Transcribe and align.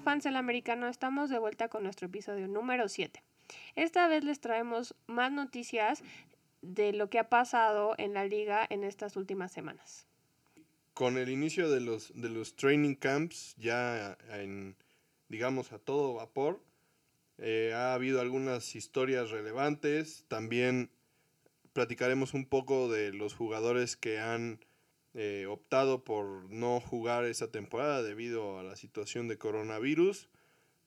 Fans 0.00 0.24
del 0.24 0.36
americano, 0.36 0.88
estamos 0.88 1.30
de 1.30 1.38
vuelta 1.38 1.68
con 1.68 1.84
nuestro 1.84 2.06
episodio 2.06 2.48
número 2.48 2.88
7. 2.88 3.22
Esta 3.76 4.08
vez 4.08 4.24
les 4.24 4.40
traemos 4.40 4.94
más 5.06 5.30
noticias 5.30 6.02
de 6.62 6.92
lo 6.92 7.10
que 7.10 7.18
ha 7.18 7.28
pasado 7.28 7.94
en 7.98 8.14
la 8.14 8.24
liga 8.24 8.66
en 8.68 8.82
estas 8.82 9.16
últimas 9.16 9.52
semanas. 9.52 10.06
Con 10.94 11.18
el 11.18 11.28
inicio 11.28 11.70
de 11.70 11.80
los, 11.80 12.12
de 12.14 12.28
los 12.28 12.56
training 12.56 12.94
camps 12.94 13.54
ya 13.56 14.16
en, 14.30 14.76
digamos, 15.28 15.72
a 15.72 15.78
todo 15.78 16.14
vapor, 16.14 16.60
eh, 17.38 17.72
ha 17.74 17.94
habido 17.94 18.20
algunas 18.20 18.74
historias 18.74 19.30
relevantes. 19.30 20.24
También 20.28 20.90
platicaremos 21.72 22.34
un 22.34 22.46
poco 22.46 22.88
de 22.88 23.12
los 23.12 23.34
jugadores 23.34 23.96
que 23.96 24.18
han 24.18 24.60
eh, 25.14 25.46
optado 25.48 26.02
por 26.02 26.50
no 26.50 26.80
jugar 26.80 27.24
esa 27.24 27.48
temporada 27.48 28.02
debido 28.02 28.58
a 28.58 28.64
la 28.64 28.74
situación 28.74 29.28
de 29.28 29.38
coronavirus. 29.38 30.28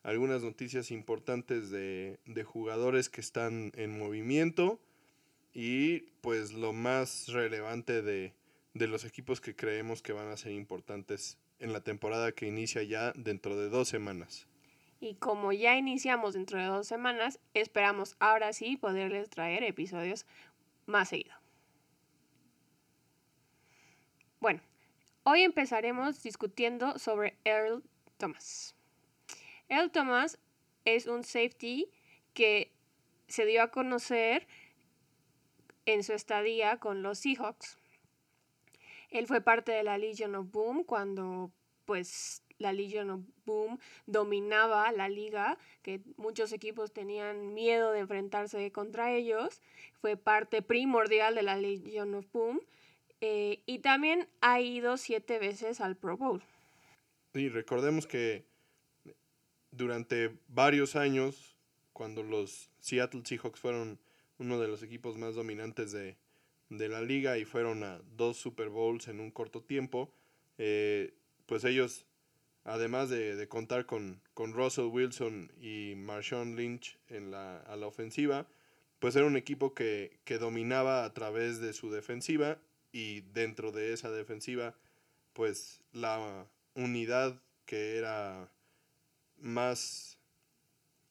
Algunas 0.04 0.44
noticias 0.44 0.92
importantes 0.92 1.70
de, 1.72 2.20
jugadores 2.46 3.10
que 3.10 3.22
están 3.22 3.72
en 3.76 3.98
movimiento 3.98 4.80
y 5.54 6.00
pues 6.22 6.52
lo 6.52 6.74
más 6.74 7.30
relevante 7.30 8.02
de, 8.02 8.34
de 8.74 8.88
los 8.88 9.06
equipos 9.06 9.40
que 9.40 9.56
creemos 9.56 10.02
que 10.02 10.14
van 10.14 10.28
a 10.28 10.38
ser 10.38 10.52
importantes 10.52 11.38
en 11.60 11.72
la 11.72 11.82
temporada 11.82 12.34
que 12.34 12.48
inicia 12.48 12.84
ya 12.84 13.14
dentro 13.14 13.56
de 13.56 13.70
dos 13.70 13.88
semanas. 13.88 14.46
Y 15.00 15.16
como 15.16 15.54
ya 15.54 15.78
iniciamos 15.78 16.34
dentro 16.34 16.60
de 16.60 16.66
dos 16.66 16.88
semanas, 16.88 17.40
esperamos 17.54 18.18
ahora 18.20 18.52
sí 18.52 18.76
poderles 18.76 19.30
traer 19.30 19.64
episodios 19.64 20.26
más 20.86 21.10
seguido. 21.10 21.37
Bueno, 24.40 24.62
hoy 25.24 25.42
empezaremos 25.42 26.22
discutiendo 26.22 27.00
sobre 27.00 27.36
Earl 27.44 27.84
Thomas. 28.18 28.76
Earl 29.68 29.90
Thomas 29.90 30.38
es 30.86 31.08
un 31.08 31.24
safety 31.24 31.90
que 32.36 32.72
se 33.28 33.48
dio 33.48 33.64
a 33.64 33.72
conocer 33.72 34.48
en 35.88 36.04
su 36.04 36.14
estadía 36.14 36.78
con 36.78 37.02
los 37.02 37.18
Seahawks. 37.18 37.80
Él 39.10 39.26
fue 39.26 39.42
parte 39.42 39.72
de 39.72 39.82
la 39.82 39.98
Legion 39.98 40.36
of 40.36 40.52
Boom 40.52 40.84
cuando 40.84 41.52
pues 41.86 42.44
la 42.60 42.74
Legion 42.74 43.10
of 43.10 43.22
Boom 43.46 43.80
dominaba 44.06 44.92
la 44.92 45.10
liga, 45.10 45.58
que 45.82 46.00
muchos 46.16 46.52
equipos 46.52 46.94
tenían 46.94 47.56
miedo 47.56 47.92
de 47.92 48.02
enfrentarse 48.02 48.72
contra 48.72 49.14
ellos. 49.14 49.62
Fue 50.00 50.16
parte 50.16 50.62
primordial 50.62 51.34
de 51.34 51.42
la 51.42 51.56
Legion 51.56 52.14
of 52.14 52.32
Boom 52.32 52.62
eh, 53.22 53.64
y 53.66 53.80
también 53.80 54.28
ha 54.42 54.62
ido 54.62 54.98
siete 54.98 55.40
veces 55.40 55.82
al 55.82 55.96
Pro 55.96 56.18
Bowl. 56.18 56.44
Sí, 57.34 57.50
recordemos 57.50 58.08
que 58.08 58.46
durante 59.72 60.38
varios 60.48 60.96
años, 60.96 61.56
cuando 61.94 62.24
los 62.24 62.70
Seattle 62.80 63.22
Seahawks 63.24 63.60
fueron 63.60 64.00
uno 64.38 64.60
de 64.60 64.68
los 64.68 64.84
equipos 64.84 65.18
más 65.18 65.36
dominantes 65.36 65.92
de, 65.92 66.18
la 66.70 67.02
liga 67.02 67.38
y 67.38 67.46
fueron 67.46 67.84
a 67.84 68.02
dos 68.16 68.38
Super 68.38 68.70
Bowls 68.70 69.08
en 69.08 69.20
un 69.20 69.32
corto 69.32 69.62
tiempo, 69.62 70.12
eh, 70.58 71.14
pues 71.46 71.64
ellos, 71.64 72.06
además 72.66 73.10
de, 73.10 73.48
contar 73.48 73.86
con, 73.86 74.22
con, 74.34 74.54
Russell 74.54 74.86
Wilson 74.86 75.52
y 75.60 75.96
Marshawn 75.96 76.56
Lynch 76.56 76.98
en 77.08 77.32
la, 77.32 77.60
a 77.62 77.76
la 77.78 77.88
ofensiva, 77.88 78.48
pues 79.00 79.16
era 79.16 79.26
un 79.26 79.38
equipo 79.38 79.74
que, 79.74 80.20
que 80.24 80.38
dominaba 80.38 81.06
a 81.06 81.14
través 81.14 81.60
de 81.60 81.74
su 81.74 81.90
defensiva 81.90 82.60
y 82.98 83.22
dentro 83.32 83.72
de 83.72 83.94
esa 83.94 84.10
defensiva, 84.10 84.74
pues 85.34 85.82
la 85.94 86.48
unidad 86.74 87.40
que 87.68 87.96
era 87.96 88.52
más 89.38 90.18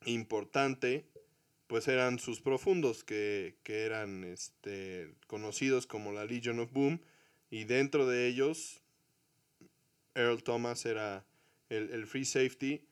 importante, 0.05 1.05
pues 1.69 1.87
eran 1.87 2.19
sus 2.19 2.41
profundos, 2.41 3.05
que, 3.05 3.55
eran 3.65 4.25
este, 4.25 5.15
conocidos 5.29 5.87
como 5.87 6.11
la 6.11 6.25
Legion 6.25 6.59
of 6.59 6.73
Boom, 6.73 7.01
y 7.51 7.63
dentro 7.63 8.05
de 8.09 8.27
ellos, 8.27 8.81
Earl 10.17 10.43
Thomas 10.43 10.87
era 10.87 11.25
el, 11.69 12.05
free 12.09 12.25
safety, 12.25 12.85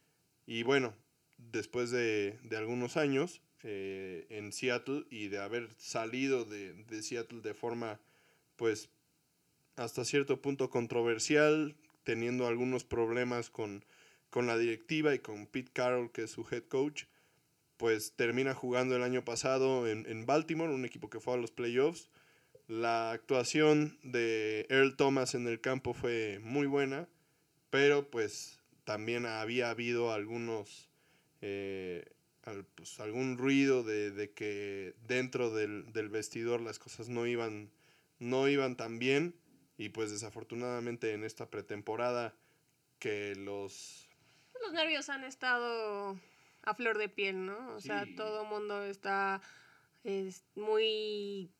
y 0.46 0.62
bueno, 0.62 0.94
después 1.38 1.90
de, 1.90 2.38
algunos 2.56 2.96
años 2.96 3.40
eh, 3.64 4.24
en 4.30 4.52
Seattle 4.52 5.04
y 5.10 5.26
de 5.26 5.40
haber 5.40 5.68
salido 5.78 6.44
de, 6.44 6.74
de 6.84 7.02
Seattle 7.02 7.40
de 7.40 7.54
forma 7.54 7.98
pues 8.56 8.90
hasta 9.76 10.04
cierto 10.04 10.40
punto 10.40 10.70
controversial, 10.70 11.76
teniendo 12.04 12.46
algunos 12.46 12.84
problemas 12.84 13.50
con, 13.50 13.84
la 14.34 14.58
directiva 14.58 15.14
y 15.14 15.20
con 15.20 15.46
Pete 15.46 15.70
Carroll, 15.72 16.10
que 16.10 16.24
es 16.24 16.30
su 16.30 16.46
head 16.50 16.64
coach, 16.64 17.04
pues 17.76 18.14
termina 18.16 18.54
jugando 18.54 18.96
el 18.96 19.02
año 19.02 19.24
pasado 19.24 19.86
en, 19.88 20.06
en 20.06 20.26
Baltimore, 20.26 20.74
un 20.74 20.84
equipo 20.84 21.08
que 21.08 21.20
fue 21.20 21.34
a 21.34 21.36
los 21.38 21.50
playoffs. 21.50 22.10
La 22.66 23.12
actuación 23.12 23.98
de 24.02 24.66
Earl 24.70 24.96
Thomas 24.96 25.34
en 25.34 25.46
el 25.46 25.60
campo 25.60 25.92
fue 25.92 26.40
muy 26.42 26.66
buena, 26.66 27.08
pero 27.70 28.10
pues 28.10 28.58
también 28.84 29.26
había 29.26 29.70
habido 29.70 30.12
algunos, 30.12 30.88
eh, 31.40 32.04
pues, 32.74 33.00
algún 33.00 33.36
ruido 33.36 33.82
de, 33.82 34.10
de 34.10 34.30
que 34.32 34.94
dentro 35.06 35.50
del, 35.50 35.92
del, 35.92 36.08
vestidor 36.08 36.60
las 36.60 36.78
cosas 36.78 37.08
no 37.08 37.26
iban 37.26 37.70
no 38.18 38.48
iban 38.48 38.76
tan 38.76 38.98
bien 38.98 39.34
y 39.76 39.90
pues 39.90 40.10
desafortunadamente 40.10 41.12
en 41.12 41.24
esta 41.24 41.50
pretemporada 41.50 42.34
que 42.98 43.34
los... 43.36 44.08
Los 44.62 44.72
nervios 44.72 45.08
han 45.08 45.24
estado 45.24 46.18
a 46.62 46.74
flor 46.74 46.96
de 46.96 47.08
piel, 47.08 47.44
¿no? 47.44 47.74
O 47.74 47.80
sea, 47.80 48.06
todo 48.16 48.42
el 48.42 48.48
mundo 48.48 48.82
está 48.84 49.42
es 50.04 50.44
muy 50.54 51.50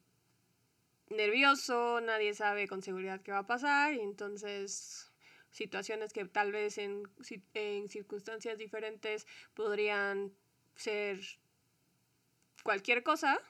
nervioso, 1.09 2.00
nadie 2.00 2.34
sabe 2.34 2.69
con 2.69 2.82
seguridad 2.82 3.22
qué 3.22 3.32
va 3.32 3.38
a 3.38 3.47
pasar 3.47 3.94
y 3.94 4.00
entonces 4.00 5.10
situaciones 5.50 6.12
que 6.12 6.25
tal 6.26 6.53
vez 6.53 6.78
en, 6.78 7.03
en 7.54 7.88
circunstancias 7.88 8.59
diferentes 8.59 9.26
podrían 9.54 10.32
ser 10.75 11.20
cualquier 12.62 13.03
cosa, 13.03 13.41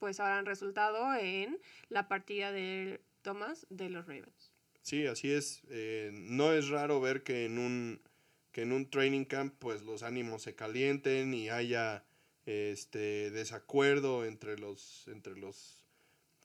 pues 0.00 0.18
habrán 0.18 0.46
resultado 0.46 1.14
en 1.14 1.58
la 1.88 2.08
partida 2.08 2.50
de 2.50 3.00
Thomas 3.22 3.66
de 3.70 3.90
los 3.90 4.06
Ravens. 4.06 4.50
Sí, 4.82 5.06
así 5.06 5.30
es. 5.30 5.62
Eh, 5.68 6.10
no 6.12 6.52
es 6.52 6.68
raro 6.68 7.00
ver 7.00 7.22
que 7.22 7.44
en 7.44 7.58
un 7.58 8.00
que 8.50 8.62
en 8.62 8.72
un 8.72 8.90
training 8.90 9.24
camp 9.26 9.54
pues 9.60 9.82
los 9.82 10.02
ánimos 10.02 10.42
se 10.42 10.56
calienten 10.56 11.32
y 11.34 11.50
haya 11.50 12.02
este 12.46 13.30
desacuerdo 13.30 14.24
entre 14.24 14.58
los 14.58 15.06
entre 15.06 15.36
los 15.36 15.84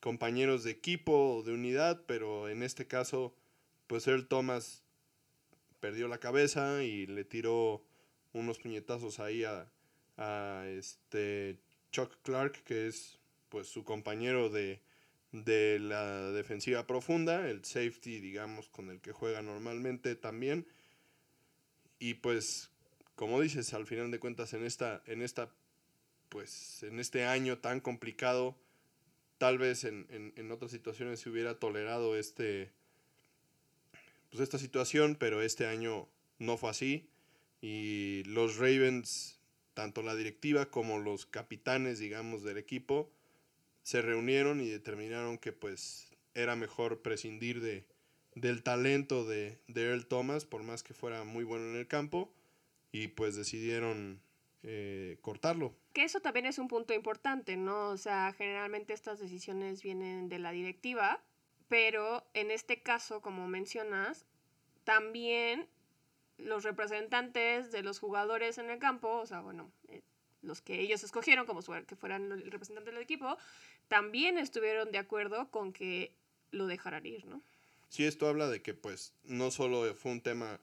compañeros 0.02 0.64
de 0.64 0.72
equipo 0.72 1.38
o 1.38 1.42
de 1.42 1.54
unidad, 1.54 2.04
pero 2.06 2.50
en 2.50 2.62
este 2.62 2.86
caso 2.86 3.34
pues 3.88 4.06
Earl 4.08 4.28
Thomas 4.28 4.84
perdió 5.80 6.08
la 6.08 6.20
cabeza 6.20 6.84
y 6.84 7.08
le 7.08 7.24
tiró 7.24 7.84
unos 8.34 8.60
puñetazos 8.60 9.20
ahí 9.20 9.44
a, 9.46 9.68
a 10.18 10.66
este 10.68 11.58
Chuck 11.92 12.12
Clark, 12.22 12.64
que 12.66 12.88
es 12.88 13.20
pues 13.56 13.70
su 13.70 13.86
compañero 13.86 14.50
de, 14.50 14.82
la 15.32 16.30
defensiva 16.32 16.86
profunda, 16.86 17.50
el 17.50 17.64
safety, 17.64 18.20
digamos, 18.20 18.68
con 18.68 18.90
el 18.90 19.00
que 19.00 19.14
juega 19.14 19.42
normalmente 19.42 20.18
también. 20.18 20.68
Y 21.98 22.16
pues, 22.16 22.70
como 23.16 23.40
dices, 23.40 23.74
al 23.74 23.88
final 23.88 24.12
de 24.12 24.20
cuentas, 24.20 24.54
en 24.54 24.66
esta, 24.66 25.02
en 25.06 25.22
esta, 25.22 25.50
pues, 26.28 26.84
en 26.84 27.00
este 27.00 27.24
año 27.24 27.60
tan 27.60 27.80
complicado, 27.80 28.58
tal 29.38 29.58
vez 29.58 29.86
en, 29.86 30.06
en 30.10 30.52
otras 30.52 30.72
situaciones 30.72 31.22
se 31.22 31.30
hubiera 31.30 31.58
tolerado 31.58 32.18
este, 32.18 32.74
pues 34.32 34.42
esta 34.42 34.58
situación, 34.58 35.16
pero 35.18 35.42
este 35.42 35.66
año 35.66 36.10
no 36.40 36.58
fue 36.58 36.72
así. 36.72 37.08
Y 37.62 38.24
los 38.26 38.58
Ravens, 38.58 39.40
tanto 39.74 40.04
la 40.04 40.14
directiva 40.14 40.66
como 40.66 41.00
los 41.00 41.26
capitanes, 41.26 42.00
digamos, 42.00 42.44
del 42.44 42.58
equipo, 42.58 43.15
se 43.86 44.02
reunieron 44.02 44.62
y 44.62 44.70
determinaron 44.70 45.38
que 45.38 45.54
pues 45.54 46.10
era 46.34 46.56
mejor 46.56 47.04
prescindir 47.04 47.62
de, 47.62 47.86
del 48.34 48.64
talento 48.64 49.26
de, 49.26 49.60
de 49.68 49.84
Earl 49.84 50.08
Thomas, 50.08 50.44
por 50.44 50.64
más 50.64 50.82
que 50.82 50.96
fuera 50.96 51.24
muy 51.24 51.44
bueno 51.44 51.66
en 51.66 51.76
el 51.76 51.88
campo, 51.88 52.34
y 52.92 53.10
pues 53.10 53.36
decidieron 53.36 54.20
eh, 54.64 55.20
cortarlo. 55.22 55.76
Que 55.94 56.04
eso 56.04 56.20
también 56.20 56.48
es 56.48 56.58
un 56.58 56.68
punto 56.68 56.96
importante, 56.96 57.58
¿no? 57.58 57.90
O 57.90 57.98
sea, 57.98 58.34
generalmente 58.36 58.92
estas 58.94 59.20
decisiones 59.20 59.84
vienen 59.84 60.30
de 60.30 60.40
la 60.40 60.52
directiva, 60.52 61.24
pero 61.68 62.26
en 62.34 62.50
este 62.50 62.82
caso, 62.82 63.22
como 63.22 63.48
mencionas, 63.48 64.26
también 64.84 65.68
los 66.38 66.64
representantes 66.64 67.72
de 67.72 67.84
los 67.84 68.00
jugadores 68.00 68.58
en 68.58 68.72
el 68.72 68.80
campo, 68.80 69.10
o 69.10 69.28
sea, 69.28 69.42
bueno, 69.42 69.72
eh, 69.90 70.02
los 70.46 70.62
que 70.62 70.80
ellos 70.80 71.04
escogieron 71.04 71.46
como 71.46 71.62
que 71.86 71.96
fueran 71.96 72.32
el 72.32 72.52
representante 72.52 72.92
del 72.92 73.02
equipo, 73.02 73.38
también 73.88 74.38
estuvieron 74.38 74.92
de 74.92 74.98
acuerdo 74.98 75.50
con 75.52 75.74
que 75.74 76.12
lo 76.52 76.68
dejaran 76.68 77.06
ir, 77.06 77.26
¿no? 77.26 77.42
Sí, 77.90 78.06
esto 78.06 78.28
habla 78.28 78.50
de 78.50 78.62
que 78.62 78.74
pues 78.74 79.14
no 79.24 79.52
solo 79.52 79.94
fue 79.96 80.12
un 80.12 80.22
tema 80.22 80.60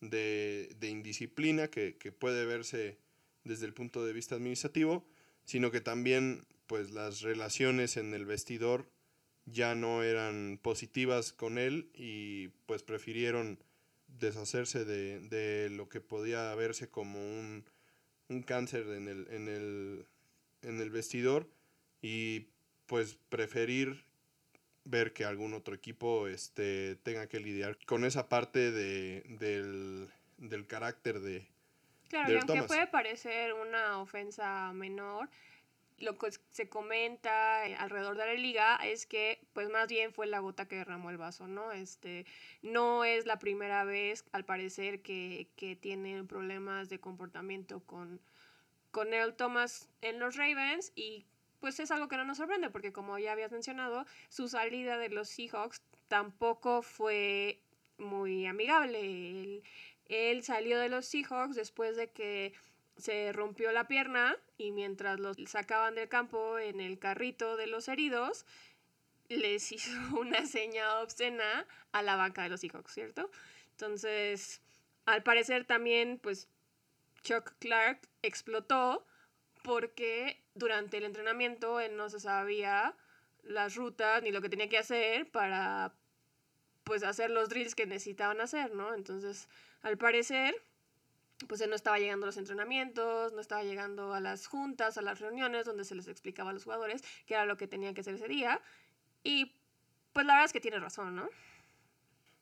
de, 0.00 0.74
de 0.80 0.88
indisciplina 0.88 1.68
que, 1.68 1.96
que, 1.96 2.12
puede 2.12 2.44
verse 2.44 2.98
desde 3.44 3.66
el 3.66 3.74
punto 3.74 4.04
de 4.04 4.12
vista 4.12 4.34
administrativo, 4.34 5.04
sino 5.44 5.70
que 5.70 5.80
también 5.80 6.44
pues 6.66 6.90
las 6.90 7.20
relaciones 7.20 7.96
en 7.96 8.14
el 8.14 8.24
vestidor 8.24 8.88
ya 9.46 9.74
no 9.74 10.02
eran 10.02 10.58
positivas 10.60 11.32
con 11.32 11.58
él 11.58 11.90
y 11.94 12.48
pues 12.66 12.82
prefirieron 12.82 13.58
deshacerse 14.06 14.84
de, 14.84 15.20
de 15.20 15.70
lo 15.70 15.88
que 15.88 16.00
podía 16.00 16.54
verse 16.54 16.88
como 16.88 17.18
un, 17.18 17.64
un 18.28 18.42
cáncer 18.42 18.86
en 18.88 19.08
el, 19.08 19.26
en, 19.30 19.48
el, 19.48 20.06
en 20.62 20.80
el 20.80 20.90
vestidor 20.90 21.48
y 22.00 22.46
pues 22.92 23.16
preferir 23.30 24.04
ver 24.84 25.14
que 25.14 25.24
algún 25.24 25.54
otro 25.54 25.74
equipo 25.74 26.28
este, 26.28 26.96
tenga 26.96 27.26
que 27.26 27.40
lidiar 27.40 27.78
con 27.86 28.04
esa 28.04 28.28
parte 28.28 28.70
de, 28.70 29.22
del, 29.40 30.10
del 30.36 30.66
carácter 30.66 31.20
de... 31.20 31.48
Claro, 32.10 32.30
y 32.30 32.36
aunque 32.36 32.64
puede 32.64 32.86
parecer 32.86 33.54
una 33.54 33.98
ofensa 33.98 34.74
menor, 34.74 35.30
lo 36.00 36.18
que 36.18 36.32
se 36.50 36.68
comenta 36.68 37.62
alrededor 37.78 38.18
de 38.18 38.26
la 38.26 38.34
liga 38.34 38.76
es 38.84 39.06
que 39.06 39.40
pues 39.54 39.70
más 39.70 39.88
bien 39.88 40.12
fue 40.12 40.26
la 40.26 40.40
gota 40.40 40.68
que 40.68 40.76
derramó 40.76 41.08
el 41.08 41.16
vaso, 41.16 41.48
¿no? 41.48 41.72
Este, 41.72 42.26
no 42.60 43.06
es 43.06 43.24
la 43.24 43.38
primera 43.38 43.84
vez, 43.84 44.26
al 44.32 44.44
parecer, 44.44 45.00
que, 45.00 45.48
que 45.56 45.76
tiene 45.76 46.24
problemas 46.24 46.90
de 46.90 47.00
comportamiento 47.00 47.80
con, 47.86 48.20
con 48.90 49.14
Earl 49.14 49.34
Thomas 49.34 49.88
en 50.02 50.18
los 50.18 50.36
Ravens 50.36 50.92
y 50.94 51.24
pues 51.62 51.78
es 51.78 51.92
algo 51.92 52.08
que 52.08 52.16
no 52.16 52.24
nos 52.24 52.38
sorprende 52.38 52.70
porque 52.70 52.92
como 52.92 53.20
ya 53.20 53.30
habías 53.30 53.52
mencionado, 53.52 54.04
su 54.28 54.48
salida 54.48 54.98
de 54.98 55.08
los 55.10 55.28
Seahawks 55.28 55.80
tampoco 56.08 56.82
fue 56.82 57.62
muy 57.98 58.46
amigable. 58.46 59.62
Él, 60.06 60.42
salió 60.42 60.80
de 60.80 60.88
los 60.88 61.06
Seahawks 61.06 61.54
después 61.54 61.96
de 61.96 62.10
que 62.10 62.52
se 62.96 63.32
rompió 63.32 63.70
la 63.70 63.86
pierna 63.86 64.36
y 64.58 64.72
mientras 64.72 65.20
los 65.20 65.36
sacaban 65.46 65.94
del 65.94 66.08
campo 66.08 66.58
en 66.58 66.80
el 66.80 66.98
carrito 66.98 67.56
de 67.56 67.68
los 67.68 67.86
heridos, 67.86 68.44
les 69.28 69.70
hizo 69.72 69.92
una 70.18 70.44
seña 70.46 70.98
obscena 70.98 71.68
a 71.92 72.02
la 72.02 72.16
banca 72.16 72.42
de 72.42 72.48
los 72.48 72.60
Seahawks, 72.60 72.92
¿cierto? 72.92 73.30
Entonces, 73.70 74.60
al 75.06 75.22
parecer 75.22 75.64
también, 75.64 76.18
pues, 76.20 76.48
Chuck 77.22 77.52
Clark 77.60 78.00
explotó 78.22 79.06
porque 79.62 80.41
durante 80.54 80.98
el 80.98 81.04
entrenamiento 81.04 81.80
él 81.80 81.96
no 81.96 82.08
se 82.10 82.20
sabía 82.20 82.94
las 83.42 83.74
rutas 83.74 84.22
ni 84.22 84.30
lo 84.30 84.40
que 84.40 84.48
tenía 84.48 84.68
que 84.68 84.78
hacer 84.78 85.30
para 85.30 85.94
pues 86.84 87.02
hacer 87.02 87.30
los 87.30 87.48
drills 87.48 87.74
que 87.74 87.86
necesitaban 87.86 88.40
hacer, 88.40 88.74
¿no? 88.74 88.94
Entonces, 88.94 89.48
al 89.82 89.98
parecer, 89.98 90.54
pues 91.46 91.60
él 91.60 91.70
no 91.70 91.76
estaba 91.76 91.98
llegando 91.98 92.24
a 92.24 92.28
los 92.28 92.36
entrenamientos, 92.36 93.32
no 93.32 93.40
estaba 93.40 93.62
llegando 93.62 94.14
a 94.14 94.20
las 94.20 94.46
juntas, 94.46 94.98
a 94.98 95.02
las 95.02 95.20
reuniones 95.20 95.64
donde 95.64 95.84
se 95.84 95.94
les 95.94 96.08
explicaba 96.08 96.50
a 96.50 96.52
los 96.52 96.64
jugadores 96.64 97.02
qué 97.26 97.34
era 97.34 97.46
lo 97.46 97.56
que 97.56 97.68
tenían 97.68 97.94
que 97.94 98.00
hacer 98.00 98.14
ese 98.14 98.28
día. 98.28 98.60
Y 99.22 99.52
pues 100.12 100.26
la 100.26 100.34
verdad 100.34 100.46
es 100.46 100.52
que 100.52 100.60
tiene 100.60 100.78
razón, 100.78 101.14
¿no? 101.14 101.28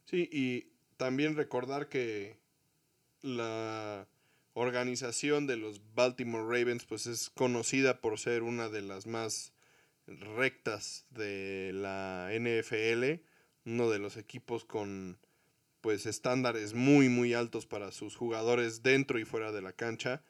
Sí, 0.07 0.29
y 0.33 0.73
también 0.97 1.37
recordar 1.37 1.89
que 1.89 2.37
la 3.23 4.07
organización 4.55 5.47
de 5.47 5.57
los 5.57 5.81
Baltimore 5.95 6.45
Ravens 6.45 6.85
pues 6.85 7.07
es 7.07 7.31
conocida 7.31 8.01
por 8.01 8.19
ser 8.19 8.43
una 8.43 8.69
de 8.69 8.83
las 8.83 9.07
más 9.07 9.53
rectas 10.07 11.07
de 11.11 11.73
la 11.75 12.31
NFL, 12.33 13.23
uno 13.65 13.91
de 13.91 13.99
los 13.99 14.17
equipos 14.17 14.65
con 14.65 15.19
pues 15.81 16.05
estándares 16.07 16.75
muy 16.75 17.09
muy 17.09 17.33
altos 17.33 17.67
para 17.67 17.93
sus 17.93 18.17
jugadores 18.17 18.83
dentro 18.83 19.19
y 19.19 19.25
fuera 19.25 19.53
de 19.53 19.63
la 19.63 19.73
cancha. 19.73 20.23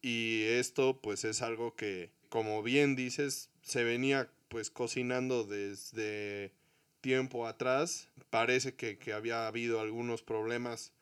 Y 0.00 0.42
esto 0.44 1.00
pues 1.00 1.24
es 1.24 1.42
algo 1.42 1.74
que 1.74 2.10
como 2.28 2.62
bien 2.62 2.96
dices 2.96 3.50
se 3.62 3.84
venía 3.84 4.30
pues 4.48 4.70
cocinando 4.70 5.44
desde 5.44 6.52
tiempo 7.00 7.46
atrás. 7.46 8.08
Parece 8.30 8.74
que, 8.74 8.98
que 8.98 9.12
había 9.12 9.46
habido 9.46 9.80
algunos 9.80 10.22
problemas 10.22 10.92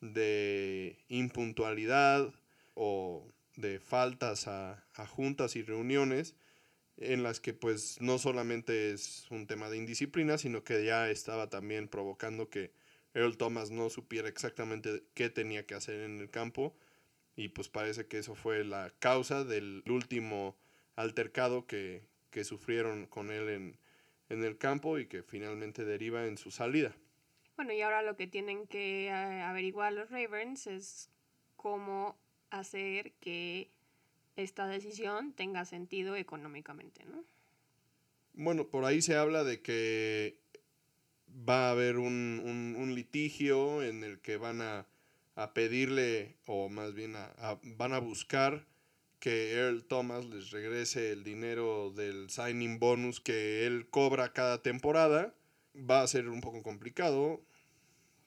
de 0.00 0.98
impuntualidad 1.08 2.32
o 2.74 3.26
de 3.56 3.78
faltas 3.80 4.48
a, 4.48 4.82
juntas 5.08 5.56
y 5.56 5.62
reuniones 5.62 6.34
en 6.96 7.22
las 7.22 7.40
que 7.40 7.54
pues 7.54 8.00
no 8.00 8.18
solamente 8.18 8.92
es 8.92 9.26
un 9.30 9.46
tema 9.46 9.70
de 9.70 9.78
indisciplina, 9.78 10.38
sino 10.38 10.64
que 10.64 10.84
ya 10.84 11.10
estaba 11.10 11.48
también 11.48 11.88
provocando 11.88 12.50
que 12.50 12.72
Earl 13.14 13.36
Thomas 13.36 13.70
no 13.70 13.90
supiera 13.90 14.28
exactamente 14.28 15.02
qué 15.14 15.30
tenía 15.30 15.66
que 15.66 15.74
hacer 15.74 16.02
en 16.02 16.20
el 16.20 16.30
campo 16.30 16.76
y 17.36 17.48
pues 17.48 17.68
parece 17.68 18.06
que 18.06 18.18
eso 18.18 18.34
fue 18.34 18.64
la 18.64 18.92
causa 18.98 19.44
del 19.44 19.82
último 19.88 20.56
altercado 20.94 21.66
que, 21.66 22.02
que 22.30 22.44
sufrieron 22.44 23.06
con 23.06 23.30
él 23.30 23.48
en, 23.48 23.78
en 24.28 24.44
el 24.44 24.58
campo 24.58 24.98
y 24.98 25.06
que 25.06 25.22
finalmente 25.22 25.84
deriva 25.84 26.26
en 26.26 26.36
su 26.36 26.50
salida. 26.50 26.94
Bueno, 27.60 27.74
y 27.74 27.82
ahora 27.82 28.00
lo 28.00 28.16
que 28.16 28.26
tienen 28.26 28.66
que 28.66 29.08
eh, 29.08 29.10
averiguar 29.10 29.92
los 29.92 30.08
Ravens 30.08 30.66
es 30.66 31.10
cómo 31.56 32.18
hacer 32.48 33.12
que 33.20 33.70
esta 34.34 34.66
decisión 34.66 35.34
tenga 35.34 35.66
sentido 35.66 36.16
económicamente, 36.16 37.04
¿no? 37.04 37.22
Bueno, 38.32 38.68
por 38.68 38.86
ahí 38.86 39.02
se 39.02 39.14
habla 39.14 39.44
de 39.44 39.60
que 39.60 40.38
va 41.46 41.68
a 41.68 41.72
haber 41.72 41.98
un, 41.98 42.92
litigio 42.94 43.82
en 43.82 44.04
el 44.04 44.20
que 44.20 44.38
van 44.38 44.62
a, 44.62 44.86
pedirle, 45.52 46.36
o 46.46 46.70
más 46.70 46.94
bien 46.94 47.14
van 47.76 47.92
a 47.92 47.98
buscar 47.98 48.64
que 49.18 49.52
Earl 49.52 49.84
Thomas 49.84 50.24
les 50.24 50.50
regrese 50.50 51.12
el 51.12 51.24
dinero 51.24 51.90
del 51.90 52.30
signing 52.30 52.78
bonus 52.78 53.20
que 53.20 53.66
él 53.66 53.86
cobra 53.90 54.32
cada 54.32 54.62
temporada. 54.62 55.34
Va 55.76 56.00
a 56.00 56.06
ser 56.06 56.30
un 56.30 56.40
poco 56.40 56.62
complicado. 56.62 57.42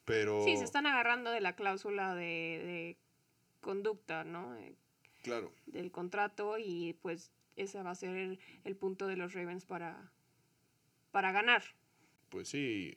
Pero... 0.06 0.44
Sí, 0.46 0.58
se 0.58 0.64
están 0.64 0.86
agarrando 0.86 1.32
de 1.32 1.42
la 1.42 1.56
cláusula 1.56 2.16
de, 2.16 2.98
conducta, 3.62 4.24
¿no? 4.24 4.56
claro. 5.22 5.52
Del 5.68 5.92
contrato 5.92 6.58
y 6.58 6.98
pues 7.02 7.32
ese 7.56 7.82
va 7.82 7.92
a 7.92 7.96
ser 7.96 8.40
el, 8.64 8.76
punto 8.76 9.08
de 9.08 9.16
los 9.16 9.34
Ravens 9.34 9.66
para, 9.66 10.12
para 11.12 11.32
ganar. 11.32 11.64
Pues 12.30 12.50
sí, 12.50 12.96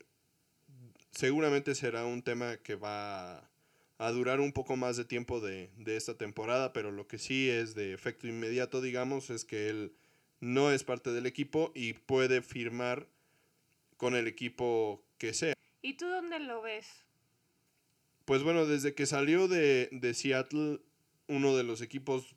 seguramente 1.13 1.75
será 1.75 2.05
un 2.05 2.23
tema 2.23 2.57
que 2.57 2.75
va 2.75 3.49
a 3.99 4.11
durar 4.11 4.41
un 4.41 4.53
poco 4.53 4.77
más 4.77 4.97
de 4.97 5.05
tiempo 5.05 5.41
de, 5.41 5.71
de, 5.77 5.97
esta 5.97 6.17
temporada, 6.17 6.73
pero 6.73 6.91
lo 6.91 7.07
que 7.07 7.19
sí 7.19 7.49
es 7.49 7.75
de 7.75 7.93
efecto 7.93 8.27
inmediato, 8.27 8.81
digamos, 8.81 9.31
es 9.31 9.45
que 9.45 9.69
él 9.69 9.95
no 10.41 10.71
es 10.71 10.85
parte 10.85 11.13
del 11.13 11.27
equipo 11.27 11.73
y 11.75 11.95
puede 11.95 12.43
firmar 12.43 13.09
con 13.97 14.15
el 14.15 14.27
equipo 14.27 15.03
que 15.19 15.33
sea. 15.33 15.56
¿Y 15.87 15.95
tú 15.95 16.09
dónde 16.09 16.41
lo 16.41 16.63
ves? 16.63 17.05
Pues 18.25 18.43
bueno, 18.43 18.67
desde 18.67 18.97
que 18.97 19.07
salió 19.07 19.47
de, 19.47 20.15
Seattle, 20.15 20.81
uno 21.29 21.57
de 21.57 21.63
los 21.63 21.81
equipos 21.81 22.35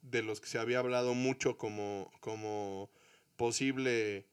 de 0.00 0.22
los 0.22 0.40
que 0.40 0.46
se 0.46 0.58
había 0.58 0.78
hablado 0.78 1.12
mucho 1.12 1.58
como, 1.58 2.10
como 2.20 2.88
posible, 3.36 4.24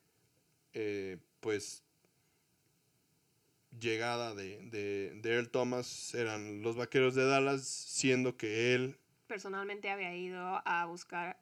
eh, 0.71 1.17
pues, 1.41 1.83
llegada 3.77 4.33
de, 4.33 4.61
de, 4.69 5.29
Earl 5.29 5.49
Thomas 5.49 6.15
eran 6.15 6.61
los 6.61 6.77
Vaqueros 6.77 7.15
de 7.15 7.25
Dallas, 7.25 7.67
siendo 7.67 8.37
que 8.37 8.73
él... 8.73 8.97
Personalmente 9.27 9.89
había 9.89 10.15
ido 10.15 10.61
a 10.63 10.85
buscar 10.85 11.37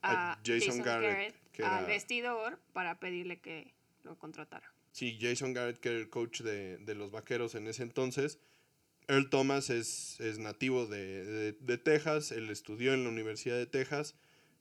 a, 0.00 0.38
Jason, 0.46 0.80
Garrett, 0.80 1.34
al 1.60 1.86
vestidor 1.86 2.60
para 2.72 3.00
pedirle 3.00 3.40
que 3.40 3.74
lo 4.04 4.16
contratara. 4.16 4.72
Sí, 4.92 5.18
Jason 5.20 5.54
Garrett, 5.54 5.78
que 5.78 5.88
era 5.88 5.98
el 5.98 6.10
coach 6.10 6.42
de, 6.42 6.94
los 6.94 7.10
vaqueros 7.10 7.54
en 7.54 7.66
ese 7.66 7.82
entonces. 7.82 8.38
Earl 9.08 9.30
Thomas 9.30 9.70
es, 9.70 10.20
es 10.20 10.38
nativo 10.38 10.86
de, 10.86 11.54
Texas, 11.82 12.30
él 12.30 12.50
estudió 12.50 12.92
en 12.92 13.04
la 13.04 13.10
Universidad 13.10 13.56
de 13.56 13.66
Texas 13.66 14.14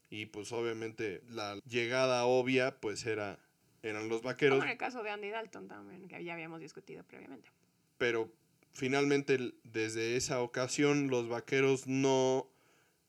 y 0.09 0.25
pues 0.25 0.51
obviamente 0.51 1.21
la 1.29 1.59
llegada 1.67 2.25
obvia 2.25 2.79
pues 2.79 3.05
era, 3.05 3.39
eran 3.83 4.09
los 4.09 4.23
vaqueros. 4.23 4.57
Como 4.57 4.65
en 4.65 4.71
el 4.71 4.77
caso 4.77 5.03
de 5.03 5.11
Andy 5.11 5.29
Dalton 5.29 5.67
también, 5.67 6.07
que 6.07 6.23
ya 6.23 6.33
habíamos 6.33 6.59
discutido 6.59 7.03
previamente. 7.03 7.49
Pero 7.97 8.31
finalmente 8.73 9.53
desde 9.63 10.15
esa 10.15 10.41
ocasión 10.41 11.09
los 11.09 11.27
vaqueros 11.27 11.87
no 11.87 12.50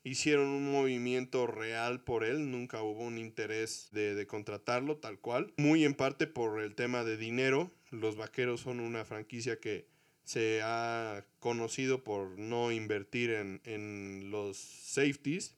hicieron 0.05 0.49
un 0.49 0.73
movimiento 0.73 1.47
real 1.47 2.03
por 2.03 2.25
él, 2.25 2.51
nunca 2.51 2.83
hubo 2.83 3.03
un 3.03 3.19
interés 3.19 3.89
de, 3.93 4.27
contratarlo 4.27 4.97
tal 4.97 5.19
cual, 5.19 5.53
muy 5.57 5.85
en 5.85 5.95
parte 5.95 6.27
por 6.27 6.61
el 6.61 6.75
tema 6.75 7.05
de 7.05 7.17
dinero, 7.17 7.71
los 7.91 8.17
Vaqueros 8.17 8.61
son 8.61 8.81
una 8.81 9.05
franquicia 9.05 9.61
que 9.61 9.87
se 10.25 10.61
ha 10.63 11.25
conocido 11.41 12.05
por 12.05 12.39
no 12.39 12.73
invertir 12.73 13.31
en, 13.31 14.31
los 14.31 14.57
safeties 14.57 15.57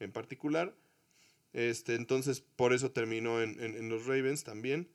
en 0.00 0.12
particular, 0.12 0.74
este, 1.52 1.94
entonces 1.94 2.40
por 2.40 2.72
eso 2.72 2.90
terminó 2.90 3.40
en, 3.42 3.58
en 3.60 3.88
los 3.88 4.06
Ravens 4.06 4.44
también, 4.44 4.88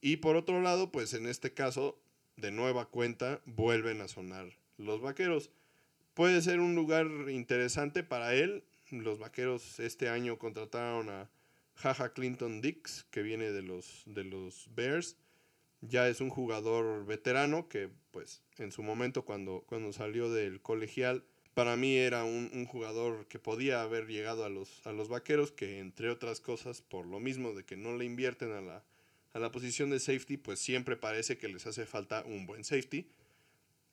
y 0.00 0.16
por 0.16 0.36
otro 0.36 0.60
lado, 0.60 0.90
pues 0.90 1.14
en 1.14 1.26
este 1.26 1.52
caso 1.52 2.02
de 2.36 2.50
nueva 2.50 2.86
cuenta 2.86 3.40
vuelven 3.44 4.00
a 4.00 4.08
sonar 4.08 4.58
los 4.76 5.00
vaqueros. 5.00 5.50
Puede 6.14 6.42
ser 6.42 6.60
un 6.60 6.74
lugar 6.74 7.06
interesante 7.30 8.02
para 8.02 8.34
él. 8.34 8.64
Los 8.90 9.18
vaqueros 9.18 9.80
este 9.80 10.10
año 10.10 10.38
contrataron 10.38 11.08
a 11.08 11.30
Jaja 11.74 12.12
Clinton 12.12 12.60
Dix, 12.60 13.04
que 13.10 13.22
viene 13.22 13.50
de 13.50 13.62
los, 13.62 14.02
de 14.04 14.24
los 14.24 14.68
Bears. 14.74 15.16
Ya 15.80 16.08
es 16.08 16.20
un 16.20 16.28
jugador 16.28 17.06
veterano 17.06 17.66
que, 17.68 17.88
pues, 18.10 18.42
en 18.58 18.72
su 18.72 18.82
momento, 18.82 19.24
cuando, 19.24 19.64
cuando 19.66 19.92
salió 19.94 20.30
del 20.30 20.60
colegial, 20.60 21.24
para 21.54 21.76
mí 21.76 21.96
era 21.96 22.24
un, 22.24 22.50
un, 22.52 22.66
jugador 22.66 23.26
que 23.26 23.38
podía 23.38 23.82
haber 23.82 24.06
llegado 24.06 24.44
a 24.44 24.50
los, 24.50 24.86
a 24.86 24.92
los 24.92 25.08
vaqueros, 25.08 25.50
que 25.50 25.80
entre 25.80 26.10
otras 26.10 26.40
cosas, 26.40 26.82
por 26.82 27.06
lo 27.06 27.20
mismo 27.20 27.54
de 27.54 27.64
que 27.64 27.76
no 27.76 27.96
le 27.96 28.04
invierten 28.04 28.52
a 28.52 28.60
la, 28.60 28.84
a 29.32 29.38
la 29.38 29.50
posición 29.50 29.88
de 29.90 29.98
safety, 29.98 30.36
pues 30.36 30.60
siempre 30.60 30.96
parece 30.96 31.38
que 31.38 31.48
les 31.48 31.66
hace 31.66 31.86
falta 31.86 32.22
un 32.24 32.46
buen 32.46 32.64
safety. 32.64 33.08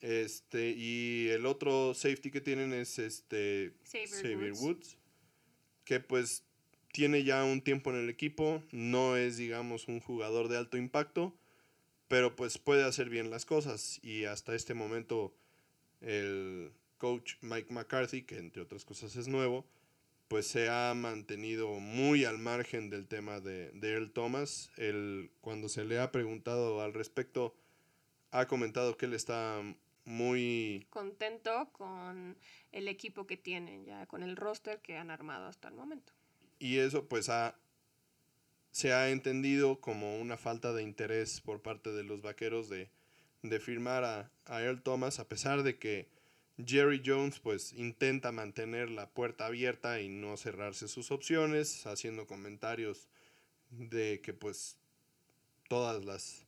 Este, 0.00 0.70
y 0.70 1.28
el 1.28 1.44
otro 1.44 1.92
safety 1.94 2.30
que 2.30 2.40
tienen 2.40 2.72
es 2.72 2.98
este 2.98 3.74
Xavier, 3.84 4.52
Woods. 4.54 4.96
que 5.84 6.00
pues 6.00 6.42
tiene 6.92 7.22
ya 7.22 7.44
un 7.44 7.60
tiempo 7.60 7.90
en 7.90 7.96
el 7.96 8.08
equipo, 8.08 8.62
no 8.72 9.16
es 9.16 9.36
digamos 9.36 9.88
un 9.88 10.00
jugador 10.00 10.48
de 10.48 10.56
alto 10.56 10.78
impacto, 10.78 11.34
pero 12.08 12.34
pues 12.34 12.58
puede 12.58 12.84
hacer 12.84 13.10
bien 13.10 13.30
las 13.30 13.44
cosas 13.44 14.00
y 14.02 14.24
hasta 14.24 14.54
este 14.54 14.74
momento 14.74 15.34
el 16.00 16.72
coach 16.96 17.34
Mike 17.42 17.72
McCarthy, 17.72 18.22
que 18.22 18.38
entre 18.38 18.62
otras 18.62 18.84
cosas 18.84 19.16
es 19.16 19.28
nuevo, 19.28 19.66
pues 20.28 20.46
se 20.46 20.68
ha 20.68 20.94
mantenido 20.94 21.68
muy 21.80 22.24
al 22.24 22.38
margen 22.38 22.88
del 22.88 23.06
tema 23.06 23.40
de, 23.40 23.70
de 23.72 23.92
Earl 23.92 24.12
Thomas. 24.12 24.70
El, 24.76 25.30
cuando 25.40 25.68
se 25.68 25.84
le 25.84 25.98
ha 25.98 26.12
preguntado 26.12 26.80
al 26.82 26.94
respecto, 26.94 27.54
ha 28.30 28.46
comentado 28.46 28.96
que 28.96 29.06
él 29.06 29.14
está 29.14 29.60
muy 30.04 30.86
contento 30.90 31.68
con 31.72 32.36
el 32.72 32.88
equipo 32.88 33.26
que 33.26 33.36
tienen, 33.36 33.84
ya 33.84 34.06
con 34.06 34.22
el 34.22 34.36
roster 34.36 34.80
que 34.80 34.96
han 34.96 35.10
armado 35.10 35.46
hasta 35.46 35.68
el 35.68 35.74
momento. 35.74 36.12
Y 36.58 36.78
eso 36.78 37.06
pues 37.08 37.28
ha, 37.28 37.56
se 38.70 38.92
ha 38.92 39.10
entendido 39.10 39.80
como 39.80 40.18
una 40.18 40.36
falta 40.36 40.72
de 40.72 40.82
interés 40.82 41.40
por 41.40 41.62
parte 41.62 41.92
de 41.92 42.02
los 42.02 42.22
vaqueros 42.22 42.68
de, 42.68 42.90
de 43.42 43.60
firmar 43.60 44.04
a, 44.04 44.30
a 44.46 44.62
Earl 44.62 44.82
Thomas, 44.82 45.18
a 45.18 45.28
pesar 45.28 45.62
de 45.62 45.78
que 45.78 46.08
Jerry 46.64 47.02
Jones 47.04 47.38
pues 47.38 47.72
intenta 47.72 48.32
mantener 48.32 48.90
la 48.90 49.08
puerta 49.08 49.46
abierta 49.46 50.00
y 50.00 50.08
no 50.08 50.36
cerrarse 50.36 50.88
sus 50.88 51.10
opciones, 51.10 51.86
haciendo 51.86 52.26
comentarios 52.26 53.08
de 53.70 54.20
que 54.20 54.34
pues 54.34 54.76
todas 55.68 56.04
las 56.04 56.46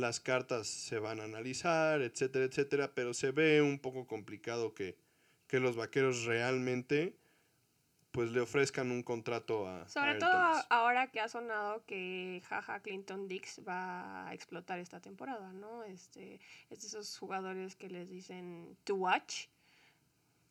las 0.00 0.20
cartas 0.20 0.66
se 0.66 0.98
van 0.98 1.20
a 1.20 1.24
analizar, 1.24 2.00
etcétera, 2.02 2.44
etcétera, 2.46 2.94
pero 2.94 3.14
se 3.14 3.30
ve 3.30 3.62
un 3.62 3.78
poco 3.78 4.06
complicado 4.06 4.74
que, 4.74 4.96
que 5.46 5.60
los 5.60 5.76
vaqueros 5.76 6.24
realmente 6.24 7.16
pues 8.10 8.32
le 8.32 8.40
ofrezcan 8.40 8.90
un 8.90 9.02
contrato 9.02 9.68
a... 9.68 9.88
Sobre 9.88 10.16
todo 10.16 10.32
ahora 10.70 11.08
que 11.08 11.20
ha 11.20 11.28
sonado 11.28 11.84
que 11.86 12.42
Jaja 12.48 12.80
Clinton 12.80 13.28
Dix 13.28 13.60
va 13.68 14.28
a 14.28 14.34
explotar 14.34 14.78
esta 14.78 15.00
temporada, 15.00 15.52
¿no? 15.52 15.84
Este, 15.84 16.40
es 16.70 16.80
de 16.80 16.86
esos 16.86 17.18
jugadores 17.18 17.76
que 17.76 17.88
les 17.88 18.08
dicen 18.08 18.76
to 18.84 18.94
watch 18.94 19.46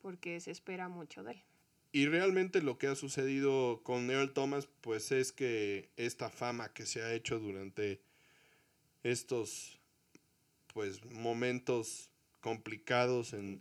porque 0.00 0.40
se 0.40 0.50
espera 0.50 0.88
mucho 0.88 1.22
de 1.24 1.32
él. 1.32 1.42
Y 1.90 2.06
realmente 2.06 2.62
lo 2.62 2.78
que 2.78 2.86
ha 2.86 2.94
sucedido 2.94 3.82
con 3.82 4.10
Earl 4.10 4.32
Thomas 4.32 4.68
pues 4.80 5.10
es 5.10 5.32
que 5.32 5.90
esta 5.96 6.30
fama 6.30 6.72
que 6.72 6.86
se 6.86 7.02
ha 7.02 7.12
hecho 7.12 7.38
durante 7.38 8.00
estos 9.10 9.78
pues 10.72 11.04
momentos 11.06 12.10
complicados 12.40 13.32
en, 13.32 13.60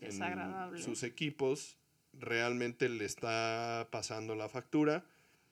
sus 0.77 1.03
equipos 1.03 1.77
realmente 2.13 2.89
le 2.89 3.05
está 3.05 3.87
pasando 3.91 4.35
la 4.35 4.49
factura. 4.49 5.03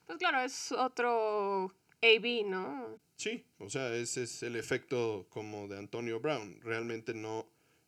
Pues 0.05 0.17
claro, 0.17 0.41
es 0.41 0.71
otro 0.71 1.73
AB, 2.01 2.45
¿no? 2.45 2.99
Sí, 3.15 3.45
o 3.59 3.69
sea, 3.69 3.93
ese 3.95 4.23
es 4.23 4.43
el 4.43 4.55
efecto 4.55 5.25
como 5.29 5.67
de 5.67 5.77
Antonio 5.77 6.19
Brown. 6.19 6.59
Realmente 6.61 7.13
no, 7.13 7.47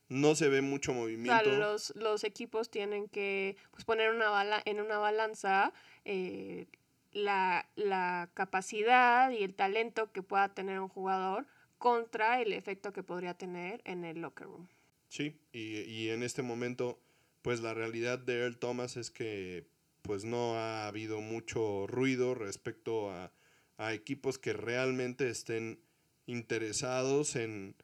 no 0.10 0.36
se 0.36 0.50
ve 0.50 0.62
mucho 0.62 0.94
movimiento. 0.94 1.44
Claro, 1.44 1.58
los, 1.58 1.96
los 1.96 2.24
equipos 2.24 2.70
tienen 2.70 3.08
que 3.08 3.58
pues, 3.72 3.84
poner 3.84 4.12
una 4.12 4.30
bala, 4.30 4.62
en 4.66 4.80
una 4.80 4.98
balanza 4.98 5.74
eh, 6.06 6.68
la, 7.12 7.68
la 7.76 8.30
capacidad 8.34 9.32
y 9.32 9.44
el 9.44 9.54
talento 9.54 10.12
que 10.12 10.24
pueda 10.24 10.54
tener 10.54 10.80
un 10.80 10.90
jugador 10.90 11.46
contra 11.78 12.42
el 12.42 12.54
efecto 12.54 12.92
que 12.92 13.04
podría 13.04 13.34
tener 13.34 13.82
en 13.86 14.06
el 14.06 14.22
locker 14.22 14.48
room. 14.48 14.68
Sí, 15.10 15.40
y, 15.52 15.80
y 15.82 16.10
en 16.10 16.24
este 16.24 16.42
momento, 16.42 17.00
pues 17.42 17.62
la 17.62 17.74
realidad 17.74 18.20
de 18.20 18.40
Earl 18.40 18.58
Thomas 18.58 18.98
es 18.98 19.10
que 19.12 19.68
pues 20.02 20.24
no 20.24 20.56
ha 20.56 20.88
habido 20.88 21.20
mucho 21.20 21.86
ruido 21.88 22.34
respecto 22.34 23.12
a, 23.12 23.32
a 23.78 23.94
equipos 23.94 24.38
que 24.38 24.54
realmente 24.54 25.30
estén 25.30 25.80
interesados 26.26 27.36
en, 27.36 27.76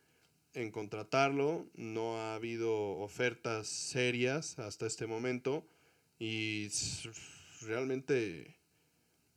en 0.54 0.72
contratarlo. 0.72 1.68
No 1.76 2.18
ha 2.18 2.36
habido 2.36 2.74
ofertas 2.98 3.68
serias 3.68 4.58
hasta 4.60 4.86
este 4.86 5.08
momento 5.08 5.68
y 6.20 6.70
realmente 7.62 8.56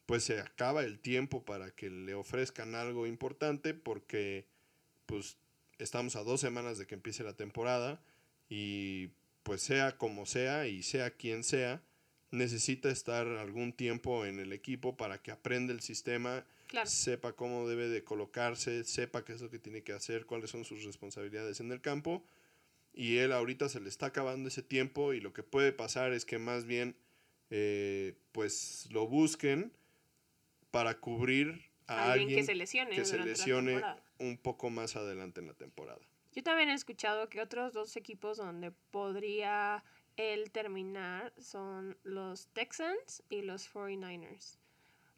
pues 0.06 0.22
se 0.24 0.40
acaba 0.40 0.82
el 0.82 1.00
tiempo 1.00 1.44
para 1.44 1.72
que 1.72 1.90
le 1.90 2.14
ofrezcan 2.14 2.74
algo 2.74 3.06
importante 3.06 3.74
porque 3.74 4.46
pues 5.04 5.36
estamos 5.78 6.16
a 6.16 6.22
dos 6.22 6.40
semanas 6.40 6.78
de 6.78 6.86
que 6.86 6.94
empiece 6.94 7.24
la 7.24 7.36
temporada 7.36 8.00
y 8.48 9.10
pues 9.42 9.62
sea 9.62 9.98
como 9.98 10.26
sea 10.26 10.68
y 10.68 10.82
sea 10.82 11.10
quien 11.10 11.44
sea, 11.44 11.82
necesita 12.30 12.88
estar 12.88 13.26
algún 13.26 13.72
tiempo 13.72 14.24
en 14.24 14.38
el 14.40 14.52
equipo 14.52 14.96
para 14.96 15.22
que 15.22 15.32
aprenda 15.32 15.72
el 15.72 15.80
sistema, 15.80 16.44
sepa 16.84 17.34
cómo 17.34 17.68
debe 17.68 17.88
de 17.88 18.04
colocarse, 18.04 18.84
sepa 18.84 19.24
qué 19.24 19.32
es 19.32 19.40
lo 19.40 19.50
que 19.50 19.58
tiene 19.58 19.82
que 19.82 19.92
hacer, 19.92 20.26
cuáles 20.26 20.50
son 20.50 20.64
sus 20.64 20.84
responsabilidades 20.84 21.60
en 21.60 21.70
el 21.72 21.80
campo. 21.80 22.24
Y 22.92 23.18
él 23.18 23.32
ahorita 23.32 23.68
se 23.68 23.80
le 23.80 23.88
está 23.88 24.06
acabando 24.06 24.48
ese 24.48 24.62
tiempo 24.62 25.12
y 25.12 25.20
lo 25.20 25.32
que 25.32 25.42
puede 25.42 25.72
pasar 25.72 26.12
es 26.12 26.24
que 26.24 26.38
más 26.38 26.64
bien 26.64 26.96
eh, 27.50 28.14
pues 28.32 28.88
lo 28.90 29.06
busquen 29.06 29.72
para 30.76 31.00
cubrir 31.00 31.70
a 31.86 32.12
alguien, 32.12 32.36
que 32.36 32.44
se 32.44 32.54
lesione, 32.54 33.82
un 34.18 34.36
poco 34.36 34.68
más 34.68 34.94
adelante 34.94 35.40
en 35.40 35.46
la 35.46 35.54
temporada. 35.54 36.00
Yo 36.34 36.42
también 36.42 36.68
he 36.68 36.74
escuchado 36.74 37.30
que 37.30 37.40
otros 37.40 37.72
dos 37.72 37.96
equipos 37.96 38.36
donde 38.36 38.72
podría 38.90 39.82
él 40.18 40.50
terminar 40.50 41.32
son 41.38 41.96
los 42.02 42.48
Texans 42.48 43.22
y 43.30 43.40
los 43.40 43.72
49ers. 43.72 44.58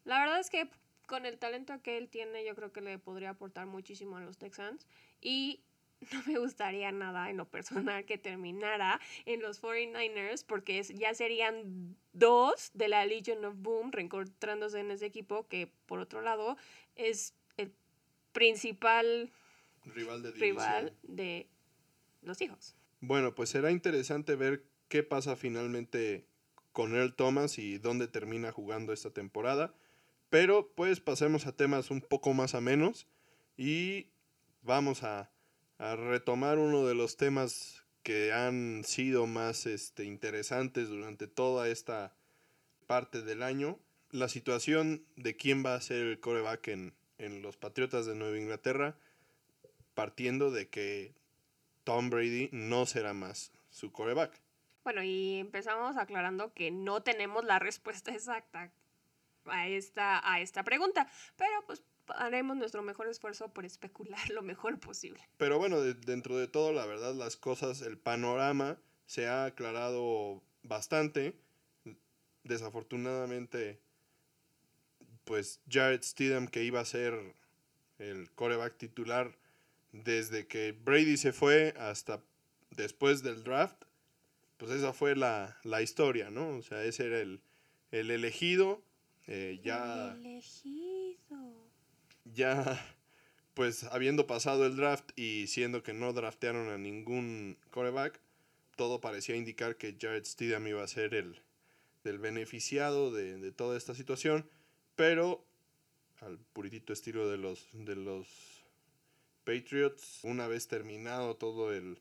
La 0.05 0.19
verdad 0.21 0.39
es 0.39 0.49
que 0.49 0.69
con 1.07 1.25
el 1.25 1.37
talento 1.37 1.81
que 1.81 1.97
él 1.97 2.07
tiene, 2.07 2.45
yo 2.45 2.55
creo 2.55 2.71
que 2.71 2.79
le 2.79 2.97
podría 2.97 3.31
aportar 3.31 3.65
muchísimo 3.65 4.15
a 4.15 4.21
los 4.21 4.37
Texans. 4.37 4.87
Y 5.19 5.61
no 6.13 6.23
me 6.25 6.39
gustaría 6.39 6.91
nada 6.91 7.29
en 7.29 7.37
lo 7.37 7.45
personal 7.45 8.05
que 8.05 8.17
terminara 8.17 8.99
en 9.25 9.41
los 9.41 9.61
49ers 9.61 10.45
porque 10.45 10.81
ya 10.83 11.13
serían 11.13 11.95
dos 12.13 12.71
de 12.73 12.87
la 12.87 13.05
Legion 13.05 13.43
of 13.45 13.55
Boom 13.57 13.91
reencontrándose 13.91 14.79
en 14.79 14.91
ese 14.91 15.05
equipo 15.05 15.47
que 15.47 15.71
por 15.85 15.99
otro 15.99 16.21
lado 16.21 16.57
es 16.95 17.33
el 17.57 17.71
principal 18.31 19.31
rival 19.85 20.21
de, 20.23 20.31
rival 20.31 20.93
de 21.03 21.47
los 22.21 22.41
hijos. 22.41 22.75
Bueno, 23.01 23.33
pues 23.33 23.49
será 23.49 23.71
interesante 23.71 24.35
ver 24.35 24.63
qué 24.87 25.03
pasa 25.03 25.35
finalmente 25.35 26.25
con 26.71 26.95
Earl 26.95 27.13
Thomas 27.13 27.57
y 27.57 27.77
dónde 27.77 28.07
termina 28.07 28.51
jugando 28.51 28.93
esta 28.93 29.11
temporada. 29.11 29.73
Pero 30.29 30.71
pues 30.75 30.99
pasemos 30.99 31.47
a 31.47 31.55
temas 31.55 31.89
un 31.91 32.01
poco 32.01 32.33
más 32.33 32.53
a 32.55 32.61
menos 32.61 33.07
y 33.57 34.11
vamos 34.61 35.03
a 35.03 35.31
a 35.79 35.95
retomar 35.95 36.59
uno 36.59 36.85
de 36.85 36.93
los 36.93 37.17
temas 37.17 37.83
que 38.03 38.31
han 38.33 38.83
sido 38.83 39.25
más 39.25 39.65
este, 39.65 40.03
interesantes 40.03 40.89
durante 40.89 41.27
toda 41.27 41.67
esta 41.69 42.13
parte 42.85 43.21
del 43.21 43.41
año. 43.41 43.79
La 44.11 44.29
situación 44.29 45.05
de 45.15 45.35
quién 45.35 45.65
va 45.65 45.75
a 45.75 45.81
ser 45.81 46.05
el 46.05 46.19
coreback 46.19 46.67
en, 46.67 46.93
en 47.17 47.41
los 47.41 47.57
Patriotas 47.57 48.05
de 48.05 48.15
Nueva 48.15 48.37
Inglaterra, 48.37 48.97
partiendo 49.93 50.51
de 50.51 50.69
que 50.69 51.13
Tom 51.83 52.09
Brady 52.09 52.49
no 52.51 52.85
será 52.85 53.13
más 53.13 53.51
su 53.69 53.91
coreback. 53.91 54.39
Bueno, 54.83 55.03
y 55.03 55.37
empezamos 55.39 55.97
aclarando 55.97 56.53
que 56.53 56.71
no 56.71 57.03
tenemos 57.03 57.45
la 57.45 57.59
respuesta 57.59 58.11
exacta 58.13 58.71
a 59.45 59.67
esta, 59.67 60.31
a 60.31 60.41
esta 60.41 60.63
pregunta, 60.63 61.07
pero 61.37 61.63
pues 61.65 61.83
haremos 62.15 62.57
nuestro 62.57 62.81
mejor 62.81 63.07
esfuerzo 63.07 63.49
por 63.53 63.65
especular 63.65 64.29
lo 64.31 64.41
mejor 64.41 64.79
posible. 64.79 65.21
Pero 65.37 65.57
bueno, 65.57 65.81
dentro 65.81 66.37
de 66.37 66.47
todo, 66.47 66.71
la 66.73 66.85
verdad, 66.85 67.13
las 67.15 67.35
cosas, 67.37 67.81
el 67.81 67.97
panorama 67.97 68.77
se 69.05 69.27
ha 69.27 69.45
aclarado 69.45 70.41
bastante. 70.63 71.35
Desafortunadamente, 72.43 73.79
pues 75.25 75.59
Jared 75.69 76.01
Stidham, 76.03 76.47
que 76.47 76.63
iba 76.63 76.79
a 76.79 76.85
ser 76.85 77.35
el 77.99 78.31
coreback 78.31 78.77
titular, 78.77 79.37
desde 79.91 80.47
que 80.47 80.71
Brady 80.71 81.17
se 81.17 81.33
fue 81.33 81.73
hasta 81.77 82.21
después 82.71 83.23
del 83.23 83.43
draft, 83.43 83.83
pues 84.57 84.71
esa 84.71 84.93
fue 84.93 85.15
la, 85.15 85.57
la 85.63 85.81
historia, 85.81 86.29
¿no? 86.29 86.57
O 86.57 86.61
sea, 86.63 86.83
ese 86.83 87.05
era 87.07 87.19
el, 87.19 87.41
el 87.91 88.11
elegido. 88.11 88.81
eh, 89.27 89.59
ya, 89.63 90.11
El 90.13 90.25
elegido. 90.25 90.88
Ya, 92.33 92.95
pues 93.53 93.83
habiendo 93.85 94.27
pasado 94.27 94.65
el 94.65 94.75
draft 94.75 95.11
y 95.15 95.47
siendo 95.47 95.83
que 95.83 95.93
no 95.93 96.13
draftearon 96.13 96.69
a 96.69 96.77
ningún 96.77 97.57
coreback, 97.71 98.19
todo 98.75 99.01
parecía 99.01 99.35
indicar 99.35 99.75
que 99.75 99.97
Jared 99.99 100.25
Stidham 100.25 100.67
iba 100.67 100.83
a 100.83 100.87
ser 100.87 101.13
el, 101.13 101.41
beneficiado 102.03 103.11
de, 103.11 103.37
de 103.37 103.51
toda 103.51 103.77
esta 103.77 103.93
situación, 103.93 104.49
pero 104.95 105.43
al 106.21 106.37
puritito 106.53 106.93
estilo 106.93 107.29
de 107.29 107.37
los, 107.37 107.67
de 107.73 107.95
los 107.95 108.27
Patriots, 109.43 110.19
una 110.23 110.47
vez 110.47 110.67
terminado 110.67 111.35
todo 111.35 111.73
el, 111.73 111.99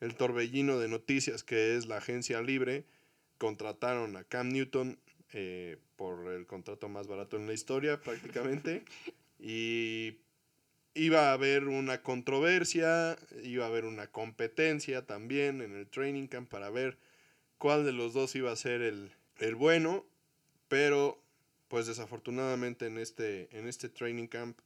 el 0.00 0.14
torbellino 0.14 0.78
de 0.78 0.88
noticias 0.88 1.42
que 1.42 1.76
es 1.76 1.86
la 1.86 1.98
agencia 1.98 2.40
libre, 2.42 2.84
contrataron 3.38 4.16
a 4.16 4.24
Cam 4.24 4.50
Newton 4.50 4.98
eh, 5.32 5.78
por 5.96 6.28
el 6.28 6.46
contrato 6.46 6.88
más 6.88 7.06
barato 7.08 7.36
en 7.36 7.46
la 7.46 7.52
historia 7.52 8.00
prácticamente 8.00 8.84
y 9.46 10.20
iba 10.94 11.28
a 11.28 11.32
haber 11.34 11.68
una 11.68 12.02
controversia, 12.02 13.18
iba 13.42 13.66
a 13.66 13.68
haber 13.68 13.84
una 13.84 14.06
competencia 14.06 15.04
también 15.04 15.60
en 15.60 15.76
el 15.76 15.86
training 15.86 16.28
camp 16.28 16.48
para 16.48 16.70
ver 16.70 16.96
cuál 17.58 17.84
de 17.84 17.92
los 17.92 18.14
dos 18.14 18.34
iba 18.36 18.50
a 18.50 18.56
ser 18.56 18.80
el, 18.80 19.12
el 19.36 19.54
bueno, 19.54 20.06
pero 20.68 21.20
pues 21.68 21.86
desafortunadamente 21.86 22.86
en 22.86 22.96
este, 22.96 23.54
en 23.56 23.68
este 23.68 23.90
training 23.90 24.28
camp 24.28 24.58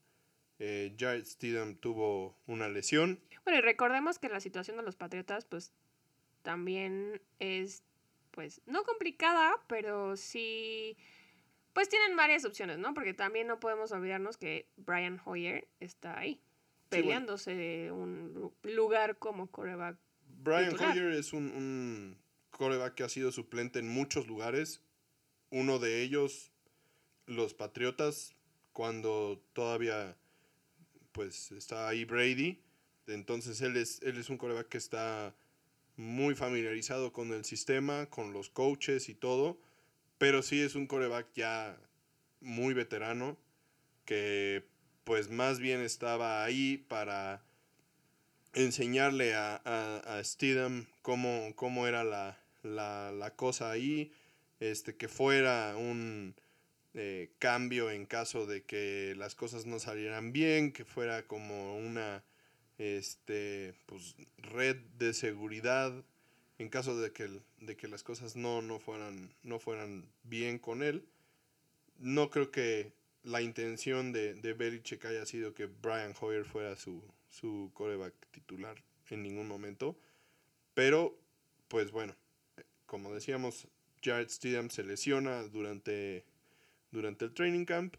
eh, 0.61 0.95
Jared 0.97 1.25
Stidham 1.25 1.75
tuvo 1.75 2.37
una 2.47 2.69
lesión. 2.69 3.19
Bueno, 3.43 3.59
y 3.59 3.63
recordemos 3.63 4.21
que 4.21 4.29
la 4.29 4.41
situación 4.41 4.77
de 4.77 4.85
los 4.85 4.95
Patriotas, 4.95 5.45
pues, 5.45 5.73
también 6.43 7.21
es, 7.41 7.83
pues, 8.31 8.61
no 8.67 8.85
complicada, 8.85 9.57
pero 9.67 10.17
sí, 10.17 10.97
pues 11.79 11.89
tienen 11.89 12.17
varias 12.17 12.45
opciones, 12.45 12.77
¿no? 12.79 12.93
Porque 12.93 13.15
también 13.15 13.47
no 13.47 13.61
podemos 13.61 13.93
olvidarnos 13.93 14.37
que 14.37 14.67
Brian 14.79 15.21
Hoyer 15.25 15.69
está 15.79 16.19
ahí, 16.19 16.33
bueno. 16.33 16.89
peleándose 16.89 17.93
un 17.93 18.33
lu- 18.35 18.53
lugar 18.65 19.17
como 19.21 19.47
coreback. 19.49 19.97
Brian 20.43 20.71
Titular. 20.71 20.91
Hoyer 20.91 21.13
es 21.13 21.33
un, 21.33 21.45
un 21.53 22.19
coreback 22.51 22.95
que 22.97 23.05
ha 23.05 23.09
sido 23.09 23.31
suplente 23.31 23.79
en 23.79 23.87
muchos 23.87 24.27
lugares. 24.27 24.83
Uno 25.51 25.79
de 25.79 26.03
ellos, 26.03 26.51
los 27.27 27.55
Patriotas, 27.55 28.35
cuando 28.73 29.41
todavía 29.53 30.17
pues 31.13 31.53
está 31.53 31.87
ahí 31.87 32.05
Brady. 32.05 32.61
Entonces 33.07 33.61
él 33.61 33.77
es, 33.77 34.03
él 34.03 34.19
es 34.19 34.31
un 34.31 34.37
coreback 34.37 34.69
que 34.69 34.79
está 34.79 35.33
muy 35.95 36.35
familiarizado 36.35 37.13
con 37.13 37.33
el 37.33 37.45
sistema, 37.45 38.07
con 38.07 38.33
los 38.33 38.51
coaches 38.51 39.09
y 39.09 39.15
todo. 39.15 39.61
Pero 40.19 40.43
sí 40.43 40.61
es 40.61 40.75
un 40.75 40.87
coreback 40.87 41.27
ya 41.35 41.79
muy 42.41 42.75
veterano 42.75 43.37
que 44.05 44.65
pues 45.05 45.31
más 45.31 45.59
bien 45.59 45.81
estaba 45.81 46.45
ahí 46.45 46.77
para 46.77 47.43
enseñarle 48.53 49.35
a, 49.35 49.61
a, 49.65 50.19
a 50.19 50.25
Stidham 50.25 50.87
cómo, 51.03 51.53
cómo 51.55 51.87
era 51.87 52.05
la, 52.05 52.39
la, 52.63 53.13
la 53.13 53.35
cosa 53.35 53.71
ahí, 53.71 54.13
este, 54.61 54.97
que 54.97 55.09
fuera 55.09 55.77
un 55.77 56.35
eh, 56.95 57.31
cambio 57.39 57.91
en 57.91 58.07
caso 58.07 58.47
de 58.47 58.65
que 58.65 59.15
las 59.17 59.35
cosas 59.35 59.67
no 59.67 59.79
salieran 59.79 60.33
bien, 60.33 60.73
que 60.73 60.85
fuera 60.85 61.27
como 61.27 61.77
una 61.77 62.25
este, 62.79 63.75
pues, 63.87 64.17
red 64.39 64.77
de 64.99 65.15
seguridad 65.15 65.93
en 66.59 66.69
caso 66.69 66.99
de 66.99 67.13
que, 67.13 67.41
de 67.61 67.77
que 67.77 67.89
las 67.89 68.03
cosas 68.03 68.37
no, 68.37 68.63
no, 68.63 68.79
fueran, 68.81 69.33
no 69.43 69.59
fueran 69.59 70.11
bien 70.25 70.59
con 70.59 70.83
él. 70.83 71.07
No 71.99 72.31
creo 72.31 72.51
que 72.51 72.93
la 73.23 73.43
intención 73.43 74.13
de, 74.13 74.35
de 74.35 74.53
Belichick 74.53 75.05
haya 75.05 75.25
sido 75.27 75.55
que 75.55 75.67
Brian 75.67 76.15
Hoyer 76.21 76.45
fuera 76.45 76.77
su, 76.77 77.03
su 77.29 77.71
coreback 77.75 78.15
titular 78.31 78.83
en 79.11 79.23
ningún 79.23 79.47
momento. 79.47 79.97
Pero, 80.75 81.19
pues 81.69 81.91
bueno, 81.91 82.15
como 82.87 83.13
decíamos, 83.15 83.69
Jared 84.03 84.29
Stidham 84.29 84.71
se 84.71 84.83
lesiona 84.83 85.43
durante, 85.45 86.25
durante 86.91 87.25
el 87.25 87.35
training 87.35 87.65
camp. 87.65 87.97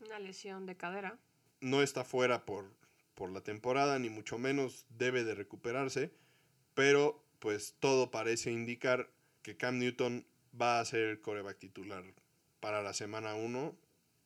Una 0.00 0.18
lesión 0.18 0.66
de 0.66 0.76
cadera. 0.76 1.18
No 1.60 1.82
está 1.82 2.04
fuera 2.04 2.44
por, 2.44 2.70
por 3.14 3.30
la 3.30 3.40
temporada, 3.42 3.98
ni 3.98 4.10
mucho 4.10 4.38
menos 4.38 4.86
debe 4.90 5.24
de 5.24 5.34
recuperarse. 5.34 6.12
Pero, 6.74 7.23
pues 7.44 7.76
todo 7.78 8.10
parece 8.10 8.50
indicar 8.50 9.10
que 9.42 9.54
Cam 9.54 9.78
Newton 9.78 10.26
va 10.58 10.80
a 10.80 10.84
ser 10.86 11.00
el 11.00 11.20
coreback 11.20 11.58
titular 11.58 12.02
para 12.58 12.82
la 12.82 12.94
semana 12.94 13.34
1 13.34 13.76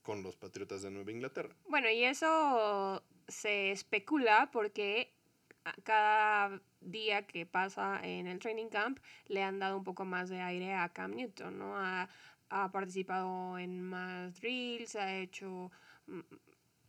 con 0.02 0.22
los 0.22 0.36
Patriotas 0.36 0.82
de 0.82 0.92
Nueva 0.92 1.10
Inglaterra. 1.10 1.52
Bueno, 1.68 1.90
y 1.90 2.04
eso 2.04 3.02
se 3.26 3.72
especula 3.72 4.50
porque 4.52 5.12
cada 5.82 6.62
día 6.80 7.26
que 7.26 7.44
pasa 7.44 7.98
en 8.04 8.28
el 8.28 8.38
training 8.38 8.68
camp 8.68 9.00
le 9.26 9.42
han 9.42 9.58
dado 9.58 9.78
un 9.78 9.84
poco 9.84 10.04
más 10.04 10.28
de 10.28 10.40
aire 10.40 10.74
a 10.74 10.88
Cam 10.90 11.16
Newton, 11.16 11.58
¿no? 11.58 11.76
Ha, 11.76 12.08
ha 12.50 12.70
participado 12.70 13.58
en 13.58 13.82
más 13.82 14.40
drills, 14.40 14.94
ha 14.94 15.16
hecho 15.16 15.72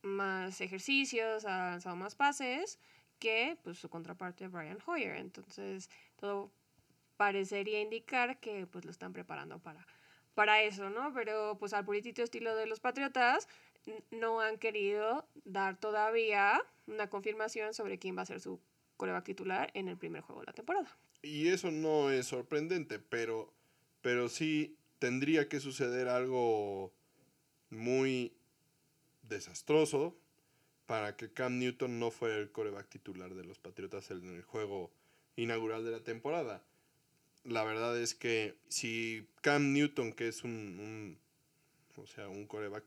más 0.03 0.61
ejercicios, 0.61 1.45
ha 1.45 1.71
lanzado 1.71 1.95
más 1.95 2.13
pases 2.13 2.77
que 3.19 3.57
pues, 3.63 3.77
su 3.77 3.89
contraparte 3.89 4.47
Brian 4.47 4.79
Hoyer. 4.85 5.17
Entonces, 5.17 5.89
todo 6.19 6.51
parecería 7.17 7.81
indicar 7.81 8.39
que 8.39 8.65
pues 8.67 8.85
lo 8.85 8.91
están 8.91 9.13
preparando 9.13 9.59
para, 9.59 9.85
para 10.35 10.63
eso, 10.63 10.89
¿no? 10.89 11.13
Pero 11.13 11.57
pues 11.59 11.73
al 11.73 11.85
puritito 11.85 12.23
estilo 12.23 12.55
de 12.55 12.65
los 12.65 12.79
Patriotas 12.79 13.47
no 14.11 14.41
han 14.41 14.57
querido 14.57 15.27
dar 15.45 15.77
todavía 15.79 16.61
una 16.87 17.09
confirmación 17.09 17.73
sobre 17.73 17.99
quién 17.99 18.17
va 18.17 18.21
a 18.21 18.25
ser 18.25 18.39
su 18.39 18.59
coreback 18.97 19.25
titular 19.25 19.71
en 19.73 19.87
el 19.87 19.97
primer 19.97 20.21
juego 20.21 20.41
de 20.41 20.47
la 20.47 20.53
temporada. 20.53 20.97
Y 21.21 21.49
eso 21.49 21.71
no 21.71 22.09
es 22.09 22.27
sorprendente, 22.27 22.99
pero, 22.99 23.53
pero 24.01 24.29
sí 24.29 24.77
tendría 24.99 25.49
que 25.49 25.59
suceder 25.59 26.07
algo 26.07 26.93
muy 27.69 28.33
desastroso 29.23 30.17
para 30.85 31.15
que 31.15 31.31
Cam 31.31 31.59
Newton 31.59 31.99
no 31.99 32.11
fuera 32.11 32.37
el 32.37 32.51
coreback 32.51 32.89
titular 32.89 33.35
de 33.35 33.43
los 33.43 33.59
Patriotas 33.59 34.09
en 34.11 34.35
el 34.35 34.43
juego 34.43 34.91
inaugural 35.41 35.83
de 35.85 35.91
la 35.91 36.03
temporada. 36.03 36.63
La 37.43 37.63
verdad 37.63 37.99
es 37.99 38.13
que 38.15 38.55
si 38.67 39.27
Cam 39.41 39.73
Newton, 39.73 40.13
que 40.13 40.27
es 40.27 40.43
un, 40.43 41.17
o 41.95 42.07
sea, 42.07 42.27
un 42.27 42.45
coreback 42.45 42.83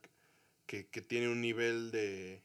que, 0.67 0.87
que 0.87 1.01
tiene 1.01 1.29
un 1.29 1.41
nivel 1.41 1.91
de, 1.91 2.43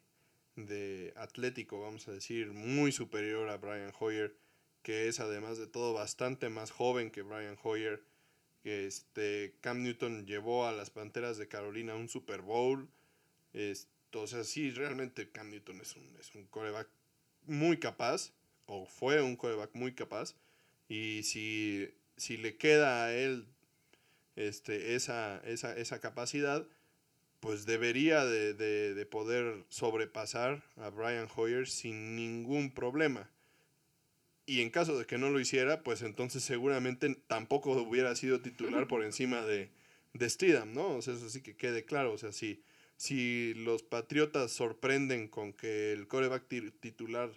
de 0.56 1.14
atlético, 1.18 1.82
vamos 1.82 2.08
a 2.08 2.12
decir, 2.12 2.52
muy 2.52 2.92
superior 2.92 3.50
a 3.50 3.58
Brian 3.58 3.94
Hoyer, 4.00 4.36
que 4.82 5.08
es 5.08 5.20
además 5.20 5.58
de 5.58 5.68
todo 5.68 5.94
bastante 5.94 6.50
más 6.50 6.72
joven 6.72 7.12
que 7.12 7.22
Brian 7.22 7.58
Hoyer. 7.62 8.04
Este, 8.64 9.56
Cam 9.62 9.84
Newton 9.84 10.26
llevó 10.26 10.66
a 10.66 10.72
las 10.72 10.90
Panteras 10.90 11.38
de 11.38 11.48
Carolina 11.48 11.96
un 11.96 12.10
Super 12.10 12.42
Bowl. 12.42 12.90
Sea, 13.54 14.44
sí, 14.44 14.72
realmente 14.72 15.30
Cam 15.30 15.52
Newton 15.52 15.82
es 15.82 15.96
un, 15.96 16.16
es 16.20 16.34
un 16.36 16.46
coreback 16.48 16.88
muy 17.46 17.78
capaz, 17.78 18.34
o 18.68 18.86
fue 18.86 19.22
un 19.22 19.36
coreback 19.36 19.72
muy 19.74 19.94
capaz. 19.94 20.36
Y 20.88 21.24
si, 21.24 21.90
si 22.16 22.38
le 22.38 22.56
queda 22.58 23.06
a 23.06 23.14
él 23.14 23.46
este, 24.36 24.96
esa, 24.96 25.42
esa, 25.46 25.76
esa 25.76 26.00
capacidad, 26.00 26.66
pues 27.40 27.66
debería 27.66 28.26
de, 28.26 28.54
de, 28.54 28.94
de 28.94 29.06
poder 29.06 29.66
sobrepasar 29.70 30.64
a 30.78 30.90
Brian 30.90 31.28
Hoyer 31.36 31.68
sin 31.68 32.16
ningún 32.16 32.72
problema. 32.72 33.30
Y 34.46 34.62
en 34.62 34.70
caso 34.70 34.98
de 34.98 35.06
que 35.06 35.18
no 35.18 35.30
lo 35.30 35.40
hiciera, 35.40 35.84
pues 35.84 36.02
entonces 36.02 36.42
seguramente 36.44 37.16
tampoco 37.28 37.74
hubiera 37.74 38.16
sido 38.16 38.40
titular 38.40 38.88
por 38.88 39.04
encima 39.04 39.42
de, 39.42 39.70
de 40.14 40.66
¿no? 40.66 40.96
O 40.96 41.02
sea, 41.02 41.16
eso 41.16 41.30
sí 41.30 41.42
que 41.42 41.58
quede 41.58 41.84
claro. 41.84 42.14
O 42.14 42.18
sea, 42.18 42.32
si, 42.32 42.64
si 42.96 43.54
los 43.56 43.84
Patriotas 43.84 44.52
sorprenden 44.52 45.28
con 45.28 45.52
que 45.52 45.92
el 45.92 46.08
coreback 46.08 46.48
ti- 46.48 46.72
titular 46.72 47.30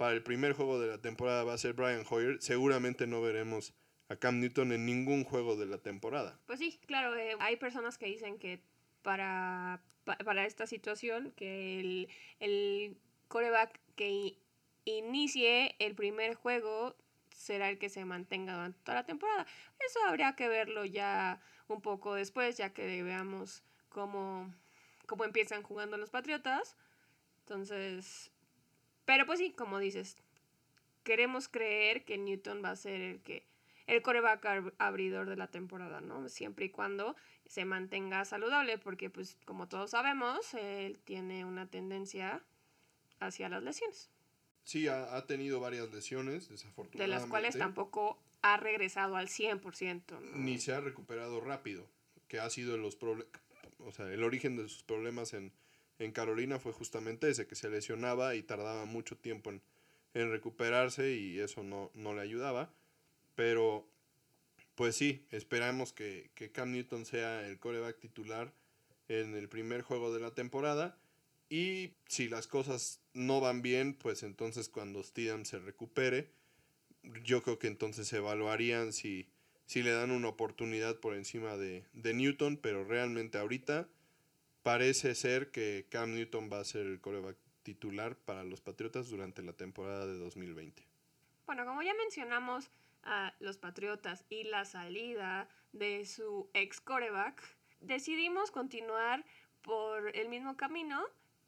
para 0.00 0.12
el 0.14 0.22
primer 0.22 0.54
juego 0.54 0.80
de 0.80 0.86
la 0.88 0.96
temporada 0.96 1.44
va 1.44 1.52
a 1.52 1.58
ser 1.58 1.74
Brian 1.74 2.04
Hoyer, 2.08 2.40
seguramente 2.40 3.06
no 3.06 3.20
veremos 3.20 3.74
a 4.08 4.16
Cam 4.16 4.40
Newton 4.40 4.72
en 4.72 4.86
ningún 4.86 5.24
juego 5.24 5.56
de 5.56 5.66
la 5.66 5.76
temporada. 5.76 6.40
Pues 6.46 6.58
sí, 6.58 6.80
claro, 6.86 7.14
eh, 7.16 7.36
hay 7.38 7.56
personas 7.58 7.98
que 7.98 8.06
dicen 8.06 8.38
que 8.38 8.62
para, 9.02 9.82
pa- 10.04 10.16
para 10.16 10.46
esta 10.46 10.66
situación, 10.66 11.32
que 11.36 11.80
el, 11.80 12.08
el 12.38 12.96
coreback 13.28 13.78
que 13.94 14.38
inicie 14.86 15.76
el 15.78 15.94
primer 15.94 16.34
juego 16.34 16.96
será 17.36 17.68
el 17.68 17.78
que 17.78 17.90
se 17.90 18.06
mantenga 18.06 18.54
durante 18.54 18.78
toda 18.82 18.94
la 19.00 19.04
temporada. 19.04 19.46
Eso 19.86 19.98
habría 20.08 20.34
que 20.34 20.48
verlo 20.48 20.86
ya 20.86 21.42
un 21.68 21.82
poco 21.82 22.14
después, 22.14 22.56
ya 22.56 22.72
que 22.72 23.02
veamos 23.02 23.64
cómo, 23.90 24.50
cómo 25.06 25.24
empiezan 25.26 25.62
jugando 25.62 25.98
los 25.98 26.08
Patriotas. 26.08 26.78
Entonces, 27.40 28.30
Pero 29.10 29.26
pues 29.26 29.40
sí, 29.40 29.50
como 29.50 29.80
dices, 29.80 30.16
queremos 31.02 31.48
creer 31.48 32.04
que 32.04 32.16
Newton 32.16 32.62
va 32.64 32.70
a 32.70 32.76
ser 32.76 33.00
el 33.00 33.20
que 33.20 33.44
el 33.88 34.02
coreback 34.02 34.72
abridor 34.78 35.28
de 35.28 35.34
la 35.34 35.48
temporada, 35.48 36.00
¿no? 36.00 36.28
Siempre 36.28 36.66
y 36.66 36.70
cuando 36.70 37.16
se 37.44 37.64
mantenga 37.64 38.24
saludable, 38.24 38.78
porque 38.78 39.10
pues 39.10 39.36
como 39.44 39.66
todos 39.66 39.90
sabemos, 39.90 40.54
él 40.54 41.00
tiene 41.02 41.44
una 41.44 41.66
tendencia 41.66 42.44
hacia 43.18 43.48
las 43.48 43.64
lesiones. 43.64 44.12
Sí, 44.62 44.86
ha, 44.86 45.26
tenido 45.26 45.58
varias 45.58 45.92
lesiones, 45.92 46.48
desafortunadamente. 46.48 47.02
De 47.02 47.08
las 47.08 47.26
cuales 47.26 47.58
tampoco 47.58 48.22
ha 48.42 48.58
regresado 48.58 49.16
al 49.16 49.26
100%. 49.26 50.20
Ni 50.34 50.60
se 50.60 50.72
ha 50.72 50.80
recuperado 50.80 51.40
rápido, 51.40 51.84
que 52.28 52.38
ha 52.38 52.48
sido 52.48 52.76
los 52.76 52.96
o 53.80 53.90
sea, 53.90 54.06
el 54.12 54.22
origen 54.22 54.56
de 54.56 54.68
sus 54.68 54.84
problemas 54.84 55.34
en, 55.34 55.52
en 56.00 56.12
Carolina 56.12 56.58
fue 56.58 56.72
justamente 56.72 57.28
ese, 57.28 57.46
que 57.46 57.54
se 57.54 57.68
lesionaba 57.68 58.34
y 58.34 58.42
tardaba 58.42 58.86
mucho 58.86 59.16
tiempo 59.16 59.50
en, 59.50 59.60
recuperarse 60.14 61.12
y 61.14 61.38
eso 61.38 61.62
no, 61.62 61.90
no 61.94 62.14
le 62.14 62.22
ayudaba. 62.22 62.72
Pero, 63.36 63.86
pues 64.74 64.96
sí, 64.96 65.24
esperamos 65.30 65.92
que, 65.92 66.30
Cam 66.52 66.72
Newton 66.72 67.04
sea 67.04 67.46
el 67.46 67.58
coreback 67.58 67.98
titular 68.00 68.52
en 69.08 69.34
el 69.34 69.48
primer 69.48 69.82
juego 69.82 70.12
de 70.12 70.20
la 70.20 70.32
temporada. 70.32 70.98
Y 71.50 71.92
si 72.06 72.28
las 72.28 72.46
cosas 72.46 73.00
no 73.12 73.40
van 73.40 73.60
bien, 73.60 73.94
pues 73.94 74.22
entonces 74.22 74.68
cuando 74.68 75.02
Steedham 75.02 75.44
se 75.44 75.58
recupere, 75.58 76.30
yo 77.24 77.42
creo 77.42 77.58
que 77.58 77.66
entonces 77.66 78.08
se 78.08 78.16
evaluarían 78.16 78.92
si, 78.92 79.28
si 79.66 79.82
le 79.82 79.90
dan 79.90 80.12
una 80.12 80.28
oportunidad 80.28 80.98
por 80.98 81.14
encima 81.14 81.56
de, 81.56 81.84
de, 81.92 82.14
Newton, 82.14 82.56
pero 82.56 82.84
realmente 82.84 83.36
ahorita 83.36 83.88
parece 84.70 85.16
ser 85.16 85.50
que 85.50 85.88
Cam 85.90 86.14
Newton 86.14 86.48
va 86.48 86.60
a 86.60 86.64
ser 86.64 86.86
el 86.86 87.00
coreback 87.00 87.36
titular 87.64 88.14
para 88.14 88.44
los 88.44 88.60
Patriotas 88.60 89.10
durante 89.10 89.42
la 89.42 89.52
temporada 89.52 90.06
de 90.06 90.16
2020. 90.16 90.86
Bueno, 91.44 91.64
como 91.64 91.82
ya 91.82 91.92
mencionamos, 91.94 92.70
a 93.02 93.34
los 93.40 93.58
Patriotas 93.58 94.24
y 94.28 94.44
la 94.44 94.64
salida 94.64 95.48
de 95.72 96.06
su 96.06 96.48
ex 96.54 96.80
coreback, 96.80 97.42
decidimos 97.80 98.52
continuar 98.52 99.24
por 99.62 100.16
el 100.16 100.28
mismo 100.28 100.56
camino 100.56 101.04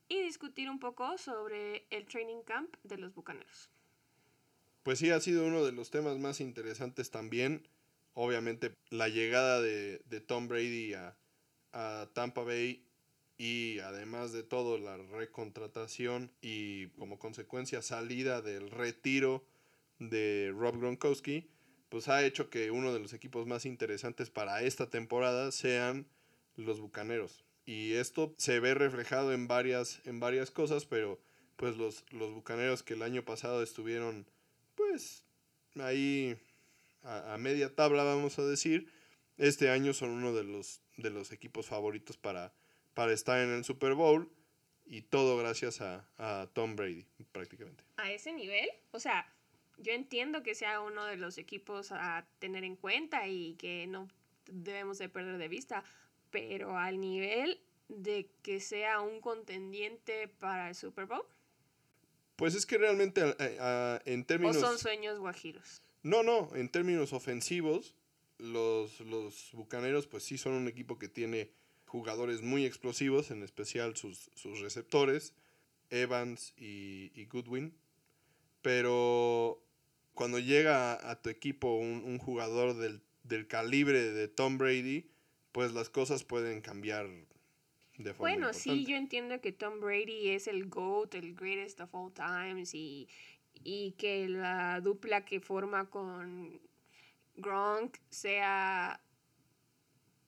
y 0.08 0.20
discutir 0.20 0.68
un 0.68 0.80
poco 0.80 1.16
sobre 1.16 1.86
el 1.90 2.06
training 2.06 2.42
camp 2.42 2.74
de 2.82 2.98
los 2.98 3.14
Bucaneros. 3.14 3.70
Pues 4.82 4.98
sí, 4.98 5.10
ha 5.10 5.20
sido 5.20 5.46
uno 5.46 5.64
de 5.64 5.70
los 5.70 5.92
temas 5.92 6.18
más 6.18 6.40
interesantes 6.40 7.12
también. 7.12 7.68
Obviamente 8.14 8.74
la 8.90 9.08
llegada 9.08 9.60
de, 9.60 10.00
Tom 10.26 10.48
Brady 10.48 10.94
a, 10.94 11.16
a 11.72 12.08
Tampa 12.14 12.42
Bay 12.42 12.84
y 13.42 13.80
además 13.80 14.30
de 14.30 14.44
todo 14.44 14.78
la 14.78 14.96
recontratación 14.96 16.30
y 16.40 16.86
como 16.90 17.18
consecuencia 17.18 17.82
salida 17.82 18.40
del 18.40 18.70
retiro 18.70 19.44
de 19.98 20.54
Rob 20.56 20.78
Gronkowski, 20.78 21.50
pues 21.88 22.06
ha 22.06 22.24
hecho 22.24 22.50
que 22.50 22.70
uno 22.70 22.94
de 22.94 23.00
los 23.00 23.12
equipos 23.14 23.48
más 23.48 23.66
interesantes 23.66 24.30
para 24.30 24.62
esta 24.62 24.90
temporada 24.90 25.50
sean 25.50 26.06
los 26.54 26.78
Bucaneros. 26.78 27.44
Y 27.66 27.94
esto 27.94 28.32
se 28.38 28.60
ve 28.60 28.74
reflejado 28.74 29.32
en 29.32 29.48
varias, 29.48 30.00
en 30.04 30.20
varias 30.20 30.52
cosas, 30.52 30.86
pero 30.86 31.18
pues 31.56 31.76
los, 31.76 32.04
los 32.12 32.32
Bucaneros 32.32 32.84
que 32.84 32.94
el 32.94 33.02
año 33.02 33.24
pasado 33.24 33.64
estuvieron 33.64 34.24
pues 34.76 35.24
ahí 35.80 36.38
a, 37.02 37.36
media 37.38 37.74
tabla 37.74 38.04
vamos 38.04 38.38
a 38.38 38.44
decir, 38.44 38.86
este 39.36 39.68
año 39.68 39.94
son 39.94 40.10
uno 40.10 40.32
de 40.32 40.44
los, 40.44 40.80
de 40.96 41.10
los 41.10 41.32
equipos 41.32 41.66
favoritos 41.66 42.16
para, 42.16 42.54
para 42.94 43.12
estar 43.12 43.40
en 43.40 43.50
el 43.50 43.64
Super 43.64 43.94
Bowl 43.94 44.30
y 44.84 45.02
todo 45.02 45.36
gracias 45.36 45.80
a, 45.80 46.08
a 46.18 46.48
Tom 46.52 46.76
Brady 46.76 47.06
prácticamente. 47.32 47.84
A 47.96 48.10
ese 48.12 48.32
nivel, 48.32 48.68
o 48.90 49.00
sea, 49.00 49.32
yo 49.78 49.92
entiendo 49.92 50.42
que 50.42 50.54
sea 50.54 50.80
uno 50.80 51.04
de 51.04 51.16
los 51.16 51.38
equipos 51.38 51.92
a 51.92 52.26
tener 52.38 52.64
en 52.64 52.76
cuenta 52.76 53.26
y 53.28 53.54
que 53.54 53.86
no 53.86 54.08
debemos 54.46 54.98
de 54.98 55.08
perder 55.08 55.38
de 55.38 55.48
vista, 55.48 55.84
pero 56.30 56.76
al 56.76 57.00
nivel 57.00 57.60
de 57.88 58.30
que 58.42 58.60
sea 58.60 59.00
un 59.00 59.20
contendiente 59.20 60.28
para 60.28 60.68
el 60.68 60.74
Super 60.74 61.06
Bowl. 61.06 61.24
Pues 62.36 62.54
es 62.54 62.66
que 62.66 62.78
realmente 62.78 63.22
en 64.04 64.24
términos... 64.24 64.56
¿O 64.56 64.60
son 64.60 64.78
sueños 64.78 65.18
guajiros? 65.18 65.82
No, 66.02 66.22
no, 66.22 66.50
en 66.54 66.68
términos 66.68 67.12
ofensivos, 67.12 67.94
los, 68.38 69.00
los 69.00 69.52
Bucaneros 69.52 70.06
pues 70.06 70.24
sí 70.24 70.38
son 70.38 70.54
un 70.54 70.66
equipo 70.66 70.98
que 70.98 71.08
tiene 71.08 71.52
jugadores 71.92 72.40
muy 72.40 72.64
explosivos, 72.64 73.30
en 73.30 73.42
especial 73.42 73.94
sus, 73.96 74.30
sus 74.34 74.60
receptores, 74.60 75.34
Evans 75.90 76.54
y, 76.56 77.12
y 77.14 77.26
Goodwin. 77.26 77.74
Pero 78.62 79.62
cuando 80.14 80.38
llega 80.38 81.10
a, 81.10 81.20
tu 81.20 81.28
equipo 81.28 81.76
un, 81.76 82.18
jugador 82.18 82.74
del, 82.78 83.46
calibre 83.46 84.00
de 84.00 84.26
Tom 84.26 84.56
Brady, 84.56 85.10
pues 85.52 85.74
las 85.74 85.90
cosas 85.90 86.24
pueden 86.24 86.62
cambiar 86.62 87.10
de 87.98 88.14
forma 88.14 88.16
Bueno, 88.16 88.54
sí, 88.54 88.86
yo 88.86 88.96
entiendo 88.96 89.42
que 89.42 89.52
Tom 89.52 89.80
Brady 89.80 90.30
es 90.30 90.46
el 90.46 90.70
GOAT, 90.70 91.14
el 91.14 91.34
greatest 91.34 91.78
of 91.82 91.94
all 91.94 92.10
times, 92.10 92.72
y, 92.72 93.06
y 93.52 93.92
que 93.98 94.28
la 94.28 94.80
dupla 94.80 95.26
que 95.26 95.40
forma 95.40 95.90
con 95.90 96.58
Gronk 97.36 97.98
sea 98.08 99.01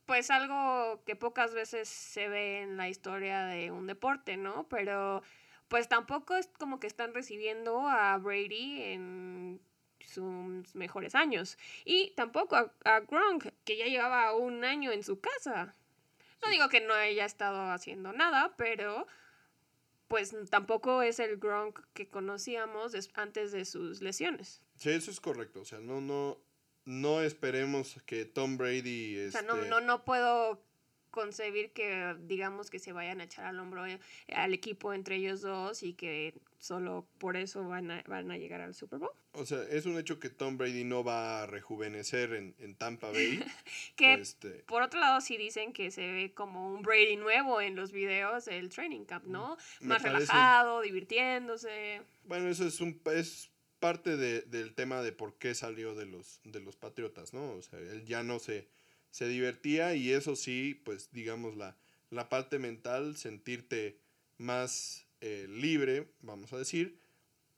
pues 0.06 0.30
algo 0.30 1.02
que 1.04 1.16
pocas 1.16 1.54
veces 1.54 1.88
se 1.88 2.28
ve 2.28 2.62
en 2.62 2.76
la 2.76 2.88
historia 2.88 3.44
de 3.44 3.70
un 3.70 3.86
deporte, 3.86 4.36
¿no? 4.36 4.66
Pero 4.68 5.22
pues 5.68 5.88
tampoco 5.88 6.36
es 6.36 6.48
como 6.58 6.78
que 6.78 6.86
están 6.86 7.14
recibiendo 7.14 7.88
a 7.88 8.16
Brady 8.18 8.82
en 8.82 9.60
sus 10.06 10.74
mejores 10.74 11.14
años. 11.14 11.58
Y 11.84 12.10
tampoco 12.10 12.56
a, 12.56 13.00
Gronk, 13.00 13.46
que 13.64 13.76
ya 13.76 13.86
llevaba 13.86 14.34
un 14.34 14.64
año 14.64 14.92
en 14.92 15.02
su 15.02 15.20
casa. 15.20 15.74
No 16.42 16.50
digo 16.50 16.68
que 16.68 16.80
no 16.80 16.92
haya 16.94 17.24
estado 17.24 17.70
haciendo 17.72 18.12
nada, 18.12 18.54
pero 18.56 19.06
pues 20.08 20.36
tampoco 20.50 21.02
es 21.02 21.18
el 21.18 21.38
Gronk 21.38 21.80
que 21.94 22.08
conocíamos 22.08 22.94
antes 23.14 23.50
de 23.52 23.64
sus 23.64 24.02
lesiones. 24.02 24.62
Sí, 24.76 24.90
eso 24.90 25.10
es 25.10 25.20
correcto. 25.20 25.62
O 25.62 25.64
sea, 25.64 25.80
no, 25.80 26.00
no, 26.00 26.38
no 26.84 27.22
esperemos 27.22 28.00
que 28.06 28.24
Tom 28.24 28.56
Brady... 28.56 29.26
O 29.26 29.30
sea, 29.30 29.42
no, 29.42 29.56
este 29.56 29.68
no, 29.68 29.80
no 29.80 30.04
puedo 30.04 30.60
concebir 31.14 31.70
que 31.70 32.16
digamos 32.22 32.70
que 32.70 32.80
se 32.80 32.92
vayan 32.92 33.20
a 33.20 33.24
echar 33.24 33.44
al 33.44 33.60
hombro 33.60 33.86
eh, 33.86 34.00
al 34.34 34.52
equipo 34.52 34.92
entre 34.92 35.14
ellos 35.14 35.42
dos 35.42 35.84
y 35.84 35.94
que 35.94 36.34
solo 36.58 37.06
por 37.18 37.36
eso 37.36 37.68
van 37.68 37.88
a, 37.92 38.02
van 38.08 38.32
a 38.32 38.36
llegar 38.36 38.60
al 38.60 38.74
Super 38.74 38.98
Bowl. 38.98 39.12
O 39.30 39.46
sea, 39.46 39.62
es 39.70 39.86
un 39.86 39.96
hecho 39.96 40.18
que 40.18 40.28
Tom 40.28 40.58
Brady 40.58 40.82
no 40.82 41.04
va 41.04 41.44
a 41.44 41.46
rejuvenecer 41.46 42.32
en, 42.32 42.56
en 42.58 42.74
Tampa 42.74 43.12
Bay. 43.12 43.44
que 43.96 44.14
este... 44.14 44.64
por 44.66 44.82
otro 44.82 44.98
lado 44.98 45.20
sí 45.20 45.36
dicen 45.36 45.72
que 45.72 45.92
se 45.92 46.00
ve 46.10 46.34
como 46.34 46.74
un 46.74 46.82
Brady 46.82 47.16
nuevo 47.16 47.60
en 47.60 47.76
los 47.76 47.92
videos 47.92 48.46
del 48.46 48.68
training 48.70 49.04
camp, 49.04 49.26
¿no? 49.26 49.56
Más 49.82 50.02
relajado, 50.02 50.80
divirtiéndose. 50.80 52.02
Bueno, 52.24 52.48
eso 52.48 52.66
es 52.66 52.80
un 52.80 53.00
es 53.14 53.50
parte 53.84 54.16
de, 54.16 54.40
del 54.40 54.74
tema 54.74 55.02
de 55.02 55.12
por 55.12 55.36
qué 55.36 55.54
salió 55.54 55.94
de 55.94 56.06
los, 56.06 56.40
de 56.44 56.60
los 56.60 56.76
Patriotas, 56.76 57.34
¿no? 57.34 57.52
O 57.52 57.62
sea, 57.62 57.78
él 57.78 58.06
ya 58.06 58.22
no 58.22 58.38
se 58.38 58.66
se 59.14 59.28
divertía 59.28 59.94
y 59.94 60.10
eso 60.10 60.34
sí, 60.34 60.80
pues 60.84 61.08
digamos 61.12 61.56
la, 61.56 61.76
la 62.10 62.28
parte 62.28 62.58
mental, 62.58 63.16
sentirte 63.16 63.96
más 64.38 65.06
eh, 65.20 65.46
libre, 65.48 66.08
vamos 66.20 66.52
a 66.52 66.58
decir, 66.58 66.98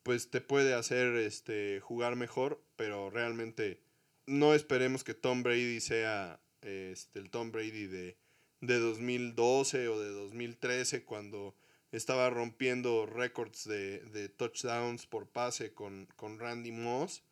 pues 0.02 0.28
te 0.28 0.42
puede 0.42 0.74
hacer 0.74 1.16
este, 1.16 1.80
jugar 1.80 2.14
mejor, 2.14 2.62
pero 2.76 3.08
realmente 3.08 3.80
no 4.26 4.52
esperemos 4.52 5.02
que 5.02 5.14
Tom 5.14 5.42
Brady 5.42 5.80
sea 5.80 6.42
este, 6.60 7.20
el 7.20 7.30
Tom 7.30 7.52
Brady 7.52 7.86
de, 7.86 8.18
de 8.60 8.78
2012 8.78 9.88
o 9.88 9.98
de 9.98 10.10
2013 10.10 11.04
cuando 11.04 11.54
estaba 11.96 12.30
rompiendo 12.30 13.06
récords 13.06 13.64
de, 13.64 14.00
de, 14.00 14.28
touchdowns 14.28 15.06
por 15.06 15.28
pase 15.28 15.72
con, 15.72 16.06
con 16.16 16.38
Randy 16.38 16.72
Moss. 16.72 17.22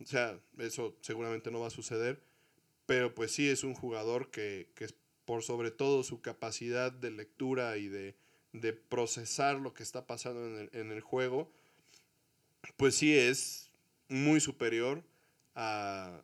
O 0.00 0.06
sea, 0.06 0.38
eso 0.58 0.96
seguramente 1.00 1.50
no 1.50 1.60
va 1.60 1.66
a 1.66 1.70
suceder 1.70 2.22
pero 2.88 3.14
pues 3.14 3.32
sí 3.32 3.46
es 3.50 3.64
un 3.64 3.74
jugador 3.74 4.30
que, 4.30 4.70
que 4.74 4.86
por 5.26 5.42
sobre 5.42 5.70
todo 5.70 6.02
su 6.02 6.22
capacidad 6.22 6.90
de 6.90 7.10
lectura 7.10 7.76
y 7.76 7.86
de, 7.88 8.16
procesar 8.88 9.56
lo 9.56 9.74
que 9.74 9.82
está 9.82 10.06
pasando 10.06 10.46
en 10.46 10.56
el, 10.58 10.70
en 10.72 10.90
el, 10.90 11.02
juego, 11.02 11.52
pues 12.78 12.94
sí 12.94 13.14
es 13.14 13.70
muy 14.08 14.40
superior 14.40 15.04
a 15.54 16.22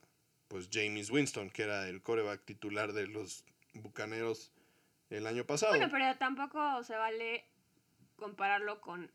pues 0.48 0.70
James 0.72 1.10
Winston, 1.10 1.50
que 1.50 1.64
era 1.64 1.86
el 1.86 2.00
coreback 2.00 2.46
titular 2.46 2.94
de 2.94 3.08
los 3.08 3.44
Bucaneros 3.74 4.50
el 5.10 5.26
año 5.26 5.44
pasado. 5.44 5.72
Bueno, 5.72 5.90
pero 5.92 6.16
tampoco 6.16 6.82
se 6.82 6.96
vale 6.96 7.44
compararlo 8.24 8.80
con 8.80 9.12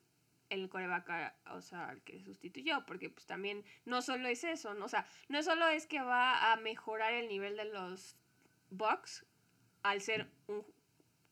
el 0.49 0.69
coreback, 0.69 1.33
o 1.51 1.61
sea, 1.61 1.97
que 2.05 2.21
sustituyó, 2.21 2.85
porque 2.85 3.09
pues 3.09 3.25
también 3.25 3.65
no 3.85 4.03
solo 4.03 4.27
es 4.27 4.43
eso, 4.43 4.75
¿no? 4.75 4.85
o 4.85 4.87
sea, 4.87 5.07
no 5.29 5.41
solo 5.41 5.67
es 5.67 5.87
que 5.87 5.99
va 5.99 6.51
a 6.51 6.57
mejorar 6.57 7.13
el 7.13 7.27
nivel 7.27 7.57
de 7.57 7.65
los 7.65 8.15
Bucks 8.69 9.25
al 9.81 9.99
ser 10.01 10.29
un 10.45 10.63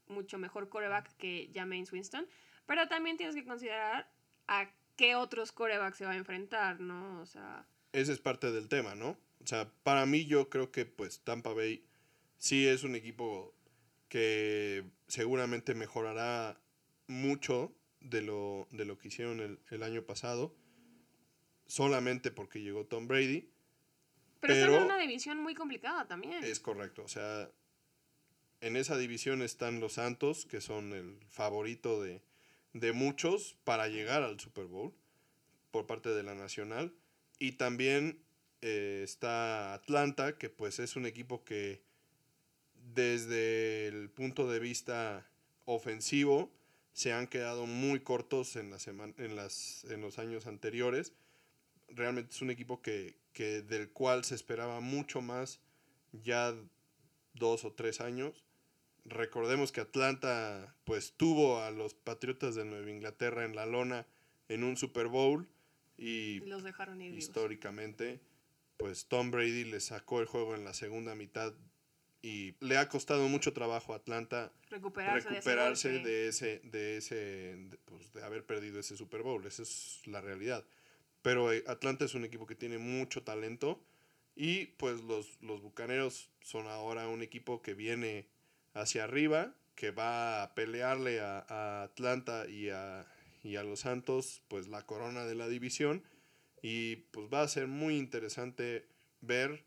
mucho 0.08 0.40
mejor 0.40 0.70
coreback 0.70 1.16
que 1.18 1.52
James 1.54 1.92
Winston, 1.92 2.28
pero 2.66 2.88
también 2.88 3.18
tienes 3.18 3.36
que 3.36 3.46
considerar 3.46 4.10
a 4.48 4.72
qué 4.96 5.16
otros 5.16 5.52
corebacks 5.52 5.98
se 5.98 6.06
va 6.06 6.14
a 6.14 6.18
enfrentar, 6.18 6.80
¿no? 6.80 7.22
O 7.22 7.28
sea... 7.28 7.68
Ese 7.94 8.14
es 8.14 8.20
parte 8.20 8.52
del 8.52 8.70
tema, 8.70 8.96
¿no? 8.96 9.20
O 9.44 9.46
sea, 9.46 9.70
para 9.84 10.08
mí 10.08 10.26
yo 10.26 10.50
creo 10.50 10.72
que 10.72 10.86
pues 10.86 11.20
Tampa 11.20 11.54
Bay 11.54 11.86
sí 12.38 12.68
es 12.68 12.84
un 12.84 12.96
equipo 12.96 13.54
que 14.10 14.84
seguramente 15.08 15.76
mejorará 15.76 16.60
mucho 17.08 17.74
de 18.00 18.22
lo, 18.22 18.68
de 18.72 18.86
lo 18.86 18.98
que 18.98 19.08
hicieron 19.10 19.40
el, 19.40 19.60
el 19.70 19.84
año 19.84 20.04
pasado, 20.04 20.56
solamente 21.66 22.32
porque 22.32 22.62
llegó 22.62 22.86
Tom 22.86 23.08
Brady. 23.08 23.50
Pero, 24.40 24.54
están 24.54 24.74
en 24.74 24.84
una 24.84 24.98
división 24.98 25.40
muy 25.40 25.56
complicada 25.56 26.08
también. 26.08 26.44
Es 26.44 26.60
correcto, 26.60 27.04
o 27.04 27.08
sea, 27.08 27.50
en 28.62 28.76
esa 28.76 28.98
división 28.98 29.42
están 29.42 29.80
los 29.80 29.94
Santos, 29.94 30.46
que 30.46 30.62
son 30.62 30.94
el 30.94 31.18
favorito 31.30 32.02
de, 32.02 32.22
de 32.74 32.92
muchos 32.94 33.56
para 33.64 33.88
llegar 33.88 34.24
al 34.24 34.40
Super 34.40 34.66
Bowl 34.66 34.94
por 35.72 35.86
parte 35.86 36.10
de 36.10 36.24
la 36.24 36.36
Nacional. 36.36 36.94
Y 37.40 37.54
también 37.54 38.24
eh, 38.62 39.02
está 39.04 39.74
Atlanta, 39.74 40.38
que 40.38 40.50
pues 40.50 40.80
es 40.80 40.96
un 40.96 41.06
equipo 41.06 41.44
que 41.44 41.84
desde 42.94 43.88
el 43.88 44.10
punto 44.10 44.50
de 44.50 44.60
vista 44.60 45.30
ofensivo 45.66 46.52
se 46.98 47.14
han 47.14 47.28
quedado 47.28 47.68
muy 47.68 48.00
cortos 48.00 48.56
en, 48.56 48.72
la 48.72 48.78
en, 49.18 49.36
las, 49.36 49.84
en 49.84 50.02
los 50.02 50.18
años 50.18 50.48
anteriores. 50.48 51.14
Realmente 51.90 52.34
es 52.34 52.42
un 52.42 52.50
equipo 52.50 52.82
que, 52.82 53.20
que 53.34 53.62
del 53.62 53.92
cual 53.92 54.26
se 54.26 54.34
esperaba 54.34 54.80
mucho 54.80 55.22
más 55.22 55.60
ya 56.12 56.56
dos 57.36 57.66
o 57.66 57.74
tres 57.74 58.02
años. 58.02 58.44
Recordemos 59.06 59.72
que 59.72 59.82
Atlanta 59.82 60.76
pues 60.86 61.14
tuvo 61.16 61.60
a 61.60 61.70
los 61.70 61.94
Patriotas 61.94 62.56
de 62.56 62.66
Nueva 62.66 62.90
Inglaterra 62.90 63.46
en 63.46 63.56
la 63.56 63.68
lona 63.68 64.08
en 64.48 64.64
un 64.64 64.76
Super 64.76 65.06
Bowl 65.06 65.48
y, 66.00 66.40
los 66.48 66.64
dejaron 66.64 67.00
ir 67.00 67.14
históricamente 67.14 68.22
pues 68.78 69.06
Tom 69.06 69.30
Brady 69.30 69.66
le 69.66 69.82
sacó 69.82 70.20
el 70.20 70.26
juego 70.26 70.56
en 70.56 70.64
la 70.64 70.74
segunda 70.74 71.14
mitad 71.14 71.54
y 72.22 72.56
le 72.60 72.78
ha 72.78 72.90
costado 72.90 73.28
mucho 73.30 73.54
trabajo 73.54 73.94
a 73.94 73.98
Atlanta 73.98 74.52
recuperarse, 74.70 75.90
de 76.00 76.28
ese, 76.28 76.60
de 76.64 76.98
ese, 76.98 77.58
pues, 77.86 78.12
de 78.14 78.24
haber 78.24 78.46
perdido 78.46 78.80
ese 78.80 78.98
Super 78.98 79.22
Bowl. 79.22 79.46
Esa 79.46 79.64
es 79.64 80.02
la 80.06 80.22
realidad. 80.22 80.66
Pero 81.22 81.52
eh, 81.52 81.64
Atlanta 81.68 82.06
es 82.06 82.16
un 82.16 82.26
equipo 82.26 82.48
que 82.48 82.56
tiene 82.56 82.78
mucho 82.78 83.24
talento 83.24 83.84
y 84.36 84.68
pues 84.78 85.02
los, 85.02 85.42
los 85.42 85.62
Bucaneros 85.62 86.30
son 86.42 86.68
ahora 86.68 87.08
un 87.08 87.22
equipo 87.22 87.62
que 87.62 87.74
viene 87.74 88.28
hacia 88.74 89.04
arriba, 89.04 89.56
que 89.76 89.92
va 89.92 90.44
a 90.44 90.54
pelearle 90.54 91.20
a, 91.22 91.46
a 91.50 91.84
Atlanta 91.84 92.48
y 92.48 92.70
a, 92.70 93.06
y 93.44 93.56
a 93.56 93.64
los 93.64 93.82
Santos 93.82 94.42
pues 94.48 94.68
la 94.68 94.86
corona 94.86 95.26
de 95.26 95.36
la 95.36 95.48
división 95.48 96.04
y 96.62 96.98
pues 96.98 97.28
va 97.34 97.42
a 97.42 97.48
ser 97.48 97.68
muy 97.68 97.98
interesante 97.98 98.88
ver 99.22 99.64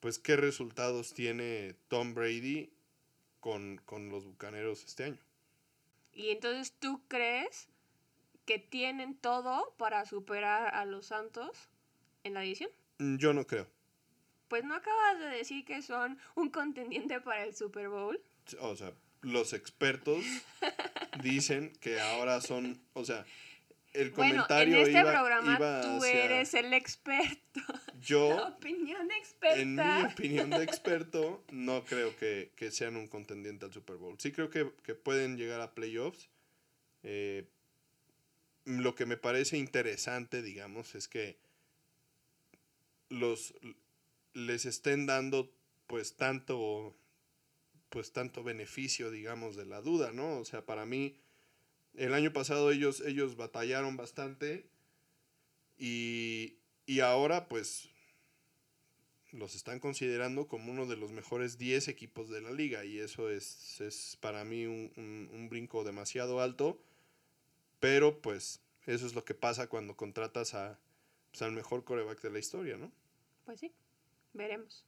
pues 0.00 0.18
qué 0.18 0.36
resultados 0.36 1.14
tiene 1.14 1.74
Tom 1.88 2.14
Brady 2.14 2.70
con, 3.40 3.80
los 4.10 4.24
Bucaneros 4.24 4.84
este 4.84 5.04
año. 5.04 5.18
Y 6.12 6.30
entonces 6.30 6.72
tú 6.78 7.02
crees 7.08 7.68
que 8.44 8.58
tienen 8.58 9.14
todo 9.16 9.74
para 9.76 10.04
superar 10.06 10.74
a 10.74 10.84
los 10.84 11.06
Santos 11.06 11.68
en 12.24 12.34
la 12.34 12.40
división? 12.40 12.70
Mm, 12.98 13.16
yo 13.16 13.32
no 13.32 13.46
creo. 13.46 13.66
Pues 14.48 14.64
no 14.64 14.74
acabas 14.74 15.18
de 15.18 15.26
decir 15.26 15.64
que 15.64 15.82
son 15.82 16.18
un 16.34 16.50
contendiente 16.50 17.20
para 17.20 17.44
el 17.44 17.54
Super 17.54 17.88
Bowl. 17.88 18.20
O 18.60 18.76
sea, 18.76 18.92
los 19.20 19.52
expertos 19.52 20.24
dicen 21.22 21.72
que 21.80 22.00
ahora 22.00 22.40
son, 22.40 22.80
o 22.94 23.04
sea, 23.04 23.26
el 23.92 24.12
comentario 24.12 24.78
bueno, 24.78 24.88
en 24.88 24.96
este 24.96 25.10
programa 25.10 25.80
tú 25.82 26.04
eres 26.04 26.54
el 26.54 26.72
experto. 26.72 27.60
Yo, 28.00 28.34
La 28.36 28.48
opinión 28.48 29.10
experta. 29.10 29.60
En 29.60 29.74
mi 29.74 29.80
opinión 30.12 30.50
de 30.50 30.62
experto, 30.62 31.44
no 31.50 31.84
creo 31.84 32.16
que, 32.16 32.50
sean 32.70 32.96
un 32.96 33.08
contendiente 33.08 33.64
al 33.64 33.72
Super 33.72 33.96
Bowl. 33.96 34.16
Sí 34.18 34.32
creo 34.32 34.50
que, 34.50 34.64
pueden 34.94 35.36
llegar 35.36 35.60
a 35.60 35.74
playoffs. 35.74 36.28
Eh, 37.02 37.46
lo 38.64 38.94
que 38.94 39.06
me 39.06 39.16
parece 39.16 39.56
interesante, 39.56 40.42
digamos, 40.42 40.94
es 40.94 41.08
que 41.08 41.38
los 43.08 43.54
les 44.34 44.66
estén 44.66 45.06
dando 45.06 45.50
pues 45.86 46.16
tanto 46.16 46.94
pues 47.88 48.12
tanto 48.12 48.42
beneficio, 48.42 49.10
digamos, 49.10 49.56
de 49.56 49.64
la 49.64 49.80
duda, 49.80 50.12
¿no? 50.12 50.38
O 50.38 50.44
sea, 50.44 50.66
para 50.66 50.84
mí 50.84 51.16
el 51.94 52.14
año 52.14 52.32
pasado 52.32 52.70
ellos, 52.70 53.00
ellos 53.00 53.36
batallaron 53.36 53.96
bastante 53.96 54.68
y, 55.78 56.57
ahora 57.00 57.48
pues 57.48 57.88
los 59.32 59.54
están 59.54 59.78
considerando 59.78 60.48
como 60.48 60.72
uno 60.72 60.86
de 60.86 60.96
los 60.96 61.12
mejores 61.12 61.58
10 61.58 61.88
equipos 61.88 62.30
de 62.30 62.40
la 62.40 62.50
liga 62.50 62.84
y 62.84 62.98
eso 62.98 63.30
es, 63.30 63.80
es 63.80 64.16
para 64.20 64.44
mí 64.44 64.66
un, 64.66 65.48
brinco 65.50 65.84
demasiado 65.84 66.40
alto, 66.40 66.80
pero 67.80 68.20
pues 68.20 68.60
eso 68.86 69.06
es 69.06 69.14
lo 69.14 69.24
que 69.24 69.34
pasa 69.34 69.68
cuando 69.68 69.96
contratas 69.96 70.54
a, 70.54 70.78
pues, 71.30 71.42
al 71.42 71.52
mejor 71.52 71.84
coreback 71.84 72.20
de 72.22 72.30
la 72.30 72.38
historia, 72.38 72.76
¿no? 72.76 72.90
Pues 73.44 73.60
sí, 73.60 73.72
veremos. 74.32 74.84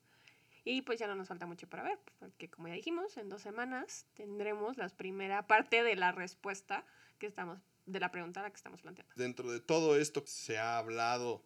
Y 0.64 0.82
pues 0.82 0.98
ya 0.98 1.06
no 1.06 1.14
nos 1.14 1.28
falta 1.28 1.46
mucho 1.46 1.68
para 1.68 1.82
ver, 1.82 1.98
porque 2.18 2.50
como 2.50 2.68
ya 2.68 2.74
dijimos, 2.74 3.16
en 3.16 3.28
dos 3.28 3.42
semanas 3.42 4.06
tendremos 4.14 4.76
la 4.76 4.88
primera 4.90 5.46
parte 5.46 5.82
de 5.82 5.96
la 5.96 6.12
respuesta 6.12 6.84
que 7.18 7.26
estamos, 7.26 7.58
de 7.86 8.00
la 8.00 8.10
pregunta 8.10 8.48
que 8.48 8.56
estamos 8.56 8.82
planteando. 8.82 9.12
Dentro 9.16 9.50
de 9.50 9.60
todo 9.60 9.96
esto 9.96 10.22
se 10.26 10.58
ha 10.58 10.78
hablado 10.78 11.42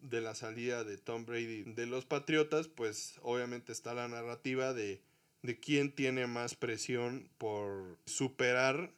de 0.00 0.20
la 0.20 0.34
salida 0.34 0.84
de 0.84 0.98
Tom 0.98 1.24
Brady 1.24 1.64
de 1.64 1.86
los 1.86 2.04
Patriotas, 2.04 2.68
pues 2.68 3.18
obviamente 3.22 3.72
está 3.72 3.94
la 3.94 4.08
narrativa 4.08 4.72
de, 4.72 5.00
de 5.42 5.58
quién 5.58 5.92
tiene 5.92 6.26
más 6.26 6.54
presión 6.54 7.28
por 7.38 7.98
superar 8.06 8.92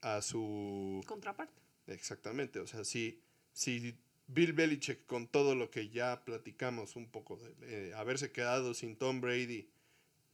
a 0.00 0.22
su 0.22 1.02
contraparte. 1.06 1.60
Exactamente, 1.86 2.58
o 2.58 2.66
sea, 2.66 2.84
si, 2.84 3.20
si 3.52 3.96
Bill 4.28 4.52
Belichick, 4.52 5.06
con 5.06 5.28
todo 5.28 5.54
lo 5.54 5.70
que 5.70 5.88
ya 5.88 6.24
platicamos 6.24 6.96
un 6.96 7.06
poco, 7.06 7.38
de 7.60 7.94
haberse 7.94 8.32
quedado 8.32 8.74
sin 8.74 8.96
Tom 8.96 9.20
Brady, 9.20 9.68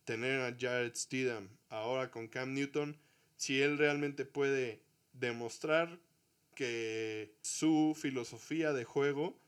tener 0.04 0.40
a 0.40 0.56
Jared 0.58 0.94
Steedham, 0.94 1.48
ahora 1.68 2.10
con 2.10 2.28
Cam 2.28 2.54
Newton, 2.54 2.96
si 3.36 3.60
él 3.60 3.76
realmente 3.76 4.24
puede 4.24 4.80
demostrar 5.12 5.98
que 6.54 7.34
su 7.42 7.96
filosofía 7.98 8.72
de 8.72 8.84
juego 8.84 9.38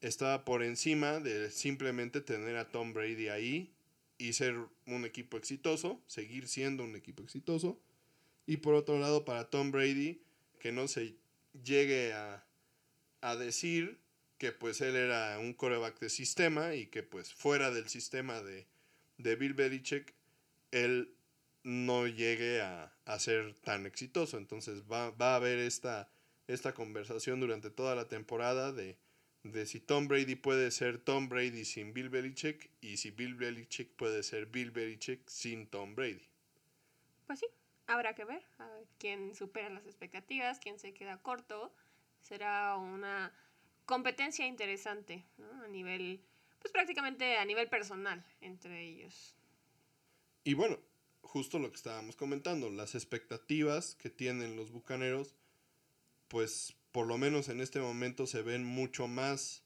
estaba 0.00 0.44
por 0.44 0.62
encima 0.62 1.20
de 1.20 1.50
simplemente 1.50 2.20
tener 2.20 2.56
a 2.56 2.70
Tom 2.70 2.92
Brady 2.92 3.28
ahí 3.28 3.72
y 4.18 4.32
ser 4.32 4.56
un 4.86 5.04
equipo 5.04 5.36
exitoso, 5.36 6.02
seguir 6.06 6.48
siendo 6.48 6.84
un 6.84 6.96
equipo 6.96 7.22
exitoso. 7.22 7.80
Y 8.46 8.58
por 8.58 8.74
otro 8.74 8.98
lado, 8.98 9.24
para 9.24 9.50
Tom 9.50 9.70
Brady, 9.70 10.20
que 10.58 10.72
no 10.72 10.88
se 10.88 11.16
llegue 11.62 12.12
a 12.12 12.44
a 13.20 13.36
decir 13.36 13.98
que 14.38 14.52
pues 14.52 14.80
él 14.80 14.94
era 14.96 15.38
un 15.38 15.52
coreback 15.52 15.98
de 15.98 16.10
sistema 16.10 16.74
y 16.74 16.86
que 16.86 17.02
pues 17.02 17.34
fuera 17.34 17.70
del 17.70 17.88
sistema 17.88 18.40
de, 18.40 18.66
de 19.16 19.36
Bill 19.36 19.54
Belichick, 19.54 20.14
él 20.70 21.12
no 21.64 22.06
llegue 22.06 22.60
a, 22.60 22.94
ser 23.18 23.54
tan 23.54 23.86
exitoso. 23.86 24.38
Entonces 24.38 24.82
va, 24.90 25.12
a 25.18 25.34
haber 25.34 25.58
esta, 25.58 26.08
esta 26.46 26.72
conversación 26.72 27.40
durante 27.40 27.70
toda 27.70 27.96
la 27.96 28.06
temporada 28.06 28.72
de, 28.72 28.96
de 29.52 29.66
si 29.66 29.80
Tom 29.80 30.08
Brady 30.08 30.36
puede 30.36 30.70
ser 30.70 30.98
Tom 30.98 31.28
Brady 31.28 31.64
sin 31.64 31.92
Bill 31.92 32.08
Belichick 32.08 32.70
y 32.80 32.96
si 32.96 33.10
Bill 33.10 33.34
Belichick 33.34 33.90
puede 33.96 34.22
ser 34.22 34.46
Bill 34.46 34.70
Belichick 34.70 35.28
sin 35.28 35.66
Tom 35.66 35.94
Brady. 35.94 36.26
Pues 37.26 37.40
sí, 37.40 37.46
habrá 37.86 38.14
que 38.14 38.24
ver 38.24 38.42
a 38.58 38.66
ver 38.68 38.86
quién 38.98 39.34
supera 39.34 39.68
las 39.68 39.84
expectativas, 39.86 40.58
quién 40.58 40.78
se 40.78 40.94
queda 40.94 41.20
corto 41.22 41.72
será 42.22 42.76
una 42.76 43.32
competencia 43.86 44.46
interesante 44.46 45.24
a 45.64 45.68
nivel, 45.68 46.20
pues 46.58 46.72
prácticamente 46.72 47.38
a 47.38 47.44
nivel 47.44 47.68
personal 47.68 48.24
entre 48.40 48.86
ellos. 48.86 49.34
Y 50.44 50.54
bueno, 50.54 50.78
justo 51.22 51.58
lo 51.58 51.70
que 51.70 51.76
estábamos 51.76 52.16
comentando, 52.16 52.70
las 52.70 52.94
expectativas 52.94 53.94
que 53.94 54.10
tienen 54.10 54.56
los 54.56 54.70
Bucaneros, 54.70 55.34
pues 56.28 56.76
por 56.92 57.06
lo 57.06 57.18
menos 57.18 57.48
en 57.48 57.60
este 57.60 57.80
momento 57.80 58.26
se 58.26 58.42
ven 58.42 58.64
mucho 58.64 59.08
más 59.08 59.62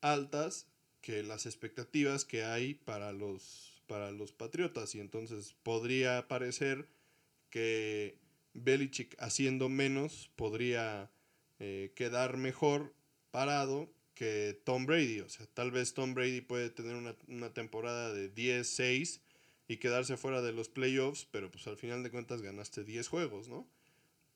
altas 0.00 0.66
que 1.00 1.22
las 1.22 1.46
expectativas 1.46 2.24
que 2.24 2.44
hay 2.44 2.74
para 2.74 3.12
los, 3.12 3.82
para 3.86 4.10
los 4.10 4.32
Patriotas. 4.32 4.94
Y 4.94 5.00
entonces 5.00 5.54
podría 5.62 6.28
parecer 6.28 6.88
que 7.48 8.18
Belichick 8.54 9.16
haciendo 9.18 9.68
menos 9.68 10.30
podría 10.36 11.10
eh, 11.58 11.92
quedar 11.94 12.36
mejor 12.36 12.94
parado 13.30 13.92
que 14.14 14.60
Tom 14.64 14.86
Brady. 14.86 15.20
O 15.20 15.28
sea, 15.28 15.46
tal 15.46 15.70
vez 15.70 15.94
Tom 15.94 16.14
Brady 16.14 16.40
puede 16.40 16.70
tener 16.70 16.94
una, 16.94 17.52
temporada 17.54 18.12
de 18.12 18.32
10-6 18.32 19.20
y 19.68 19.76
quedarse 19.78 20.16
fuera 20.16 20.42
de 20.42 20.52
los 20.52 20.68
playoffs, 20.68 21.26
pero 21.30 21.50
pues 21.50 21.66
al 21.66 21.76
final 21.76 22.02
de 22.02 22.10
cuentas 22.10 22.42
ganaste 22.42 22.84
10 22.84 23.08
juegos, 23.08 23.48
¿no? 23.48 23.66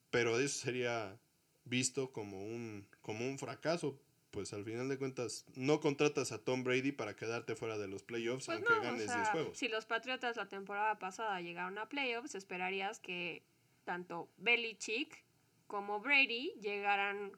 Pero 0.09 0.39
eso 0.39 0.59
sería 0.65 1.19
visto 1.65 2.11
como 2.11 2.41
un, 2.41 2.87
como 3.01 3.27
un 3.27 3.37
fracaso. 3.37 3.99
Pues 4.31 4.51
al 4.51 4.65
final 4.65 4.89
de 4.89 4.97
cuentas, 4.97 5.45
no 5.55 5.79
contratas 5.79 6.33
a 6.33 6.43
Tom 6.43 6.65
Brady 6.65 6.91
para 6.91 7.15
quedarte 7.15 7.55
fuera 7.55 7.77
de 7.77 7.87
los 7.87 8.03
playoffs, 8.03 8.47
Pues 8.47 8.57
aunque 8.57 8.73
no, 8.73 8.79
o 8.79 8.83
ganes 8.83 9.05
sea, 9.05 9.15
10 9.15 9.29
juegos. 9.29 9.57
Si 9.57 9.69
los 9.69 9.85
Patriotas 9.85 10.35
la 10.35 10.49
temporada 10.49 10.99
pasada 10.99 11.39
llegaron 11.39 11.77
a 11.77 11.87
playoffs, 11.87 12.35
esperarías 12.35 12.99
que 12.99 13.43
tanto 13.85 14.29
Belichick 14.37 15.23
como 15.67 16.01
Brady 16.01 16.53
llegaran 16.59 17.31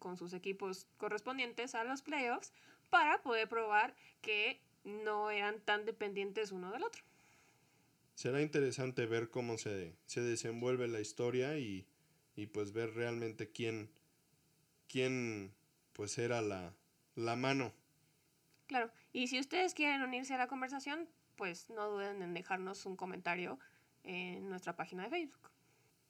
con 0.00 0.16
sus 0.16 0.32
equipos 0.32 0.88
correspondientes 0.96 1.76
a 1.76 1.84
los 1.84 2.02
playoffs 2.02 2.52
para 2.90 3.22
poder 3.22 3.48
probar 3.48 3.94
que 4.20 4.60
no 4.82 5.30
eran 5.30 5.60
tan 5.60 5.84
dependientes 5.84 6.50
uno 6.50 6.72
del 6.72 6.82
otro. 6.82 7.04
Será 8.14 8.42
interesante 8.42 9.06
ver 9.06 9.30
cómo 9.30 9.58
se, 9.58 9.96
se 10.06 10.20
desenvuelve 10.20 10.88
la 10.88 11.00
historia 11.00 11.56
y, 11.58 11.86
y 12.34 12.46
pues 12.46 12.72
ver 12.72 12.94
realmente 12.94 13.50
quién, 13.50 13.90
quién 14.88 15.54
pues 15.92 16.18
era 16.18 16.40
la, 16.42 16.74
la 17.14 17.36
mano. 17.36 17.72
Claro, 18.66 18.90
y 19.12 19.26
si 19.26 19.38
ustedes 19.38 19.74
quieren 19.74 20.02
unirse 20.02 20.34
a 20.34 20.38
la 20.38 20.48
conversación, 20.48 21.08
pues 21.36 21.68
no 21.70 21.90
duden 21.90 22.22
en 22.22 22.34
dejarnos 22.34 22.86
un 22.86 22.96
comentario 22.96 23.58
en 24.04 24.48
nuestra 24.48 24.76
página 24.76 25.04
de 25.04 25.10
Facebook. 25.10 25.50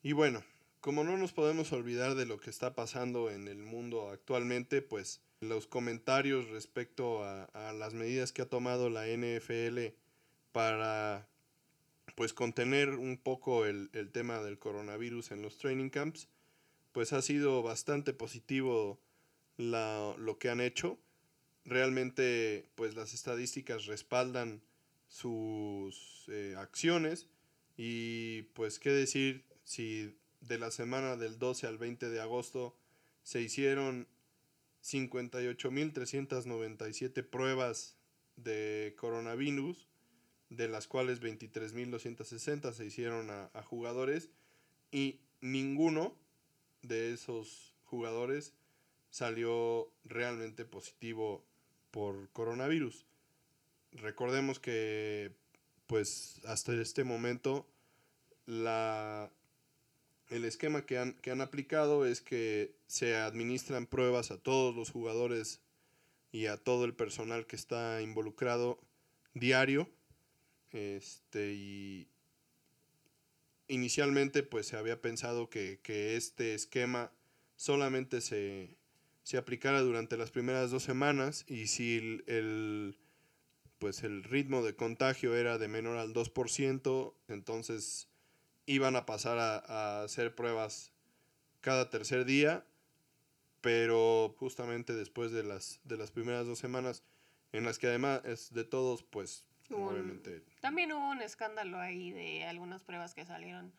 Y 0.03 0.13
bueno, 0.13 0.45
como 0.81 1.05
no 1.05 1.17
nos 1.17 1.33
podemos 1.33 1.73
olvidar 1.73 2.15
de 2.15 2.27
lo 2.27 2.39
que 2.39 2.51
está 2.51 2.75
pasando 2.75 3.31
en 3.31 3.49
el 3.49 3.59
mundo 3.59 4.11
actualmente, 4.11 4.83
pues 4.83 5.23
los 5.41 5.67
comentarios 5.67 6.49
respecto 6.51 7.25
a, 7.25 7.45
a 7.45 7.73
las 7.73 7.95
medidas 7.95 8.33
que 8.33 8.43
ha 8.43 8.49
tomado 8.49 8.91
la 8.91 9.07
NFL 9.07 9.95
para 10.53 11.29
pues 12.15 12.33
contener 12.33 12.91
un 12.91 13.17
poco 13.17 13.67
el, 13.67 13.91
el 13.93 14.11
tema 14.11 14.43
del 14.43 14.59
coronavirus 14.59 15.31
en 15.31 15.43
los 15.43 15.59
training 15.59 15.91
camps, 15.91 16.29
pues 16.93 17.13
ha 17.13 17.23
sido 17.23 17.63
bastante 17.63 18.13
positivo 18.13 19.01
la, 19.57 20.15
lo 20.19 20.39
que 20.39 20.51
han 20.51 20.61
hecho. 20.61 20.99
Realmente, 21.65 22.69
pues 22.75 22.95
las 22.95 23.15
estadísticas 23.15 23.87
respaldan 23.87 24.63
sus 25.09 26.27
eh, 26.29 26.55
acciones 26.59 27.27
y 27.77 28.43
pues 28.55 28.79
qué 28.79 28.91
decir 28.91 29.45
si 29.65 30.15
de 30.41 30.59
la 30.59 30.71
semana 30.71 31.17
del 31.17 31.39
12 31.39 31.67
al 31.67 31.79
20 31.79 32.11
de 32.11 32.21
agosto 32.21 32.77
se 33.23 33.41
hicieron 33.41 34.07
58.397 34.83 37.25
pruebas 37.25 37.97
de 38.37 38.95
coronavirus, 38.99 39.89
de 40.57 40.69
las 40.69 40.87
cuales 40.87 41.21
23.260 41.21 42.73
se 42.73 42.87
hicieron 42.87 43.31
a, 43.31 43.63
jugadores 43.65 44.29
y 44.91 45.21
ninguno 45.41 46.15
de 46.83 47.13
esos 47.13 47.75
jugadores 47.85 48.53
salió 49.11 49.91
realmente 50.05 50.65
positivo 50.65 51.45
por 51.91 52.29
coronavirus. 52.31 53.07
Recordemos 53.93 54.59
que 54.59 55.33
pues 55.87 56.41
hasta 56.47 56.73
este 56.75 57.05
momento 57.05 57.67
la 58.47 59.31
el 60.29 60.47
esquema 60.47 60.87
que 60.87 60.97
han, 60.99 61.13
que 61.15 61.31
han 61.31 61.43
aplicado 61.43 62.07
es 62.07 62.23
que 62.23 62.75
se 62.87 63.17
administran 63.17 63.87
pruebas 63.87 64.31
a 64.31 64.39
todos 64.39 64.75
los 64.75 64.91
jugadores 64.91 65.61
y 66.33 66.47
a 66.47 66.57
todo 66.57 66.87
el 66.87 66.95
personal 66.95 67.47
que 67.47 67.57
está 67.57 68.01
involucrado 68.01 68.81
diario. 69.35 69.91
Este, 70.73 71.53
y 71.53 72.09
inicialmente 73.69 74.43
pues 74.43 74.67
se 74.67 74.77
había 74.77 75.01
pensado 75.01 75.49
que, 75.49 75.81
que 75.83 76.17
este 76.17 76.55
esquema 76.55 77.13
solamente 77.57 78.21
se, 78.21 78.77
se 79.23 79.39
aplicara 79.39 79.81
durante 79.81 80.17
las 80.17 80.31
primeras 80.31 80.71
dos 80.71 80.83
semanas 80.83 81.45
y 81.49 81.67
si 81.69 82.23
el, 82.27 82.99
pues 83.79 84.03
el 84.03 84.25
ritmo 84.25 84.63
de 84.63 84.75
contagio 84.77 85.37
era 85.37 85.59
de 85.59 85.69
menor 85.69 85.99
al 85.99 86.13
2%, 86.13 87.15
entonces 87.29 88.09
iban 88.67 88.97
a 88.97 89.07
pasar 89.07 89.39
a, 89.39 89.59
a, 89.59 90.03
hacer 90.05 90.35
pruebas 90.35 90.93
cada 91.61 91.91
tercer 91.91 92.25
día, 92.25 92.67
pero 93.61 94.35
justamente 94.39 94.95
después 94.95 95.31
de 95.31 95.45
las, 95.45 95.81
de 95.85 95.97
las 95.97 96.11
primeras 96.11 96.47
dos 96.47 96.59
semanas, 96.59 97.05
en 97.53 97.65
las 97.65 97.79
que 97.79 97.87
además 97.87 98.23
de 98.53 98.65
todos, 98.65 99.03
pues 99.03 99.45
un- 99.71 99.89
obviamente 99.89 100.43
También 100.61 100.93
hubo 100.93 101.11
un 101.11 101.23
escándalo 101.23 101.79
ahí 101.81 102.11
de 102.11 102.45
algunas 102.45 102.83
pruebas 102.83 103.15
que 103.15 103.25
salieron 103.25 103.73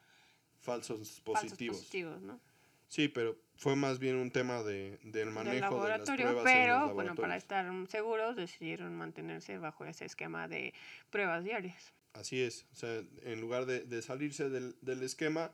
falsos 0.62 1.22
falsos 1.24 1.24
positivos. 1.52 1.78
positivos, 1.78 2.22
¿no? 2.22 2.40
Sí, 2.88 3.08
pero 3.08 3.36
fue 3.58 3.76
más 3.76 3.98
bien 4.00 4.16
un 4.18 4.30
tema 4.32 4.62
de, 4.62 5.00
del 5.04 5.32
manejo 5.32 5.52
del 5.54 5.56
de 5.56 5.62
las 5.62 5.72
laboratorio, 5.72 6.26
pruebas 6.28 6.46
en 6.46 6.62
pero 6.62 6.80
los 6.86 6.94
bueno, 6.94 7.16
para 7.16 7.36
estar 7.38 7.66
seguros 7.90 8.36
decidieron 8.36 8.96
mantenerse 8.96 9.58
bajo 9.58 9.86
ese 9.86 10.06
esquema 10.06 10.48
de 10.48 10.74
pruebas 11.10 11.44
diarias. 11.44 11.92
Así 12.14 12.42
es, 12.42 12.68
o 12.72 12.76
sea, 12.76 13.02
en 13.24 13.42
lugar 13.42 13.66
de, 13.66 13.82
de 13.82 14.02
salirse 14.04 14.50
del, 14.50 14.76
del 14.82 15.02
esquema, 15.02 15.52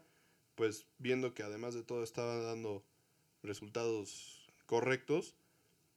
pues 0.55 0.85
viendo 0.97 1.33
que 1.33 1.43
además 1.43 1.73
de 1.73 1.83
todo 1.83 2.03
estaba 2.03 2.35
dando 2.41 2.83
resultados 3.43 4.45
correctos, 4.65 5.35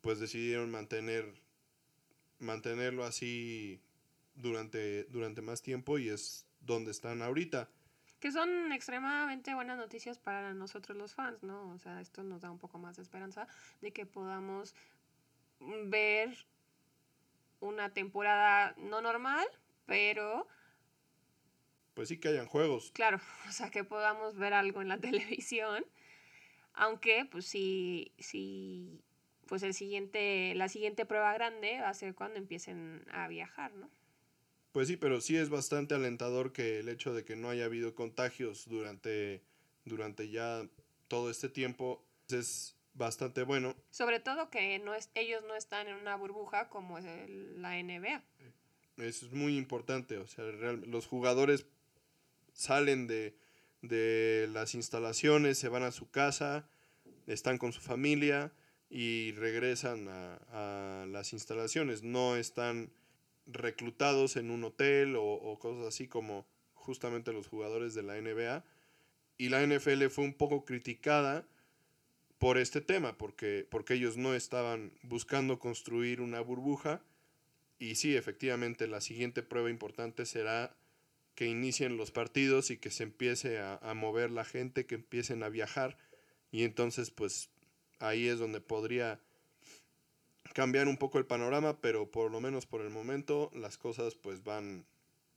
pues 0.00 0.20
decidieron 0.20 0.70
mantener 0.70 1.34
mantenerlo 2.38 3.04
así 3.04 3.80
durante, 4.34 5.04
durante 5.04 5.42
más 5.42 5.62
tiempo 5.62 5.98
y 5.98 6.08
es 6.08 6.46
donde 6.60 6.90
están 6.90 7.22
ahorita. 7.22 7.68
Que 8.20 8.30
son 8.30 8.72
extremadamente 8.72 9.54
buenas 9.54 9.78
noticias 9.78 10.18
para 10.18 10.54
nosotros 10.54 10.96
los 10.96 11.14
fans, 11.14 11.42
¿no? 11.42 11.70
O 11.70 11.78
sea, 11.78 12.00
esto 12.00 12.22
nos 12.22 12.40
da 12.40 12.50
un 12.50 12.58
poco 12.58 12.78
más 12.78 12.96
de 12.96 13.02
esperanza 13.02 13.48
de 13.80 13.92
que 13.92 14.06
podamos 14.06 14.74
ver 15.86 16.36
una 17.60 17.92
temporada 17.92 18.74
no 18.76 19.00
normal, 19.00 19.46
pero 19.86 20.46
Pues 21.94 22.08
sí 22.08 22.18
que 22.18 22.28
hayan 22.28 22.46
juegos, 22.46 22.90
claro, 22.92 23.20
o 23.48 23.52
sea, 23.52 23.70
que 23.70 23.84
podamos 23.84 24.36
ver 24.36 24.54
algo 24.54 24.82
en 24.82 24.88
la 24.88 24.98
televisión, 25.00 25.84
aunque 26.74 27.24
pues 27.24 27.46
sí, 27.46 28.12
sí, 28.18 29.00
pues 29.46 29.62
el 29.62 29.74
siguiente, 29.74 30.54
la 30.54 30.68
siguiente 30.68 31.06
prueba 31.06 31.32
grande 31.34 31.80
va 31.80 31.88
a 31.88 31.94
ser 31.94 32.14
cuando 32.14 32.38
empiecen 32.38 33.04
a 33.12 33.28
viajar, 33.28 33.72
¿no? 33.74 33.90
Pues 34.72 34.88
sí, 34.88 34.96
pero 34.96 35.20
sí 35.20 35.36
es 35.36 35.50
bastante 35.50 35.94
alentador 35.94 36.52
que 36.52 36.78
el 36.80 36.88
hecho 36.88 37.12
de 37.12 37.24
que 37.24 37.36
no 37.36 37.50
haya 37.50 37.66
habido 37.66 37.94
contagios 37.94 38.66
durante, 38.68 39.42
durante 39.84 40.30
ya 40.30 40.66
todo 41.08 41.30
este 41.30 41.48
tiempo 41.50 42.02
es 42.30 42.74
bastante 42.94 43.42
bueno. 43.42 43.76
Sobre 43.90 44.18
todo 44.20 44.48
que 44.50 44.78
no 44.78 44.94
es, 44.94 45.10
ellos 45.14 45.42
no 45.46 45.56
están 45.56 45.88
en 45.88 45.96
una 45.96 46.16
burbuja 46.16 46.68
como 46.70 46.96
es 46.98 47.04
el- 47.04 47.60
la 47.60 47.78
NBA. 47.78 48.22
Es 48.96 49.30
muy 49.32 49.56
importante, 49.58 50.16
o 50.18 50.26
sea, 50.26 50.44
real- 50.50 50.82
los 50.86 51.06
jugadores 51.06 51.66
salen 52.52 53.06
de, 53.06 53.34
de 53.82 54.48
las 54.52 54.74
instalaciones, 54.74 55.58
se 55.58 55.68
van 55.68 55.82
a 55.82 55.92
su 55.92 56.10
casa, 56.10 56.66
están 57.26 57.58
con 57.58 57.72
su 57.72 57.80
familia 57.80 58.52
y 58.90 59.32
regresan 59.32 60.08
a, 60.08 61.02
a 61.02 61.06
las 61.06 61.32
instalaciones. 61.32 62.02
No 62.02 62.36
están 62.36 62.90
reclutados 63.46 64.36
en 64.36 64.50
un 64.50 64.64
hotel 64.64 65.16
o, 65.16 65.58
cosas 65.58 65.86
así 65.86 66.08
como 66.08 66.46
justamente 66.74 67.32
los 67.32 67.46
jugadores 67.46 67.94
de 67.94 68.02
la 68.02 68.20
NBA. 68.20 68.64
Y 69.38 69.48
la 69.48 69.64
NFL 69.66 70.06
fue 70.08 70.24
un 70.24 70.34
poco 70.34 70.64
criticada 70.64 71.46
por 72.38 72.58
este 72.58 72.80
tema, 72.80 73.16
porque, 73.16 73.66
porque 73.70 73.94
ellos 73.94 74.16
no 74.16 74.34
estaban 74.34 74.92
buscando 75.02 75.58
construir 75.58 76.20
una 76.20 76.40
burbuja. 76.40 77.02
Y 77.78 77.96
sí, 77.96 78.16
efectivamente, 78.16 78.86
la 78.86 79.00
siguiente 79.00 79.42
prueba 79.42 79.70
importante 79.70 80.26
será 80.26 80.76
que 81.34 81.46
inicien 81.46 81.96
los 81.96 82.10
partidos 82.10 82.70
y 82.70 82.76
que 82.76 82.90
se 82.90 83.04
empiece 83.04 83.58
a, 83.58 83.76
a 83.76 83.94
mover 83.94 84.30
la 84.30 84.44
gente, 84.44 84.86
que 84.86 84.96
empiecen 84.96 85.42
a 85.42 85.48
viajar. 85.48 85.98
Y 86.50 86.64
entonces, 86.64 87.10
pues 87.10 87.50
ahí 87.98 88.28
es 88.28 88.38
donde 88.38 88.60
podría 88.60 89.20
cambiar 90.54 90.88
un 90.88 90.96
poco 90.96 91.18
el 91.18 91.26
panorama, 91.26 91.80
pero 91.80 92.10
por 92.10 92.30
lo 92.30 92.40
menos 92.40 92.66
por 92.66 92.80
el 92.80 92.90
momento 92.90 93.50
las 93.54 93.78
cosas 93.78 94.14
pues 94.14 94.44
van 94.44 94.84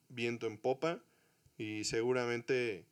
viento 0.09 0.47
en 0.47 0.57
popa 0.57 0.99
y 1.57 1.83
seguramente 1.85 2.85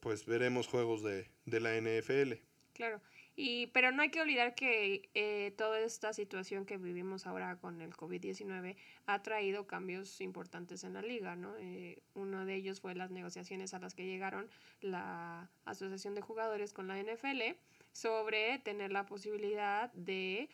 pues 0.00 0.26
veremos 0.26 0.66
juegos 0.66 1.02
de, 1.02 1.30
de 1.46 1.60
la 1.60 1.74
NFL. 1.80 2.34
Claro. 2.74 3.00
Y, 3.36 3.66
pero 3.68 3.90
no 3.90 4.02
hay 4.02 4.10
que 4.10 4.20
olvidar 4.20 4.54
que 4.54 5.08
eh, 5.14 5.52
toda 5.56 5.80
esta 5.80 6.12
situación 6.12 6.66
que 6.66 6.76
vivimos 6.76 7.26
ahora 7.26 7.56
con 7.58 7.80
el 7.80 7.92
COVID-19 7.92 8.76
ha 9.06 9.22
traído 9.22 9.66
cambios 9.66 10.20
importantes 10.20 10.84
en 10.84 10.94
la 10.94 11.02
liga, 11.02 11.34
¿no? 11.34 11.56
Eh, 11.58 12.00
uno 12.14 12.46
de 12.46 12.54
ellos 12.54 12.80
fue 12.80 12.94
las 12.94 13.10
negociaciones 13.10 13.74
a 13.74 13.80
las 13.80 13.94
que 13.94 14.06
llegaron 14.06 14.48
la 14.80 15.50
Asociación 15.64 16.14
de 16.14 16.20
Jugadores 16.20 16.72
con 16.72 16.86
la 16.86 17.02
NFL 17.02 17.56
sobre 17.90 18.58
tener 18.60 18.92
la 18.92 19.04
posibilidad 19.04 19.92
de 19.94 20.48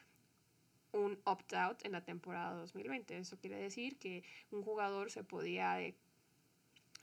un 0.93 1.21
opt-out 1.25 1.85
en 1.85 1.93
la 1.93 2.05
temporada 2.05 2.55
2020. 2.55 3.19
Eso 3.19 3.39
quiere 3.39 3.57
decir 3.57 3.99
que 3.99 4.25
un 4.51 4.63
jugador 4.63 5.11
se 5.11 5.25
podía 5.25 5.75
de- 5.75 5.95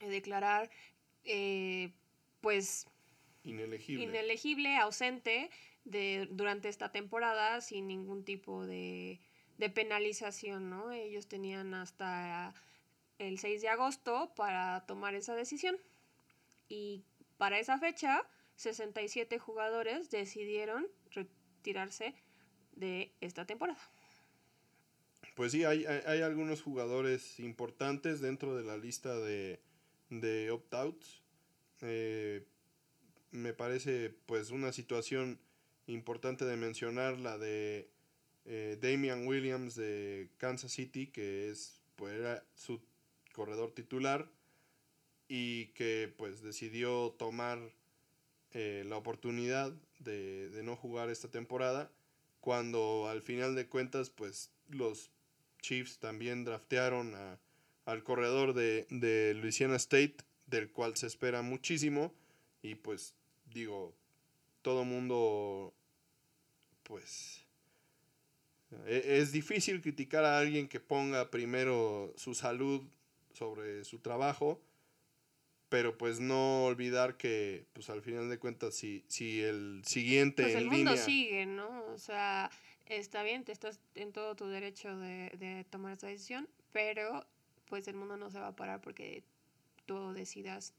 declarar, 0.00 0.70
eh, 1.24 1.92
pues, 2.40 2.86
inelegible. 3.44 4.04
inelegible, 4.04 4.76
ausente 4.76 5.50
de, 5.84 6.28
durante 6.30 6.68
esta 6.68 6.92
temporada 6.92 7.60
sin 7.60 7.88
ningún 7.88 8.24
tipo 8.24 8.66
de, 8.66 9.20
de 9.56 9.70
penalización, 9.70 10.70
¿no? 10.70 10.92
Ellos 10.92 11.26
tenían 11.28 11.74
hasta 11.74 12.54
el 13.18 13.38
6 13.38 13.62
de 13.62 13.68
agosto 13.68 14.32
para 14.36 14.84
tomar 14.86 15.14
esa 15.14 15.34
decisión. 15.34 15.76
Y 16.68 17.02
para 17.38 17.58
esa 17.58 17.78
fecha, 17.78 18.28
67 18.56 19.38
jugadores 19.38 20.10
decidieron 20.10 20.86
retirarse 21.10 22.14
de 22.78 23.12
esta 23.20 23.44
temporada. 23.46 23.80
Pues 25.34 25.52
sí, 25.52 25.64
hay, 25.64 25.84
hay, 25.86 26.22
algunos 26.22 26.62
jugadores 26.62 27.38
importantes 27.38 28.20
dentro 28.20 28.56
de 28.56 28.64
la 28.64 28.76
lista 28.76 29.16
de, 29.16 29.60
de 30.10 30.50
opt-outs. 30.50 31.22
Eh, 31.80 32.44
me 33.30 33.52
parece 33.52 34.10
pues 34.26 34.50
una 34.50 34.72
situación 34.72 35.38
importante 35.86 36.44
de 36.44 36.56
mencionar 36.56 37.18
la 37.18 37.38
de 37.38 37.88
eh, 38.46 38.78
Damian 38.80 39.26
Williams 39.26 39.76
de 39.76 40.28
Kansas 40.38 40.72
City, 40.72 41.06
que 41.06 41.50
es 41.50 41.80
pues 41.94 42.14
era 42.14 42.44
su 42.54 42.80
corredor 43.32 43.72
titular 43.72 44.28
y 45.28 45.66
que 45.66 46.12
pues 46.16 46.42
decidió 46.42 47.14
tomar 47.18 47.58
eh, 48.52 48.84
la 48.86 48.96
oportunidad 48.96 49.72
de, 49.98 50.48
de, 50.48 50.62
no 50.62 50.74
jugar 50.74 51.10
esta 51.10 51.28
temporada 51.28 51.92
cuando 52.48 53.08
al 53.10 53.20
final 53.20 53.54
de 53.54 53.66
cuentas 53.66 54.08
pues 54.08 54.50
los 54.70 55.10
Chiefs 55.60 55.98
también 55.98 56.44
draftearon 56.44 57.14
a, 57.14 57.38
al 57.84 58.02
corredor 58.02 58.54
de, 58.54 58.86
de 58.88 59.34
Louisiana 59.34 59.76
State 59.76 60.16
del 60.46 60.72
cual 60.72 60.96
se 60.96 61.08
espera 61.08 61.42
muchísimo 61.42 62.14
y 62.62 62.76
pues 62.76 63.14
digo 63.52 63.94
todo 64.62 64.86
mundo 64.86 65.74
pues 66.84 67.44
e, 68.86 69.18
es 69.18 69.30
difícil 69.30 69.82
criticar 69.82 70.24
a 70.24 70.38
alguien 70.38 70.68
que 70.68 70.80
ponga 70.80 71.30
primero 71.30 72.14
su 72.16 72.34
salud 72.34 72.80
sobre 73.34 73.84
su 73.84 73.98
trabajo, 73.98 74.58
pero 75.68 75.98
pues 75.98 76.20
no 76.20 76.64
olvidar 76.64 77.16
que 77.16 77.66
pues 77.72 77.90
al 77.90 78.02
final 78.02 78.28
de 78.28 78.38
cuentas 78.38 78.74
si, 78.74 79.04
si 79.08 79.42
el 79.42 79.82
siguiente 79.84 80.42
pues 80.42 80.54
en 80.54 80.60
el 80.60 80.64
mundo 80.66 80.90
línea 80.90 80.96
sigue, 80.96 81.46
¿no? 81.46 81.84
O 81.92 81.98
sea, 81.98 82.50
está 82.86 83.22
bien, 83.22 83.44
te 83.44 83.52
estás 83.52 83.80
en 83.94 84.12
todo 84.12 84.34
tu 84.34 84.46
derecho 84.46 84.96
de, 84.96 85.30
de 85.38 85.64
tomar 85.70 85.92
esta 85.92 86.06
decisión, 86.06 86.48
pero 86.72 87.26
pues 87.66 87.86
el 87.88 87.96
mundo 87.96 88.16
no 88.16 88.30
se 88.30 88.40
va 88.40 88.48
a 88.48 88.56
parar 88.56 88.80
porque 88.80 89.22
tú 89.86 90.12
decidas 90.12 90.74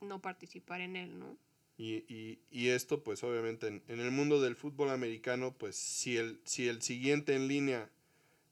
no 0.00 0.20
participar 0.20 0.80
en 0.80 0.96
él, 0.96 1.18
¿no? 1.18 1.36
Y, 1.78 2.04
y, 2.12 2.38
y, 2.50 2.68
esto, 2.68 3.02
pues 3.02 3.24
obviamente 3.24 3.66
en, 3.66 3.82
en, 3.88 3.98
el 3.98 4.10
mundo 4.10 4.40
del 4.40 4.56
fútbol 4.56 4.90
americano, 4.90 5.56
pues 5.56 5.74
si 5.74 6.16
el, 6.16 6.40
si 6.44 6.68
el 6.68 6.82
siguiente 6.82 7.34
en 7.34 7.48
línea 7.48 7.90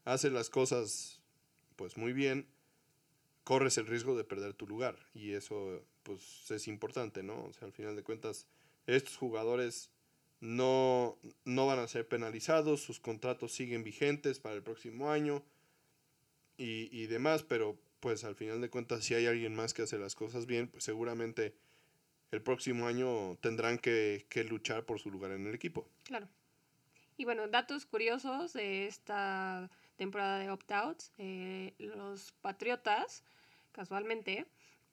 hace 0.05 0.31
las 0.31 0.49
cosas 0.49 1.21
pues 1.75 1.97
muy 1.97 2.13
bien, 2.13 2.47
corres 3.43 3.77
el 3.77 3.87
riesgo 3.87 4.15
de 4.15 4.23
perder 4.23 4.53
tu 4.53 4.67
lugar. 4.67 4.97
Y 5.13 5.31
eso 5.31 5.83
pues 6.03 6.49
es 6.49 6.67
importante, 6.67 7.23
¿no? 7.23 7.45
O 7.45 7.53
sea, 7.53 7.67
al 7.67 7.73
final 7.73 7.95
de 7.95 8.03
cuentas, 8.03 8.47
estos 8.87 9.17
jugadores 9.17 9.89
no, 10.39 11.17
no 11.45 11.67
van 11.67 11.79
a 11.79 11.87
ser 11.87 12.07
penalizados, 12.07 12.81
sus 12.81 12.99
contratos 12.99 13.53
siguen 13.53 13.83
vigentes 13.83 14.39
para 14.39 14.55
el 14.55 14.63
próximo 14.63 15.11
año 15.11 15.43
y, 16.57 16.89
y 16.91 17.07
demás, 17.07 17.43
pero 17.43 17.77
pues 17.99 18.23
al 18.23 18.35
final 18.35 18.59
de 18.61 18.69
cuentas, 18.69 19.05
si 19.05 19.13
hay 19.13 19.27
alguien 19.27 19.55
más 19.55 19.73
que 19.73 19.83
hace 19.83 19.97
las 19.99 20.15
cosas 20.15 20.47
bien, 20.47 20.67
pues 20.67 20.83
seguramente 20.83 21.55
el 22.31 22.41
próximo 22.41 22.87
año 22.87 23.37
tendrán 23.41 23.77
que, 23.77 24.25
que, 24.29 24.43
luchar 24.43 24.85
por 24.85 24.99
su 24.99 25.11
lugar 25.11 25.31
en 25.31 25.45
el 25.45 25.53
equipo. 25.53 25.87
Claro. 26.03 26.27
Y 27.17 27.25
bueno, 27.25 27.47
datos 27.47 27.85
curiosos 27.85 28.53
de 28.53 28.87
esta 28.87 29.69
temporada 30.01 30.39
de 30.39 30.49
opt-outs. 30.49 31.13
Eh, 31.19 31.75
los 31.77 32.31
Patriotas, 32.41 33.23
casualmente, 33.71 34.47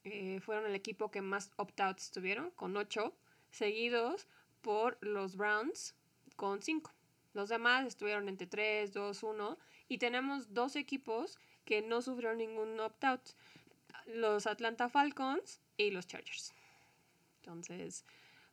eh, 0.04 0.38
fueron 0.40 0.66
el 0.66 0.74
equipo 0.74 1.10
que 1.10 1.22
más 1.22 1.50
opt-outs 1.56 2.10
tuvieron, 2.10 2.50
con 2.50 2.76
8, 2.76 3.16
seguidos 3.50 4.26
por 4.60 4.98
los 5.00 5.34
Browns, 5.34 5.94
con 6.36 6.60
5. 6.60 6.92
Los 7.32 7.48
demás 7.48 7.86
estuvieron 7.86 8.28
entre 8.28 8.46
3, 8.46 8.92
2, 8.92 9.22
1. 9.22 9.58
Y 9.88 9.96
tenemos 9.96 10.52
dos 10.52 10.76
equipos 10.76 11.38
que 11.64 11.80
no 11.80 12.02
sufrieron 12.02 12.36
ningún 12.36 12.78
opt-out. 12.78 13.30
Los 14.04 14.46
Atlanta 14.46 14.90
Falcons 14.90 15.62
y 15.78 15.90
los 15.90 16.06
Chargers. 16.06 16.52
Entonces, 17.40 18.04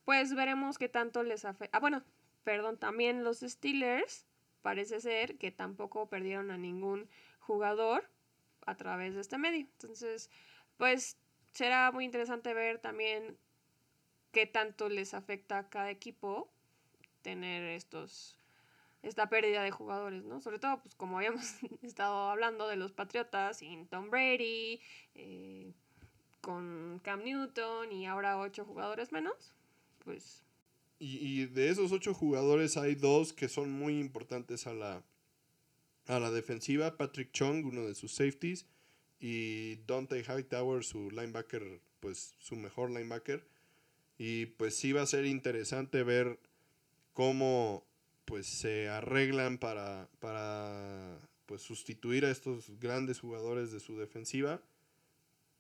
pues 0.06 0.34
veremos 0.34 0.78
qué 0.78 0.88
tanto 0.88 1.22
les 1.22 1.44
afecta. 1.44 1.78
Ah, 1.78 1.82
bueno, 1.82 2.02
perdón, 2.46 2.78
también 2.78 3.26
los 3.26 3.40
Steelers 3.42 4.26
parece 4.66 5.00
ser 5.00 5.38
que 5.38 5.52
tampoco 5.52 6.10
perdieron 6.10 6.50
a 6.50 6.58
ningún 6.58 7.08
jugador 7.40 8.10
a 8.66 8.76
través 8.76 9.14
de 9.14 9.22
este 9.22 9.38
medio. 9.38 9.60
Entonces, 9.60 10.32
pues 10.78 11.20
será 11.52 11.92
muy 11.92 12.04
interesante 12.04 12.52
ver 12.56 12.80
también 12.80 13.38
qué 14.32 14.48
tanto 14.48 14.90
les 14.90 15.14
afecta 15.14 15.60
a 15.60 15.70
cada 15.70 15.92
equipo 15.92 16.50
tener 17.22 17.62
estos 17.62 18.40
esta 19.04 19.30
pérdida 19.30 19.62
de 19.62 19.70
jugadores, 19.70 20.24
¿no? 20.24 20.42
Sobre 20.42 20.58
todo, 20.58 20.82
pues 20.82 20.96
como 20.96 21.18
habíamos 21.18 21.46
estado 21.84 22.32
hablando 22.32 22.68
de 22.68 22.76
los 22.76 22.92
Patriotas 22.92 23.58
sin 23.58 23.86
Tom 23.86 24.10
Brady, 24.10 24.82
eh, 25.14 25.74
con 26.42 27.00
Cam 27.04 27.22
Newton 27.24 27.92
y 27.92 28.08
ahora 28.08 28.40
ocho 28.40 28.66
jugadores 28.66 29.12
menos, 29.12 29.54
pues... 30.04 30.45
Y, 31.00 31.18
y, 31.18 31.46
de 31.46 31.70
esos 31.70 31.92
ocho 31.92 32.14
jugadores 32.14 32.78
hay 32.78 32.96
dos 32.96 33.34
que 33.34 33.50
son 33.50 33.72
muy 33.72 34.00
importantes 34.00 34.66
a 34.66 34.74
la, 34.74 35.04
a 36.08 36.20
la 36.20 36.32
defensiva. 36.32 36.98
Patrick 36.98 37.32
Chung, 37.32 37.66
uno 37.66 37.86
de 37.86 37.96
sus 37.96 38.14
safeties, 38.14 38.66
y 39.20 39.76
Dante 39.88 40.24
Hightower, 40.24 40.84
su 40.84 41.12
linebacker, 41.12 41.82
pues 42.00 42.36
su 42.40 42.56
mejor 42.56 42.92
linebacker. 42.92 43.46
Y 44.18 44.46
pues 44.46 44.76
sí 44.76 44.94
va 44.94 45.02
a 45.02 45.08
ser 45.08 45.26
interesante 45.26 46.04
ver 46.04 46.40
cómo 47.14 47.86
pues 48.24 48.48
se 48.48 48.88
arreglan 48.90 49.58
para, 49.58 50.10
para 50.20 51.20
pues 51.46 51.62
sustituir 51.62 52.26
a 52.26 52.32
estos 52.32 52.80
grandes 52.80 53.20
jugadores 53.20 53.72
de 53.72 53.80
su 53.80 53.98
defensiva 53.98 54.62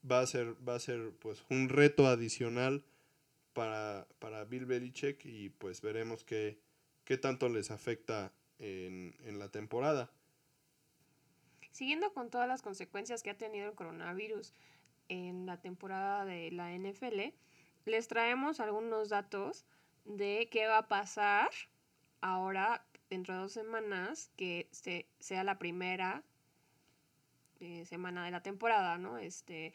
va 0.10 0.22
a 0.22 0.28
ser, 0.28 0.56
va 0.68 0.76
a 0.76 0.80
ser 0.80 1.12
pues 1.20 1.44
un 1.50 1.70
reto 1.70 2.08
adicional 2.08 2.84
para, 3.56 4.06
para 4.20 4.43
Bill 4.43 4.68
Belichick 4.68 5.26
y 5.26 5.49
pues 5.49 5.82
veremos 5.82 6.24
qué, 6.24 6.60
qué 7.06 7.18
tanto 7.18 7.49
les 7.49 7.72
afecta 7.72 8.32
en, 8.60 9.16
en 9.24 9.39
la 9.39 9.49
temporada. 9.49 10.12
Siguiendo 11.72 12.14
con 12.14 12.30
todas 12.30 12.47
las 12.47 12.62
consecuencias 12.62 13.24
que 13.24 13.32
ha 13.32 13.38
tenido 13.38 13.68
el 13.68 13.76
coronavirus 13.76 14.53
en 15.10 15.45
la 15.45 15.60
temporada 15.60 16.26
de 16.26 16.51
la 16.51 16.72
NFL, 16.72 17.34
les 17.86 18.08
traemos 18.08 18.60
algunos 18.60 19.10
datos 19.10 19.66
de 20.03 20.47
qué 20.51 20.68
va 20.68 20.80
a 20.80 20.88
pasar 20.88 21.49
ahora 22.22 22.86
dentro 23.10 23.36
de 23.36 23.39
dos 23.41 23.53
semanas 23.53 24.32
que 24.36 24.68
se, 24.72 25.08
sea 25.20 25.43
la 25.43 25.58
primera 25.58 26.24
eh, 27.60 27.86
semana 27.86 28.26
de 28.26 28.32
la 28.32 28.41
temporada, 28.41 28.97
¿no? 28.97 29.18
Este, 29.18 29.74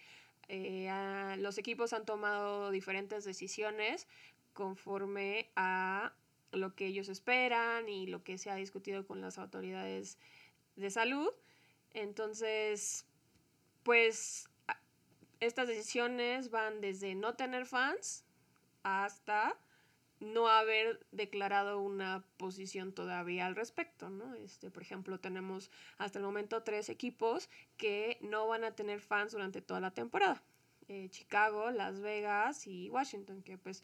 eh, 0.53 1.37
los 1.39 1.59
equipos 1.59 1.93
han 1.93 2.05
tomado 2.05 2.73
diferentes 2.73 3.25
decisiones 3.25 4.09
conforme 4.53 5.49
a 5.55 6.13
lo 6.51 6.75
que 6.75 6.87
ellos 6.87 7.09
esperan 7.09 7.89
y 7.89 8.09
lo 8.09 8.25
que 8.25 8.37
se 8.37 8.51
ha 8.51 8.57
discutido 8.57 9.07
con 9.07 9.21
las 9.21 9.39
autoridades 9.39 10.19
de 10.75 10.91
salud. 10.91 11.33
Entonces, 11.95 13.07
pues 13.85 14.49
estas 15.39 15.69
decisiones 15.69 16.51
van 16.51 16.81
desde 16.81 17.15
no 17.15 17.35
tener 17.35 17.65
fans 17.65 18.25
hasta 18.83 19.57
no 20.21 20.49
haber 20.49 21.05
declarado 21.11 21.81
una 21.81 22.23
posición 22.37 22.93
todavía 22.93 23.47
al 23.47 23.57
respecto, 23.57 24.11
¿no? 24.11 24.35
Este, 24.35 24.71
por 24.71 24.83
ejemplo, 24.83 25.19
tenemos 25.19 25.71
hasta 25.99 26.19
el 26.19 26.25
momento 26.25 26.63
tres 26.63 26.91
equipos 26.91 27.49
que 27.77 28.19
no 28.21 28.47
van 28.47 28.65
a 28.65 28.75
tener 28.75 29.01
fans 29.01 29.33
durante 29.33 29.63
toda 29.63 29.81
la 29.81 29.93
temporada. 29.93 30.43
Eh, 30.89 31.09
Chicago, 31.09 31.71
Las 31.71 32.01
Vegas 32.01 32.67
y 32.67 32.91
Washington, 32.91 33.43
que 33.43 33.57
pues 33.57 33.83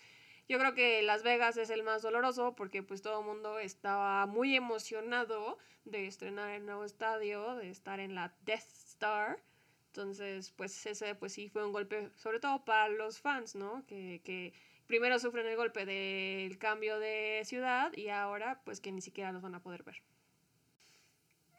yo 0.49 0.59
creo 0.59 0.74
que 0.74 1.03
Las 1.03 1.22
Vegas 1.22 1.57
es 1.57 1.70
el 1.70 1.82
más 1.82 2.03
doloroso 2.03 2.55
porque 2.55 2.82
pues 2.82 3.01
todo 3.01 3.20
el 3.20 3.26
mundo 3.26 3.59
estaba 3.59 4.26
muy 4.26 4.55
emocionado 4.55 5.59
de 5.84 6.07
estrenar 6.07 6.51
el 6.51 6.66
nuevo 6.66 6.84
estadio, 6.84 7.57
de 7.57 7.70
estar 7.70 7.99
en 7.99 8.14
la 8.14 8.34
Death 8.45 8.68
Star. 8.89 9.43
Entonces, 9.89 10.51
pues 10.51 10.84
ese 10.84 11.14
pues 11.14 11.32
sí 11.32 11.49
fue 11.49 11.64
un 11.64 11.72
golpe, 11.72 12.11
sobre 12.16 12.41
todo 12.41 12.64
para 12.64 12.89
los 12.89 13.20
fans, 13.20 13.55
¿no? 13.55 13.87
Que, 13.87 14.20
que 14.22 14.53
primero 14.87 15.18
sufren 15.18 15.47
el 15.47 15.57
golpe 15.57 15.84
del 15.84 16.59
cambio 16.59 16.99
de 16.99 17.43
ciudad 17.45 17.93
y 17.97 18.09
ahora 18.09 18.61
pues 18.64 18.80
que 18.80 18.93
ni 18.93 19.01
siquiera 19.01 19.32
los 19.32 19.43
van 19.43 19.55
a 19.55 19.62
poder 19.62 19.82
ver. 19.82 19.97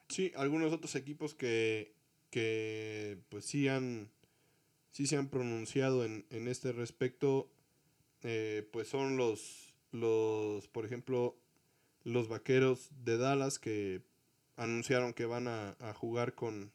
Sí, 0.10 0.32
algunos 0.36 0.72
otros 0.72 0.96
equipos 0.96 1.34
que, 1.34 1.94
que 2.30 3.18
pues 3.30 3.46
sí 3.46 3.68
han 3.68 4.10
sí 4.92 5.06
se 5.06 5.18
han 5.18 5.30
pronunciado 5.30 6.06
en, 6.06 6.26
en 6.30 6.48
este 6.48 6.72
respecto 6.72 7.52
eh, 8.24 8.68
pues 8.72 8.88
son 8.88 9.18
los, 9.18 9.74
los, 9.92 10.68
por 10.68 10.86
ejemplo, 10.86 11.38
los 12.04 12.28
vaqueros 12.28 12.90
de 13.04 13.18
Dallas 13.18 13.60
que 13.60 14.02
anunciaron 14.56 15.14
que 15.14 15.26
van 15.26 15.48
a, 15.48 15.76
jugar 15.94 16.34
con, 16.34 16.72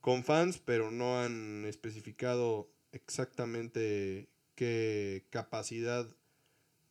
con 0.00 0.22
fans, 0.22 0.58
pero 0.58 0.90
no 0.90 1.18
han 1.18 1.64
especificado 1.64 2.68
exactamente 2.92 4.28
qué 4.56 5.24
capacidad 5.30 6.08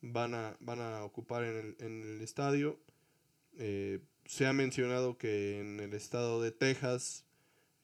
van 0.00 0.34
a, 0.34 0.56
van 0.60 0.80
a 0.80 1.04
ocupar 1.04 1.44
en 1.44 1.56
el, 1.56 1.76
en 1.80 2.02
el 2.02 2.22
estadio. 2.22 2.78
Eh, 3.58 4.00
se 4.24 4.46
ha 4.46 4.52
mencionado 4.52 5.18
que 5.18 5.60
en 5.60 5.80
el 5.80 5.92
estado 5.92 6.40
de 6.40 6.50
Texas 6.52 7.24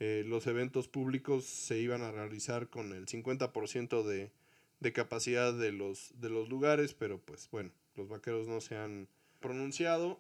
eh, 0.01 0.25
los 0.27 0.47
eventos 0.47 0.89
públicos 0.89 1.45
se 1.45 1.79
iban 1.79 2.03
a 2.03 2.11
realizar 2.11 2.69
con 2.69 2.93
el 2.93 3.07
50% 3.07 4.03
de, 4.03 4.33
de 4.81 4.93
capacidad 4.93 5.53
de 5.53 5.73
los, 5.73 6.19
de 6.21 6.29
los 6.29 6.49
lugares, 6.49 6.95
pero 6.95 7.21
pues 7.21 7.49
bueno, 7.51 7.71
los 7.95 8.09
vaqueros 8.09 8.49
no 8.49 8.61
se 8.61 8.77
han 8.77 9.09
pronunciado. 9.41 10.19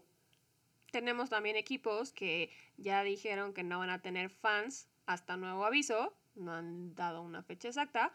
Tenemos 0.90 1.30
también 1.30 1.56
equipos 1.56 2.12
que 2.12 2.50
ya 2.76 3.02
dijeron 3.02 3.54
que 3.54 3.62
no 3.62 3.78
van 3.78 3.90
a 3.90 4.02
tener 4.02 4.30
fans 4.30 4.88
hasta 5.06 5.36
nuevo 5.36 5.64
aviso, 5.64 6.14
no 6.34 6.52
han 6.52 6.94
dado 6.94 7.22
una 7.22 7.42
fecha 7.42 7.68
exacta, 7.68 8.12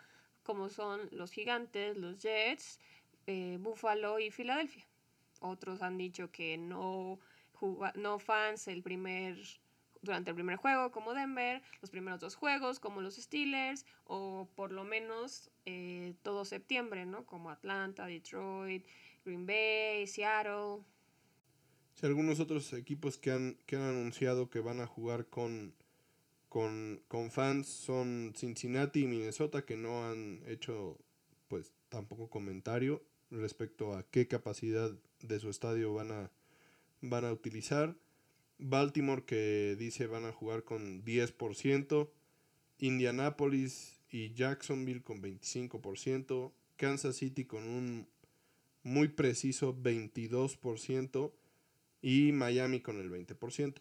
como 0.47 0.69
son 0.69 1.09
los 1.11 1.31
Gigantes, 1.31 1.97
los 1.97 2.19
Jets, 2.19 2.79
eh, 3.27 3.57
Buffalo 3.59 4.17
y 4.17 4.31
Filadelfia. 4.31 4.87
Otros 5.41 5.81
han 5.81 5.97
dicho 5.97 6.31
que 6.31 6.57
no, 6.57 7.19
no 7.95 8.17
fans 8.17 8.69
el 8.69 8.81
primer 8.81 9.37
durante 10.01 10.29
el 10.29 10.35
primer 10.35 10.55
juego 10.55 10.91
como 10.91 11.13
Denver, 11.13 11.61
los 11.81 11.91
primeros 11.91 12.21
dos 12.21 12.35
juegos 12.35 12.79
como 12.79 13.01
los 13.01 13.17
Steelers 13.17 13.85
o 14.05 14.47
por 14.55 14.71
lo 14.71 14.85
menos 14.85 15.51
eh, 15.65 16.13
todo 16.23 16.45
septiembre, 16.45 17.05
¿no? 17.05 17.25
Como 17.25 17.49
Atlanta, 17.49 18.05
Detroit, 18.05 18.85
Green 19.25 19.45
Bay, 19.45 20.07
Seattle. 20.07 20.85
Si 21.95 22.05
algunos 22.05 22.39
otros 22.39 22.71
equipos 22.71 23.17
que 23.17 23.31
han, 23.31 23.57
que 23.65 23.75
han 23.75 23.81
anunciado 23.81 24.49
que 24.49 24.61
van 24.61 24.79
a 24.79 24.87
jugar 24.87 25.25
con, 25.25 25.73
con, 26.57 27.03
con 27.07 27.29
fans 27.29 27.67
son 27.67 28.33
Cincinnati 28.35 29.01
y 29.01 29.07
Minnesota 29.07 29.63
que 29.63 29.77
no 29.77 30.09
han 30.09 30.41
hecho 30.47 30.97
pues 31.49 31.71
tampoco 31.89 32.31
comentario 32.31 33.03
respecto 33.29 33.93
a 33.93 34.01
qué 34.09 34.27
capacidad 34.27 34.91
de 35.21 35.39
su 35.39 35.51
estadio 35.51 35.93
van 35.93 36.11
a, 36.11 36.31
van 37.01 37.25
a 37.25 37.31
utilizar. 37.31 37.95
Baltimore 38.57 39.23
que 39.23 39.75
dice 39.77 40.07
van 40.07 40.25
a 40.25 40.31
jugar 40.31 40.63
con 40.63 41.05
10%, 41.05 42.09
Indianapolis 42.79 43.99
y 44.09 44.33
Jacksonville 44.33 45.03
con 45.03 45.21
25%, 45.21 46.53
Kansas 46.75 47.17
City 47.17 47.45
con 47.45 47.67
un 47.67 48.07
muy 48.81 49.09
preciso 49.09 49.77
22% 49.79 51.31
y 52.01 52.31
Miami 52.31 52.79
con 52.79 52.99
el 52.99 53.11
20%. 53.11 53.75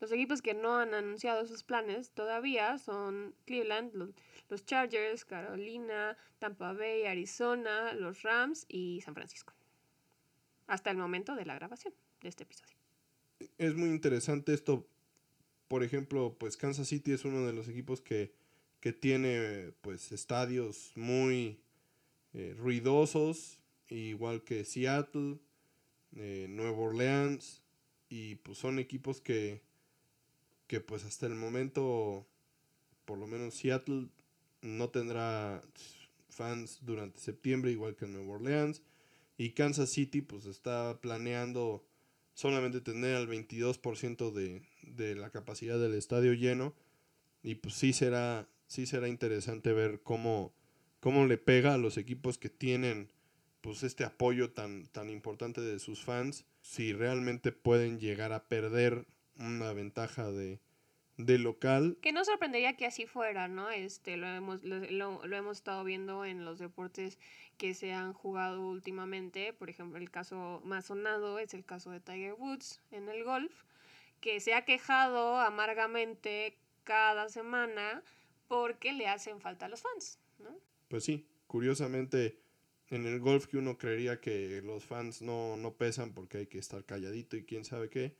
Los 0.00 0.12
equipos 0.12 0.42
que 0.42 0.54
no 0.54 0.76
han 0.76 0.94
anunciado 0.94 1.46
sus 1.46 1.62
planes 1.62 2.10
todavía 2.10 2.78
son 2.78 3.34
Cleveland, 3.46 4.12
los, 4.48 4.64
Chargers, 4.66 5.24
Carolina, 5.24 6.16
Tampa 6.38 6.72
Bay, 6.72 7.04
Arizona, 7.06 7.94
los 7.94 8.22
Rams 8.22 8.66
y 8.68 9.00
San 9.00 9.14
Francisco. 9.14 9.54
Hasta 10.66 10.90
el 10.90 10.96
momento 10.96 11.34
de 11.34 11.46
la 11.46 11.54
grabación 11.54 11.94
de 12.20 12.28
este 12.28 12.42
episodio 12.44 12.76
es 13.58 13.74
muy 13.74 13.88
interesante 13.88 14.54
esto. 14.54 14.86
Por 15.68 15.82
ejemplo, 15.82 16.36
pues 16.38 16.56
Kansas 16.56 16.88
City 16.88 17.12
es 17.12 17.24
uno 17.24 17.46
de 17.46 17.52
los 17.52 17.68
equipos 17.68 18.00
que, 18.00 18.34
tiene 19.00 19.72
pues 19.80 20.12
estadios 20.12 20.92
muy 20.94 21.58
eh, 22.34 22.54
ruidosos, 22.56 23.58
igual 23.88 24.44
que 24.44 24.64
Seattle, 24.64 25.40
eh, 26.14 26.46
Nueva 26.48 26.78
Orleans, 26.78 27.64
y 28.08 28.36
pues 28.36 28.58
son 28.58 28.78
equipos 28.78 29.20
que, 29.20 29.60
que 30.66 30.80
pues 30.80 31.04
hasta 31.04 31.26
el 31.26 31.34
momento, 31.34 32.26
por 33.04 33.18
lo 33.18 33.26
menos 33.26 33.54
Seattle 33.54 34.08
no 34.62 34.90
tendrá 34.90 35.62
fans 36.28 36.80
durante 36.82 37.20
septiembre, 37.20 37.70
igual 37.70 37.96
que 37.96 38.06
Nueva 38.06 38.34
Orleans, 38.34 38.82
y 39.38 39.50
Kansas 39.50 39.90
City 39.90 40.22
pues 40.22 40.46
está 40.46 41.00
planeando 41.00 41.84
solamente 42.34 42.80
tener 42.80 43.16
al 43.16 43.28
22% 43.28 44.32
de, 44.32 44.62
de 44.82 45.14
la 45.14 45.30
capacidad 45.30 45.78
del 45.78 45.94
estadio 45.94 46.34
lleno. 46.34 46.74
Y 47.42 47.56
pues 47.56 47.74
sí 47.74 47.92
será, 47.92 48.48
sí 48.66 48.86
será 48.86 49.08
interesante 49.08 49.72
ver 49.72 50.00
cómo, 50.02 50.52
cómo 51.00 51.26
le 51.26 51.38
pega 51.38 51.74
a 51.74 51.78
los 51.78 51.96
equipos 51.96 52.38
que 52.38 52.50
tienen 52.50 53.10
pues 53.60 53.82
este 53.82 54.04
apoyo 54.04 54.52
tan, 54.52 54.86
tan 54.86 55.10
importante 55.10 55.60
de 55.60 55.78
sus 55.78 56.04
fans, 56.04 56.44
si 56.60 56.92
realmente 56.92 57.52
pueden 57.52 57.98
llegar 57.98 58.32
a 58.32 58.48
perder 58.48 59.06
una 59.38 59.72
ventaja 59.72 60.30
de, 60.30 60.60
de 61.16 61.38
local. 61.38 61.98
Que 62.02 62.12
no 62.12 62.24
sorprendería 62.24 62.76
que 62.76 62.86
así 62.86 63.06
fuera, 63.06 63.48
¿no? 63.48 63.70
Este, 63.70 64.16
lo 64.16 64.26
hemos, 64.26 64.62
lo, 64.62 64.80
lo, 64.80 65.36
hemos 65.36 65.58
estado 65.58 65.84
viendo 65.84 66.24
en 66.24 66.44
los 66.44 66.58
deportes 66.58 67.18
que 67.56 67.74
se 67.74 67.92
han 67.92 68.12
jugado 68.12 68.68
últimamente. 68.68 69.52
Por 69.52 69.70
ejemplo, 69.70 69.98
el 69.98 70.10
caso 70.10 70.60
más 70.64 70.86
sonado 70.86 71.38
es 71.38 71.54
el 71.54 71.64
caso 71.64 71.90
de 71.90 72.00
Tiger 72.00 72.34
Woods 72.34 72.80
en 72.90 73.08
el 73.08 73.24
golf, 73.24 73.64
que 74.20 74.40
se 74.40 74.54
ha 74.54 74.64
quejado 74.64 75.38
amargamente 75.38 76.56
cada 76.84 77.28
semana 77.28 78.02
porque 78.48 78.92
le 78.92 79.08
hacen 79.08 79.40
falta 79.40 79.66
a 79.66 79.68
los 79.68 79.82
fans, 79.82 80.20
¿no? 80.38 80.56
Pues 80.88 81.04
sí, 81.04 81.26
curiosamente 81.46 82.38
en 82.88 83.06
el 83.06 83.18
golf 83.18 83.46
que 83.46 83.58
uno 83.58 83.76
creería 83.76 84.20
que 84.20 84.62
los 84.62 84.84
fans 84.84 85.20
no, 85.20 85.56
no 85.56 85.74
pesan 85.74 86.12
porque 86.12 86.38
hay 86.38 86.46
que 86.46 86.58
estar 86.58 86.84
calladito 86.84 87.36
y 87.36 87.44
quién 87.44 87.64
sabe 87.64 87.90
qué, 87.90 88.16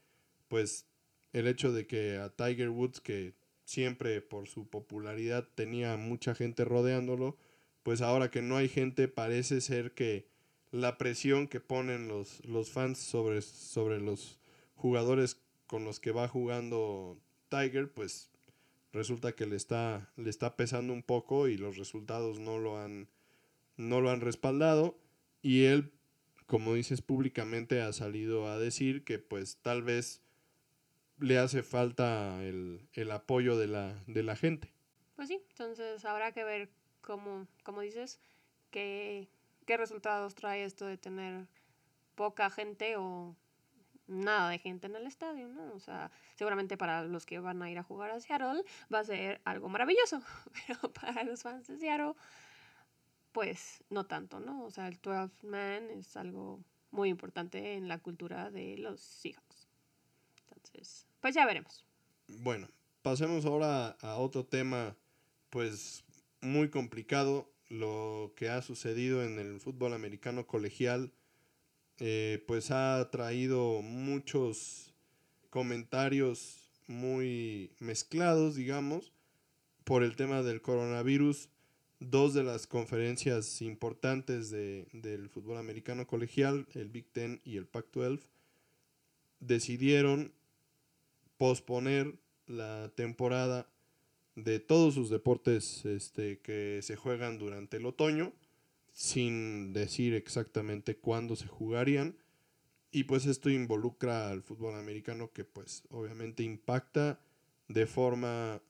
pues 0.49 0.89
el 1.37 1.47
hecho 1.47 1.71
de 1.71 1.87
que 1.87 2.17
a 2.17 2.31
Tiger 2.31 2.71
Woods, 2.71 3.01
que 3.01 3.35
siempre 3.67 4.23
por 4.23 4.49
su 4.49 4.69
popularidad 4.69 5.47
tenía 5.55 5.97
mucha 5.99 6.35
gente 6.35 6.65
rodeándolo, 6.65 7.37
pues 7.83 8.01
ahora 8.01 8.31
que 8.31 8.41
no 8.41 8.57
hay 8.57 8.71
gente 8.71 9.07
parece 9.07 9.61
ser 9.61 9.93
que 9.93 10.29
la 10.71 10.97
presión 10.97 11.47
que 11.47 11.61
ponen 11.61 12.09
los, 12.09 12.43
los 12.47 12.71
fans 12.71 12.99
sobre, 12.99 13.43
sobre 13.43 14.01
los 14.01 14.41
jugadores 14.77 15.43
con 15.67 15.85
los 15.85 16.01
que 16.01 16.11
va 16.11 16.27
jugando 16.27 17.19
Tiger, 17.51 17.93
pues 17.93 18.31
resulta 18.95 19.33
que 19.33 19.45
le 19.45 19.57
está, 19.57 20.11
le 20.17 20.31
está 20.31 20.57
pesando 20.57 20.95
un 20.95 21.03
poco 21.03 21.49
y 21.49 21.59
los 21.59 21.77
resultados 21.77 22.39
no 22.39 22.59
lo 22.59 22.79
han, 22.79 23.09
no 23.77 24.01
lo 24.01 24.11
han 24.11 24.23
respaldado. 24.23 24.99
Y 25.43 25.65
él, 25.65 25.93
como 26.47 26.73
dices 26.73 27.03
públicamente, 27.03 27.83
ha 27.83 27.93
salido 27.93 28.49
a 28.49 28.59
decir 28.59 29.05
que 29.05 29.19
pues 29.19 29.59
tal 29.61 29.83
vez 29.83 30.23
le 31.19 31.39
hace 31.39 31.63
falta 31.63 32.43
el, 32.43 33.11
apoyo 33.11 33.57
de 33.57 33.67
la, 33.67 33.95
de 34.07 34.23
la 34.23 34.37
gente. 34.37 34.73
Pues 35.15 35.29
sí, 35.29 35.41
entonces 35.51 36.05
habrá 36.05 36.33
que 36.33 36.45
ver 36.45 36.69
cómo, 37.01 37.47
como 37.63 37.81
dices, 37.81 38.21
qué, 38.71 39.29
qué 39.65 39.77
resultados 39.77 40.35
trae 40.35 40.65
esto 40.65 40.87
de 40.87 40.99
tener 40.99 41.47
poca 42.15 42.51
gente 42.51 42.97
o 42.97 43.35
nada 44.07 44.51
de 44.51 44.59
gente 44.59 44.87
en 44.87 44.97
el 44.97 45.07
estadio, 45.07 45.49
¿no? 45.49 45.73
O 45.75 45.81
sea, 45.81 46.11
seguramente 46.35 46.77
para 46.77 47.05
los 47.05 47.27
que 47.27 47.39
van 47.39 47.63
a 47.63 47.71
ir 47.71 47.79
a 47.79 47.83
jugar 47.83 48.11
a 48.11 48.21
Seattle 48.21 48.65
va 48.93 49.01
a 49.01 49.05
ser 49.05 49.41
algo 49.45 49.69
maravilloso, 49.69 50.21
pero 50.67 50.93
para 50.93 51.25
los 51.25 51.43
fans 51.43 51.67
de 51.67 51.79
Seattle, 51.79 52.15
pues 53.33 53.85
no 53.91 54.07
tanto, 54.07 54.41
¿no? 54.41 54.65
O 54.65 54.71
sea, 54.71 54.89
el 54.89 54.99
12 55.01 55.47
man 55.47 55.91
es 55.91 56.17
algo 56.17 56.61
muy 56.91 57.09
importante 57.09 57.75
en 57.75 57.89
la 57.89 57.99
cultura 57.99 58.51
de 58.51 58.79
los 58.79 59.01
Seahawks. 59.01 59.46
Pues 61.21 61.35
ya 61.35 61.47
veremos. 61.47 61.85
Bueno, 62.29 62.69
pasemos 63.03 63.45
ahora 63.45 63.91
a 64.01 64.17
otro 64.17 64.45
tema, 64.45 64.97
pues 65.51 66.05
muy 66.41 66.71
complicado, 66.71 67.51
lo 67.69 68.33
que 68.37 68.49
ha 68.49 68.63
sucedido 68.63 69.25
en 69.25 69.39
el 69.39 69.61
fútbol 69.61 69.93
americano 69.93 70.47
colegial, 70.47 71.13
eh, 71.99 72.45
pues 72.47 72.71
ha 72.71 73.09
traído 73.11 73.83
muchos 73.83 74.95
comentarios 75.51 76.67
muy 76.87 77.71
mezclados, 77.79 78.55
digamos, 78.55 79.13
por 79.85 80.03
el 80.03 80.17
tema 80.17 80.43
del 80.43 80.63
coronavirus. 80.63 81.49
Dos 81.99 82.35
de 82.35 82.45
las 82.45 82.67
conferencias 82.67 83.63
importantes 83.63 84.51
de, 84.51 84.87
del 84.93 85.31
fútbol 85.31 85.57
americano 85.57 86.07
colegial, 86.07 86.67
el 86.75 86.91
Big 86.91 87.11
Ten 87.11 87.41
y 87.43 87.57
el 87.57 87.67
Pac-12, 87.67 88.21
decidieron 89.41 90.33
posponer 91.39 92.19
la 92.47 92.91
temporada 92.95 93.69
de 94.35 94.61
todos 94.61 94.95
sus 94.95 95.11
deportes 95.11 95.85
este, 95.85 96.41
que 96.41 96.81
se 96.83 96.97
juegan 96.97 97.39
durante 97.39 97.79
el 97.79 97.87
otoño, 97.87 98.33
sin 98.93 99.73
decir 99.73 100.15
exactamente 100.15 100.97
cuándo 100.97 101.37
se 101.37 101.47
jugarían. 101.47 102.17
Y 102.91 103.05
pues 103.05 103.27
esto 103.27 103.51
involucra 103.51 104.31
al 104.31 104.43
fútbol 104.43 104.75
americano 104.75 105.31
que 105.33 105.45
pues 105.45 105.85
obviamente 105.91 106.43
impacta 106.43 107.21
de 107.69 107.87
forma 107.87 108.63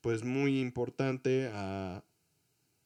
pues 0.00 0.22
muy 0.22 0.60
importante 0.60 1.50
a 1.52 2.04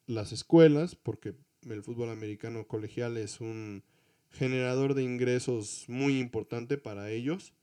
las 0.07 0.31
escuelas, 0.31 0.95
porque 0.95 1.35
el 1.69 1.83
fútbol 1.83 2.09
americano 2.09 2.67
colegial 2.67 3.17
es 3.17 3.39
un 3.39 3.83
generador 4.31 4.93
de 4.93 5.03
ingresos 5.03 5.85
muy 5.87 6.19
importante 6.19 6.77
para 6.77 7.11
ellos. 7.11 7.53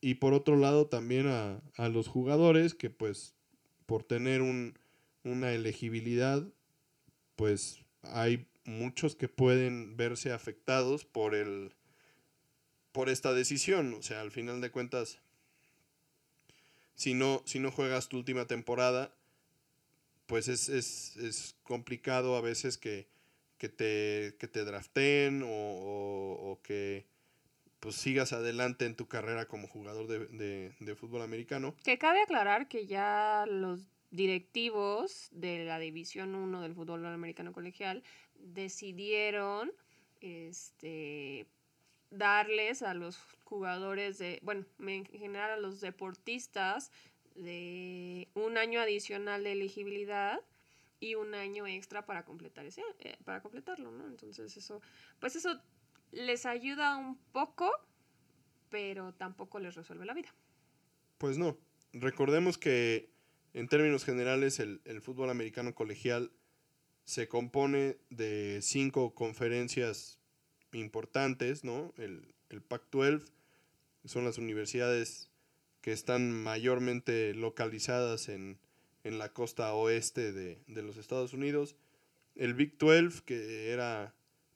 Y 0.00 0.14
por 0.14 0.34
otro 0.34 0.56
lado 0.56 0.86
también 0.86 1.26
a, 1.26 1.62
a 1.76 1.88
los 1.88 2.08
jugadores 2.08 2.74
que 2.74 2.90
pues 2.90 3.34
por 3.86 4.02
tener 4.02 4.42
un, 4.42 4.78
una 5.24 5.52
elegibilidad, 5.52 6.46
pues 7.36 7.84
hay 8.02 8.46
muchos 8.64 9.16
que 9.16 9.28
pueden 9.28 9.96
verse 9.96 10.32
afectados 10.32 11.04
por 11.04 11.34
el 11.34 11.72
por 12.92 13.08
esta 13.10 13.34
decisión. 13.34 13.92
O 13.94 14.02
sea, 14.02 14.22
al 14.22 14.30
final 14.30 14.60
de 14.62 14.70
cuentas, 14.70 15.18
si 16.94 17.12
no, 17.12 17.42
si 17.44 17.58
no 17.58 17.70
juegas 17.70 18.08
tu 18.08 18.16
última 18.16 18.46
temporada, 18.46 19.14
pues 20.26 20.48
es, 20.48 20.68
es, 20.70 21.16
es 21.18 21.56
complicado 21.62 22.36
a 22.36 22.40
veces 22.40 22.78
que, 22.78 23.06
que, 23.58 23.68
te, 23.68 24.36
que 24.38 24.48
te 24.48 24.64
draften 24.64 25.42
o, 25.42 25.48
o, 25.48 26.60
que 26.62 27.06
pues 27.86 27.94
sigas 27.94 28.32
adelante 28.32 28.84
en 28.84 28.96
tu 28.96 29.06
carrera 29.06 29.46
como 29.46 29.68
jugador 29.68 30.08
de, 30.08 30.26
de, 30.26 30.72
de 30.80 30.94
fútbol 30.96 31.22
americano. 31.22 31.72
Que 31.84 31.98
cabe 31.98 32.20
aclarar 32.20 32.66
que 32.66 32.88
ya 32.88 33.44
los 33.48 33.86
directivos 34.10 35.28
de 35.30 35.64
la 35.64 35.78
División 35.78 36.34
1 36.34 36.62
del 36.62 36.74
fútbol 36.74 37.06
americano 37.06 37.52
colegial 37.52 38.02
decidieron 38.40 39.70
este 40.20 41.46
darles 42.10 42.82
a 42.82 42.92
los 42.92 43.20
jugadores 43.44 44.18
de, 44.18 44.40
bueno, 44.42 44.66
en 44.80 45.04
general 45.04 45.52
a 45.52 45.56
los 45.56 45.80
deportistas 45.80 46.90
de 47.36 48.26
un 48.34 48.58
año 48.58 48.80
adicional 48.80 49.44
de 49.44 49.52
elegibilidad 49.52 50.40
y 50.98 51.14
un 51.14 51.36
año 51.36 51.68
extra 51.68 52.04
para 52.04 52.24
completar 52.24 52.66
ese 52.66 52.82
eh, 52.98 53.16
para 53.24 53.42
completarlo, 53.42 53.92
¿no? 53.92 54.08
Entonces 54.08 54.56
eso 54.56 54.80
pues 55.20 55.36
eso 55.36 55.60
les 56.12 56.46
ayuda 56.46 56.96
un 56.96 57.16
poco, 57.32 57.70
pero 58.70 59.12
tampoco 59.14 59.58
les 59.58 59.74
resuelve 59.74 60.06
la 60.06 60.14
vida. 60.14 60.34
Pues 61.18 61.38
no. 61.38 61.56
Recordemos 61.92 62.58
que 62.58 63.10
en 63.54 63.68
términos 63.68 64.04
generales 64.04 64.60
el, 64.60 64.80
el 64.84 65.00
fútbol 65.00 65.30
americano 65.30 65.74
colegial 65.74 66.30
se 67.04 67.28
compone 67.28 67.96
de 68.10 68.58
cinco 68.62 69.14
conferencias 69.14 70.18
importantes, 70.72 71.64
¿no? 71.64 71.94
El, 71.96 72.34
el 72.50 72.60
Pac-12 72.62 73.24
son 74.04 74.24
las 74.24 74.38
universidades 74.38 75.30
que 75.80 75.92
están 75.92 76.32
mayormente 76.32 77.32
localizadas 77.34 78.28
en, 78.28 78.58
en 79.04 79.18
la 79.18 79.32
costa 79.32 79.72
oeste 79.74 80.32
de, 80.32 80.60
de, 80.66 80.82
los 80.82 80.96
Estados 80.96 81.32
Unidos. 81.32 81.76
El 82.34 82.54
Big 82.54 82.76
12, 82.76 83.22
que 83.24 83.70
era 83.70 84.14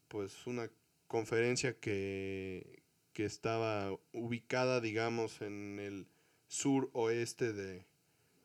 pues 0.08 0.46
una 0.46 0.68
conferencia 1.10 1.76
que, 1.78 2.84
que 3.12 3.24
estaba 3.24 3.98
ubicada, 4.12 4.80
digamos, 4.80 5.42
en 5.42 5.80
el 5.80 6.06
sur 6.46 6.88
oeste 6.92 7.52
de, 7.52 7.84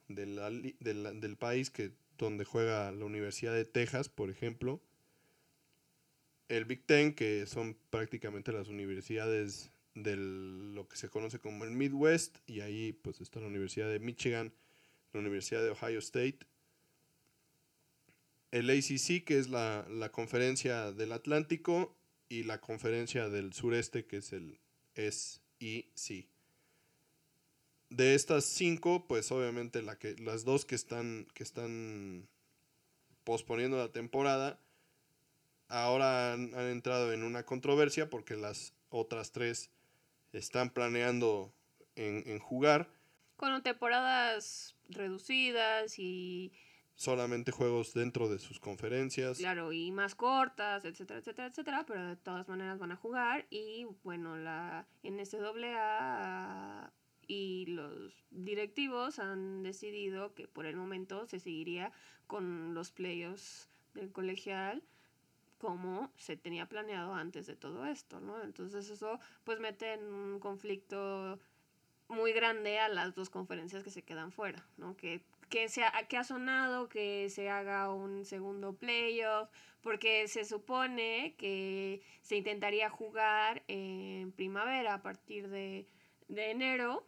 del 0.07 1.37
país, 1.37 1.69
que 1.69 1.91
donde 2.17 2.43
juega 2.43 2.91
la 2.91 3.05
Universidad 3.05 3.53
de 3.53 3.65
Texas, 3.65 4.09
por 4.09 4.31
ejemplo. 4.31 4.81
El 6.49 6.65
Big 6.65 6.85
Ten, 6.85 7.13
que 7.13 7.45
son 7.45 7.77
prácticamente 7.91 8.51
las 8.51 8.67
universidades 8.67 9.69
de 9.93 10.15
lo 10.15 10.87
que 10.87 10.97
se 10.97 11.09
conoce 11.09 11.39
como 11.39 11.65
el 11.65 11.71
Midwest, 11.71 12.37
y 12.47 12.61
ahí 12.61 12.93
pues 12.93 13.21
está 13.21 13.39
la 13.39 13.47
Universidad 13.47 13.89
de 13.89 13.99
Michigan, 13.99 14.53
la 15.13 15.19
Universidad 15.19 15.61
de 15.61 15.69
Ohio 15.69 15.99
State. 15.99 16.39
El 18.51 18.71
ACC, 18.71 19.23
que 19.23 19.37
es 19.37 19.49
la, 19.49 19.85
la 19.87 20.11
conferencia 20.11 20.91
del 20.91 21.11
Atlántico, 21.11 21.95
y 22.29 22.43
la 22.43 22.59
conferencia 22.59 23.29
del 23.29 23.53
sureste, 23.53 24.05
que 24.05 24.17
es 24.17 24.33
el 24.33 24.59
SEC 24.95 26.27
de 27.89 28.15
estas 28.15 28.45
cinco, 28.45 29.05
pues 29.07 29.31
obviamente 29.31 29.81
la 29.81 29.97
que, 29.97 30.15
las 30.17 30.43
dos 30.43 30.65
que 30.65 30.75
están, 30.75 31.27
que 31.33 31.43
están 31.43 32.27
posponiendo 33.23 33.77
la 33.77 33.91
temporada, 33.91 34.59
ahora 35.67 36.33
han, 36.33 36.53
entrado 36.53 37.13
en 37.13 37.23
una 37.23 37.45
controversia 37.45 38.09
porque 38.09 38.35
las 38.35 38.73
otras 38.89 39.31
tres 39.31 39.69
están 40.33 40.71
planeando 40.71 41.53
en, 41.95 42.23
en 42.27 42.39
jugar. 42.39 42.89
Con 43.37 43.61
temporadas 43.63 44.75
reducidas 44.89 45.97
y... 45.99 46.51
Solamente 46.95 47.51
juegos 47.51 47.93
dentro 47.93 48.29
de 48.29 48.39
sus 48.39 48.59
conferencias. 48.59 49.37
Claro, 49.37 49.73
y 49.73 49.91
más 49.91 50.15
cortas, 50.15 50.85
etcétera, 50.85 51.19
etcétera, 51.19 51.47
etcétera, 51.49 51.85
pero 51.85 52.07
de 52.07 52.15
todas 52.15 52.47
maneras 52.47 52.79
van 52.79 52.93
a 52.93 52.95
jugar 52.95 53.45
y 53.49 53.85
bueno, 54.03 54.37
la 54.37 54.87
NCAA 55.03 56.93
y 57.27 57.65
los 57.67 58.25
directivos 58.31 59.19
han 59.19 59.63
decidido 59.63 60.33
que 60.33 60.47
por 60.47 60.65
el 60.65 60.75
momento 60.75 61.25
se 61.27 61.39
seguiría 61.39 61.91
con 62.27 62.73
los 62.73 62.91
playoffs 62.91 63.69
del 63.93 64.11
colegial 64.11 64.83
como 65.57 66.11
se 66.17 66.37
tenía 66.37 66.67
planeado 66.67 67.13
antes 67.13 67.47
de 67.47 67.55
todo 67.55 67.85
esto, 67.85 68.19
¿no? 68.19 68.41
Entonces 68.43 68.89
eso 68.89 69.19
pues 69.43 69.59
mete 69.59 69.93
en 69.93 70.05
un 70.05 70.39
conflicto 70.39 71.39
muy 72.07 72.33
grande 72.33 72.79
a 72.79 72.89
las 72.89 73.15
dos 73.15 73.29
conferencias 73.29 73.83
que 73.83 73.89
se 73.89 74.03
quedan 74.03 74.31
fuera, 74.31 74.65
¿no? 74.77 74.95
Que, 74.95 75.23
que, 75.49 75.69
se 75.69 75.83
ha, 75.83 75.91
que 76.07 76.17
ha 76.17 76.23
sonado 76.23 76.89
que 76.89 77.29
se 77.29 77.49
haga 77.49 77.93
un 77.93 78.25
segundo 78.25 78.75
playoff, 78.75 79.49
porque 79.81 80.27
se 80.27 80.45
supone 80.45 81.35
que 81.37 82.01
se 82.21 82.37
intentaría 82.37 82.89
jugar 82.89 83.63
en 83.67 84.31
primavera 84.31 84.95
a 84.95 85.01
partir 85.01 85.49
de, 85.49 85.87
de 86.27 86.51
enero 86.51 87.05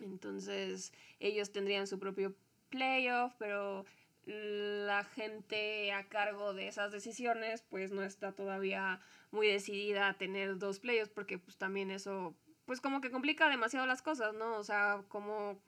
entonces 0.00 0.92
ellos 1.20 1.52
tendrían 1.52 1.86
su 1.86 1.98
propio 1.98 2.34
playoff, 2.70 3.32
pero 3.38 3.84
la 4.26 5.04
gente 5.04 5.92
a 5.92 6.08
cargo 6.08 6.54
de 6.54 6.68
esas 6.68 6.90
decisiones 6.92 7.62
pues 7.62 7.92
no 7.92 8.02
está 8.02 8.32
todavía 8.32 9.00
muy 9.30 9.48
decidida 9.48 10.08
a 10.08 10.14
tener 10.14 10.58
dos 10.58 10.80
playoffs 10.80 11.12
porque 11.12 11.38
pues 11.38 11.58
también 11.58 11.90
eso 11.90 12.34
pues 12.64 12.80
como 12.80 13.02
que 13.02 13.10
complica 13.10 13.50
demasiado 13.50 13.86
las 13.86 14.00
cosas, 14.00 14.32
¿no? 14.32 14.56
O 14.56 14.64
sea, 14.64 15.04
cómo, 15.08 15.60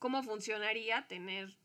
cómo 0.00 0.24
funcionaría 0.24 1.06
tener 1.06 1.56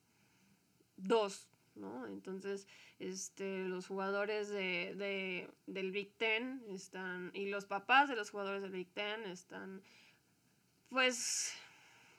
dos, 0.98 1.50
¿no? 1.74 2.06
Entonces, 2.06 2.68
este, 3.00 3.64
los 3.68 3.88
jugadores 3.88 4.50
de, 4.50 4.94
de, 4.96 5.50
del 5.66 5.92
Big 5.92 6.14
Ten 6.18 6.64
están, 6.70 7.32
y 7.34 7.48
los 7.48 7.66
papás 7.66 8.10
de 8.10 8.16
los 8.16 8.30
jugadores 8.30 8.62
del 8.62 8.72
Big 8.72 8.90
Ten 8.94 9.24
están, 9.24 9.82
pues, 10.90 11.54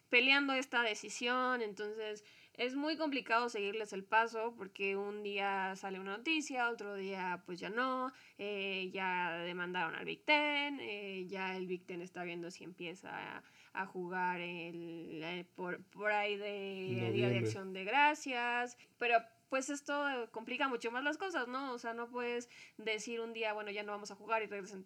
peleando 0.09 0.55
esta 0.55 0.83
decisión, 0.83 1.63
entonces 1.63 2.25
es 2.57 2.75
muy 2.75 2.97
complicado 2.97 3.49
seguirles 3.49 3.93
el 3.93 4.05
paso 4.05 4.55
porque 4.57 4.97
un 4.97 5.23
día 5.23 5.75
sale 5.77 6.01
una 6.01 6.17
noticia, 6.17 6.71
otro 6.71 6.95
día 6.95 7.43
pues 7.47 7.61
ya 7.61 7.71
no, 7.71 8.13
eh, 8.39 8.91
ya 8.93 9.39
demandaron 9.45 9.95
al 9.95 10.05
Big 10.05 10.25
Ten, 10.25 10.79
eh, 10.81 11.27
ya 11.29 11.57
el 11.57 11.67
Big 11.67 11.85
Ten 11.85 12.01
está 12.01 12.25
viendo 12.25 12.51
si 12.51 12.65
empieza 12.65 13.11
a, 13.11 13.43
a 13.75 13.87
jugar 13.87 14.41
el, 14.41 15.23
el, 15.23 15.45
por, 15.45 15.83
por 15.85 16.11
ahí 16.11 16.37
de 16.37 17.11
Día 17.13 17.29
de 17.29 17.39
Acción 17.39 17.73
de 17.73 17.85
Gracias, 17.85 18.79
pero 18.99 19.19
pues 19.49 19.71
esto 19.71 20.05
complica 20.31 20.69
mucho 20.69 20.91
más 20.91 21.05
las 21.05 21.17
cosas, 21.17 21.49
¿no? 21.49 21.73
O 21.73 21.79
sea, 21.79 21.95
no 21.95 22.09
puedes 22.09 22.49
decir 22.77 23.21
un 23.21 23.33
día, 23.33 23.53
bueno, 23.53 23.71
ya 23.71 23.83
no 23.83 23.93
vamos 23.93 24.11
a 24.11 24.17
jugar 24.17 24.43
y 24.43 24.47
regresen, 24.47 24.85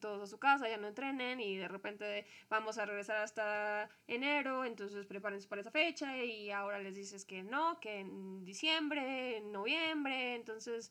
todos 0.00 0.22
a 0.22 0.26
su 0.26 0.38
casa, 0.38 0.68
ya 0.68 0.78
no 0.78 0.88
entrenen 0.88 1.40
y 1.40 1.56
de 1.56 1.68
repente 1.68 2.26
vamos 2.48 2.78
a 2.78 2.86
regresar 2.86 3.18
hasta 3.18 3.90
enero, 4.06 4.64
entonces 4.64 5.06
prepárense 5.06 5.48
para 5.48 5.60
esa 5.60 5.70
fecha 5.70 6.22
y 6.24 6.50
ahora 6.50 6.78
les 6.78 6.94
dices 6.94 7.24
que 7.24 7.42
no, 7.42 7.78
que 7.80 8.00
en 8.00 8.44
diciembre, 8.44 9.36
en 9.38 9.52
noviembre, 9.52 10.34
entonces 10.34 10.90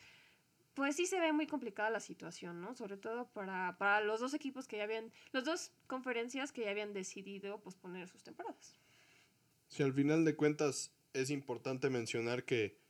pues 0.73 0.95
sí 0.95 1.05
se 1.05 1.19
ve 1.19 1.33
muy 1.33 1.47
complicada 1.47 1.89
la 1.89 1.99
situación, 1.99 2.61
¿no? 2.61 2.75
Sobre 2.75 2.97
todo 2.97 3.27
para, 3.31 3.77
para 3.77 4.01
los 4.01 4.19
dos 4.19 4.33
equipos 4.33 4.67
que 4.67 4.77
ya 4.77 4.83
habían, 4.83 5.11
las 5.31 5.43
dos 5.43 5.71
conferencias 5.87 6.51
que 6.51 6.61
ya 6.61 6.71
habían 6.71 6.93
decidido 6.93 7.59
posponer 7.59 8.07
sus 8.07 8.23
temporadas. 8.23 8.77
Si 9.67 9.83
al 9.83 9.93
final 9.93 10.23
de 10.23 10.35
cuentas 10.35 10.93
es 11.13 11.29
importante 11.29 11.89
mencionar 11.89 12.45
que 12.45 12.80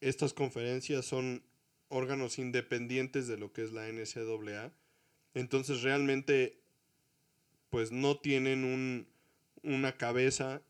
estas 0.00 0.32
conferencias 0.32 1.04
son 1.04 1.42
órganos 1.88 2.38
independientes 2.38 3.26
de 3.28 3.36
lo 3.36 3.52
que 3.52 3.62
es 3.62 3.72
la 3.72 3.88
NCAA. 3.88 4.72
Entonces 5.34 5.82
realmente 5.82 6.60
pues 7.68 7.92
no 7.92 8.18
tienen 8.18 8.64
un, 8.64 9.06
una 9.62 9.96
cabeza 9.96 10.62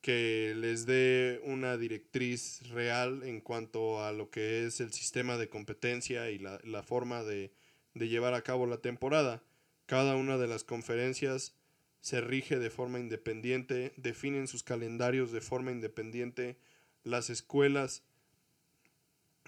que 0.00 0.54
les 0.56 0.86
dé 0.86 1.40
una 1.44 1.76
directriz 1.76 2.68
real 2.70 3.22
en 3.22 3.40
cuanto 3.40 4.02
a 4.02 4.12
lo 4.12 4.30
que 4.30 4.66
es 4.66 4.80
el 4.80 4.92
sistema 4.92 5.36
de 5.36 5.48
competencia 5.48 6.30
y 6.30 6.38
la, 6.38 6.58
la 6.64 6.82
forma 6.82 7.22
de, 7.22 7.52
de 7.94 8.08
llevar 8.08 8.34
a 8.34 8.42
cabo 8.42 8.66
la 8.66 8.78
temporada. 8.78 9.42
Cada 9.86 10.16
una 10.16 10.38
de 10.38 10.46
las 10.46 10.64
conferencias 10.64 11.54
se 12.00 12.20
rige 12.22 12.58
de 12.58 12.70
forma 12.70 12.98
independiente, 12.98 13.92
definen 13.96 14.48
sus 14.48 14.62
calendarios 14.62 15.32
de 15.32 15.42
forma 15.42 15.70
independiente, 15.70 16.56
las 17.02 17.28
escuelas 17.28 18.02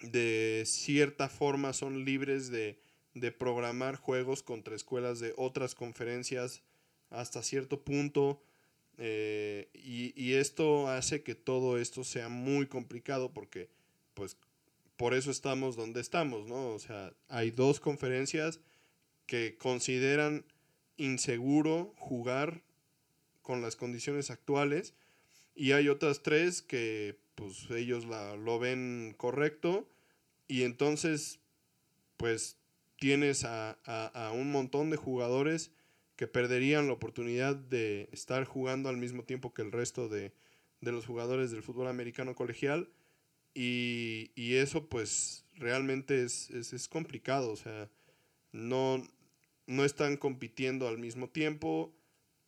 de 0.03 0.65
cierta 0.67 1.29
forma 1.29 1.73
son 1.73 2.05
libres 2.05 2.51
de, 2.51 2.79
de 3.15 3.33
programar 3.33 3.97
juegos 3.97 4.43
contra 4.43 4.75
escuelas 4.75 5.21
de 5.21 5.33
otras 5.37 5.75
conferencias 5.75 6.63
hasta 7.11 7.43
cierto 7.43 7.83
punto. 7.83 8.43
eh, 8.99 9.69
y, 9.75 10.13
y 10.23 10.35
esto 10.35 10.89
hace 10.89 11.23
que 11.23 11.35
todo 11.35 11.79
esto 11.79 12.05
sea 12.05 12.29
muy 12.29 12.67
complicado 12.67 13.33
porque, 13.33 13.71
pues, 14.15 14.37
por 14.97 15.15
eso 15.15 15.31
estamos 15.31 15.77
donde 15.77 16.01
estamos, 16.01 16.47
¿no? 16.47 16.69
O 16.69 16.79
sea, 16.79 17.13
hay 17.29 17.51
dos 17.51 17.81
conferencias 17.81 18.61
que 19.27 19.57
consideran 19.57 20.45
inseguro 20.97 21.95
jugar 21.97 22.63
con 23.41 23.63
las 23.63 23.77
condiciones 23.77 24.31
actuales 24.31 24.95
y 25.55 25.73
hay 25.73 25.89
otras 25.89 26.23
tres 26.23 26.63
que 26.63 27.19
pues 27.35 27.71
ellos 27.71 28.05
la, 28.07 28.37
lo 28.37 28.59
ven 28.59 29.15
correcto 29.17 29.89
y 30.49 30.63
entonces 30.63 31.41
pues 32.17 32.57
tienes 32.99 33.45
a, 33.45 33.79
a- 33.85 34.27
a 34.29 34.33
un 34.33 34.51
montón 34.53 34.91
de 34.91 34.97
jugadores 34.97 35.73
que 36.17 36.27
perderían 36.27 36.87
la 36.87 36.93
oportunidad 36.93 37.57
de 37.57 38.09
estar 38.13 38.45
jugando 38.45 38.89
al 38.89 38.97
mismo 38.97 39.25
tiempo 39.25 39.53
que 39.55 39.63
el 39.63 39.73
resto 39.73 40.09
de, 40.09 40.33
de 40.81 40.93
los 40.93 41.07
jugadores 41.07 41.51
del 41.51 41.63
fútbol 41.63 41.89
americano 41.89 42.35
colegial 42.35 42.89
y, 43.55 44.31
y 44.35 44.57
eso 44.57 44.89
pues 44.89 45.45
realmente 45.55 46.23
es, 46.23 46.51
es, 46.51 46.73
es 46.73 46.89
complicado, 46.89 47.51
o 47.51 47.57
sea, 47.57 47.91
no, 48.53 49.03
no 49.67 49.85
están 49.85 50.17
compitiendo 50.17 50.87
al 50.89 50.99
mismo 50.99 51.29
tiempo. 51.29 51.93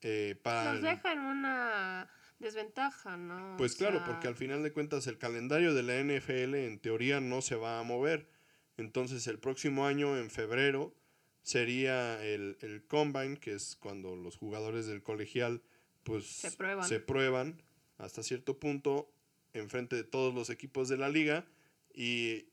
eh, 0.03 0.39
para 0.43 0.65
Nos 0.75 0.77
el- 0.77 0.83
deja 0.83 1.13
en 1.13 1.21
una 1.21 2.11
desventaja, 2.39 3.17
¿no? 3.17 3.55
O 3.55 3.57
pues 3.57 3.77
claro, 3.77 3.99
sea, 3.99 4.07
porque 4.07 4.29
al 4.29 4.37
final 4.37 4.63
de 4.63 4.73
cuentas 4.73 5.07
el 5.07 5.19
calendario 5.19 5.75
de 5.75 5.83
la 5.83 6.01
NFL 6.03 6.55
en 6.55 6.79
teoría 6.79 7.21
no 7.21 7.43
se 7.43 7.57
va 7.57 7.79
a 7.79 7.83
mover. 7.83 8.29
Entonces 8.77 9.27
el 9.27 9.39
próximo 9.39 9.87
año, 9.87 10.19
en 10.19 10.31
febrero, 10.31 10.95
sería 11.43 12.25
el, 12.25 12.57
el 12.61 12.87
combine, 12.87 13.39
que 13.39 13.55
es 13.55 13.77
cuando 13.77 14.17
los 14.17 14.37
jugadores 14.37 14.87
del 14.87 15.03
colegial 15.03 15.63
pues 16.03 16.27
Se 16.27 16.51
prueban. 16.51 16.89
se 16.89 17.01
prueban 17.01 17.63
hasta 17.99 18.23
cierto 18.23 18.59
punto 18.59 19.11
en 19.53 19.71
frente 19.71 19.97
de 19.97 20.05
todos 20.05 20.35
los 20.35 20.51
equipos 20.51 20.89
de 20.89 20.97
la 20.97 21.09
liga 21.09 21.47
y 21.95 22.47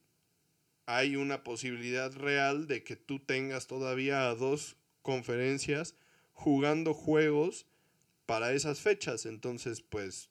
hay 0.86 1.16
una 1.16 1.42
posibilidad 1.44 2.12
real 2.14 2.66
de 2.66 2.82
que 2.82 2.96
tú 2.96 3.18
tengas 3.20 3.66
todavía 3.66 4.28
a 4.28 4.34
dos 4.34 4.76
conferencias 5.02 5.96
jugando 6.32 6.94
juegos 6.94 7.66
para 8.32 8.52
esas 8.52 8.80
fechas. 8.80 9.26
Entonces, 9.26 9.82
pues 9.82 10.30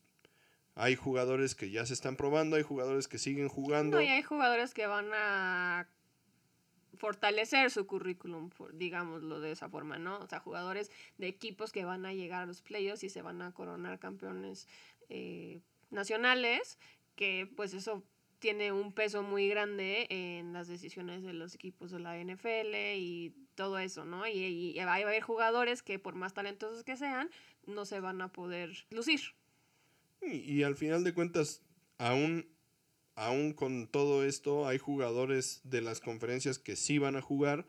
hay 0.73 0.95
jugadores 0.95 1.53
que 1.53 1.69
ya 1.69 1.85
se 1.85 1.93
están 1.93 2.15
probando, 2.15 2.55
hay 2.55 2.63
jugadores 2.63 3.07
que 3.07 3.19
siguen 3.19 3.47
jugando. 3.47 3.97
No, 3.97 4.01
y 4.01 4.07
hay 4.07 4.23
jugadores 4.23 4.73
que 4.73 4.87
van 4.87 5.09
a 5.13 5.87
fortalecer 6.97 7.69
su 7.69 7.85
currículum, 7.85 8.49
digámoslo 8.73 9.39
de 9.39 9.51
esa 9.51 9.69
forma, 9.69 9.99
¿no? 9.99 10.17
O 10.17 10.27
sea, 10.27 10.39
jugadores 10.39 10.89
de 11.19 11.27
equipos 11.27 11.71
que 11.71 11.85
van 11.85 12.05
a 12.07 12.13
llegar 12.13 12.41
a 12.41 12.45
los 12.47 12.61
playoffs 12.63 13.03
y 13.03 13.09
se 13.09 13.21
van 13.21 13.41
a 13.43 13.53
coronar 13.53 13.99
campeones 13.99 14.67
eh, 15.09 15.61
nacionales, 15.91 16.79
que 17.15 17.51
pues 17.55 17.73
eso 17.75 18.03
tiene 18.39 18.71
un 18.71 18.93
peso 18.93 19.21
muy 19.21 19.47
grande 19.47 20.07
en 20.09 20.53
las 20.53 20.67
decisiones 20.67 21.21
de 21.21 21.33
los 21.33 21.53
equipos 21.53 21.91
de 21.91 21.99
la 21.99 22.17
NFL 22.17 22.73
y 22.97 23.35
todo 23.55 23.79
eso, 23.79 24.05
¿no? 24.05 24.27
Y, 24.27 24.73
y 24.75 24.77
va 24.79 24.95
a 24.95 24.97
haber 24.97 25.21
jugadores 25.21 25.81
que 25.81 25.99
por 25.99 26.15
más 26.15 26.33
talentosos 26.33 26.83
que 26.83 26.97
sean, 26.97 27.29
no 27.65 27.85
se 27.85 27.99
van 27.99 28.21
a 28.21 28.31
poder 28.31 28.85
lucir. 28.89 29.21
Y, 30.21 30.37
y 30.37 30.63
al 30.63 30.75
final 30.75 31.03
de 31.03 31.13
cuentas, 31.13 31.61
aún, 31.97 32.47
aún 33.15 33.53
con 33.53 33.87
todo 33.87 34.23
esto, 34.23 34.67
hay 34.67 34.77
jugadores 34.77 35.61
de 35.63 35.81
las 35.81 35.99
conferencias 35.99 36.59
que 36.59 36.75
sí 36.75 36.97
van 36.97 37.15
a 37.15 37.21
jugar, 37.21 37.67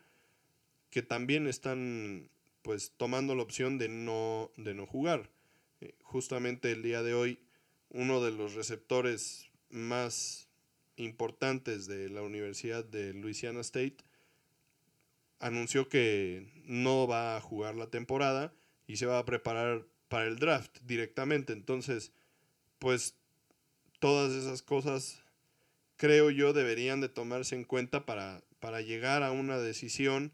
que 0.91 1.03
también 1.03 1.47
están 1.47 2.31
pues 2.63 2.93
tomando 2.97 3.35
la 3.35 3.43
opción 3.43 3.79
de 3.79 3.89
no, 3.89 4.53
de 4.57 4.75
no 4.75 4.87
jugar. 4.87 5.31
Eh, 5.81 5.95
justamente 6.03 6.71
el 6.71 6.83
día 6.83 7.03
de 7.03 7.15
hoy, 7.15 7.41
uno 7.91 8.23
de 8.23 8.31
los 8.31 8.55
receptores 8.55 9.51
más 9.69 10.49
importantes 10.97 11.87
de 11.87 12.09
la 12.09 12.23
Universidad 12.23 12.85
de 12.85 13.13
Louisiana 13.15 13.61
State 13.61 13.97
anunció 15.43 15.89
que 15.89 16.51
no 16.65 17.07
va 17.07 17.37
a 17.37 17.41
jugar 17.41 17.75
la 17.75 17.89
temporada 17.91 18.55
y 18.87 18.97
se 18.97 19.07
va 19.07 19.19
a 19.19 19.25
preparar 19.25 19.85
para 20.09 20.27
el 20.27 20.39
draft 20.39 20.79
directamente. 20.85 21.53
Entonces, 21.53 22.13
pues 22.79 23.17
todas 23.99 24.33
esas 24.33 24.63
cosas 24.63 25.23
creo 25.97 26.31
yo 26.31 26.53
deberían 26.53 27.01
de 27.01 27.09
tomarse 27.09 27.55
en 27.55 27.65
cuenta 27.65 28.07
para, 28.07 28.43
para 28.61 28.81
llegar 28.81 29.23
a 29.23 29.33
una 29.33 29.59
decisión 29.59 30.33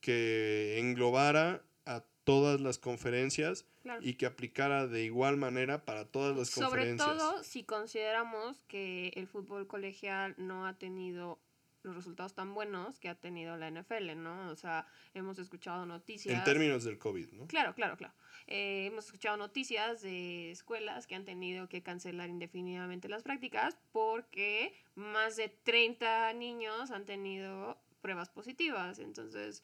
que 0.00 0.78
englobara 0.78 1.62
a 1.86 2.04
todas 2.24 2.60
las 2.60 2.78
conferencias 2.78 3.66
Claro. 3.82 4.00
y 4.02 4.14
que 4.14 4.24
aplicara 4.24 4.86
de 4.86 5.04
igual 5.04 5.36
manera 5.36 5.84
para 5.84 6.06
todas 6.06 6.34
las 6.34 6.48
Sobre 6.48 6.68
conferencias. 6.68 7.18
todo 7.18 7.44
si 7.44 7.64
consideramos 7.64 8.62
que 8.66 9.08
el 9.14 9.26
fútbol 9.28 9.66
colegial 9.66 10.34
no 10.38 10.66
ha 10.66 10.78
tenido 10.78 11.38
los 11.84 11.94
resultados 11.94 12.34
tan 12.34 12.54
buenos 12.54 12.98
que 12.98 13.08
ha 13.08 13.14
tenido 13.14 13.56
la 13.56 13.70
NFL, 13.70 14.16
¿no? 14.16 14.50
O 14.50 14.56
sea, 14.56 14.86
hemos 15.12 15.38
escuchado 15.38 15.86
noticias. 15.86 16.36
en 16.36 16.44
términos 16.44 16.84
del 16.84 16.98
COVID, 16.98 17.32
¿no? 17.32 17.46
Claro, 17.46 17.74
claro, 17.74 17.96
claro. 17.96 18.14
Eh, 18.46 18.86
hemos 18.86 19.06
escuchado 19.06 19.36
noticias 19.36 20.02
de 20.02 20.50
escuelas 20.50 21.06
que 21.06 21.14
han 21.14 21.24
tenido 21.24 21.68
que 21.68 21.82
cancelar 21.82 22.28
indefinidamente 22.28 23.08
las 23.08 23.22
prácticas 23.22 23.78
porque 23.92 24.74
más 24.94 25.36
de 25.36 25.48
30 25.48 26.32
niños 26.34 26.90
han 26.90 27.04
tenido 27.04 27.78
pruebas 28.00 28.28
positivas. 28.30 28.98
Entonces, 28.98 29.62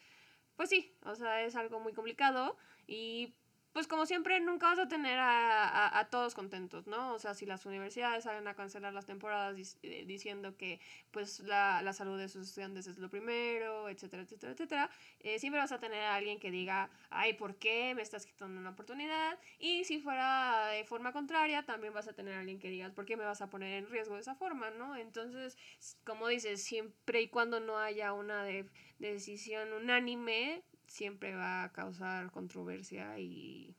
pues 0.56 0.70
sí, 0.70 0.94
o 1.04 1.14
sea, 1.14 1.42
es 1.44 1.56
algo 1.56 1.80
muy 1.80 1.92
complicado 1.92 2.56
y 2.86 3.34
pues 3.72 3.86
como 3.86 4.06
siempre 4.06 4.40
nunca 4.40 4.66
vas 4.68 4.78
a 4.80 4.88
tener 4.88 5.18
a, 5.18 5.64
a- 5.68 5.98
a 6.00 6.10
todos 6.10 6.34
contentos, 6.34 6.86
¿no? 6.86 7.14
O 7.14 7.18
sea, 7.18 7.34
si 7.34 7.46
las 7.46 7.64
universidades 7.66 8.24
salen 8.24 8.46
a 8.48 8.54
cancelar 8.54 8.92
las 8.92 9.06
temporadas 9.06 9.78
eh, 9.82 10.04
diciendo 10.06 10.56
que 10.56 10.80
pues 11.10 11.40
la, 11.40 11.80
la 11.82 11.92
salud 11.92 12.18
de 12.18 12.28
sus 12.28 12.48
estudiantes 12.48 12.86
es 12.86 12.98
lo 12.98 13.10
primero, 13.10 13.88
etcétera, 13.88 14.22
etcétera, 14.24 14.52
etcétera, 14.52 14.90
eh, 15.20 15.38
siempre 15.38 15.60
vas 15.60 15.72
a 15.72 15.78
tener 15.80 16.02
a 16.02 16.14
alguien 16.16 16.38
que 16.40 16.50
diga, 16.50 16.90
ay, 17.10 17.34
¿por 17.34 17.56
qué 17.56 17.94
me 17.94 18.02
estás 18.02 18.26
quitando 18.26 18.60
una 18.60 18.70
oportunidad? 18.70 19.38
Y 19.58 19.84
si 19.84 20.00
fuera 20.00 20.68
de 20.68 20.84
forma 20.84 21.12
contraria, 21.12 21.64
también 21.64 21.92
vas 21.92 22.08
a 22.08 22.12
tener 22.12 22.34
a 22.34 22.40
alguien 22.40 22.58
que 22.58 22.70
diga, 22.70 22.90
¿por 22.90 23.04
qué 23.06 23.16
me 23.16 23.24
vas 23.24 23.40
a 23.40 23.50
poner 23.50 23.72
en 23.74 23.90
riesgo 23.90 24.14
de 24.14 24.20
esa 24.22 24.34
forma, 24.34 24.70
no? 24.70 24.96
Entonces, 24.96 25.56
como 26.04 26.28
dices, 26.28 26.62
siempre 26.62 27.22
y 27.22 27.28
cuando 27.28 27.60
no 27.60 27.78
haya 27.78 28.12
una 28.12 28.44
de- 28.44 28.68
decisión 28.98 29.72
unánime, 29.72 30.62
siempre 30.90 31.34
va 31.36 31.62
a 31.62 31.72
causar 31.72 32.30
controversia 32.32 33.16
y 33.20 33.76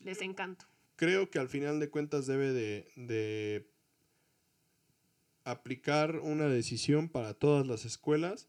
desencanto. 0.00 0.64
Creo 0.96 1.30
que 1.30 1.38
al 1.38 1.48
final 1.48 1.78
de 1.80 1.90
cuentas 1.90 2.26
debe 2.26 2.52
de, 2.52 2.90
de 2.96 3.68
aplicar 5.44 6.16
una 6.20 6.46
decisión 6.48 7.08
para 7.08 7.34
todas 7.34 7.66
las 7.66 7.84
escuelas, 7.84 8.48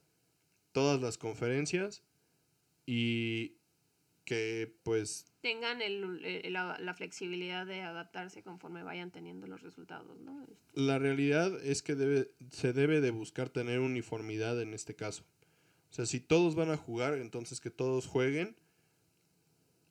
todas 0.72 1.00
las 1.00 1.18
conferencias 1.18 2.02
y 2.86 3.56
que 4.24 4.74
pues 4.82 5.26
Tengan 5.42 5.82
el- 5.82 6.24
el- 6.24 6.52
la, 6.52 6.78
la 6.78 6.94
flexibilidad 6.94 7.66
de 7.66 7.82
adaptarse 7.82 8.42
conforme 8.42 8.82
vayan 8.84 9.10
teniendo 9.10 9.46
los 9.48 9.60
resultados, 9.62 10.20
¿no? 10.20 10.46
la 10.74 10.98
realidad 10.98 11.52
es 11.64 11.82
que 11.82 11.94
debe, 11.94 12.30
se 12.50 12.72
debe 12.72 13.00
de 13.00 13.10
buscar 13.10 13.50
tener 13.50 13.80
uniformidad 13.80 14.60
en 14.62 14.72
este 14.72 14.94
caso. 14.94 15.24
O 15.92 15.94
sea, 15.94 16.06
si 16.06 16.20
todos 16.20 16.54
van 16.54 16.70
a 16.70 16.78
jugar, 16.78 17.18
entonces 17.18 17.60
que 17.60 17.68
todos 17.68 18.06
jueguen. 18.06 18.56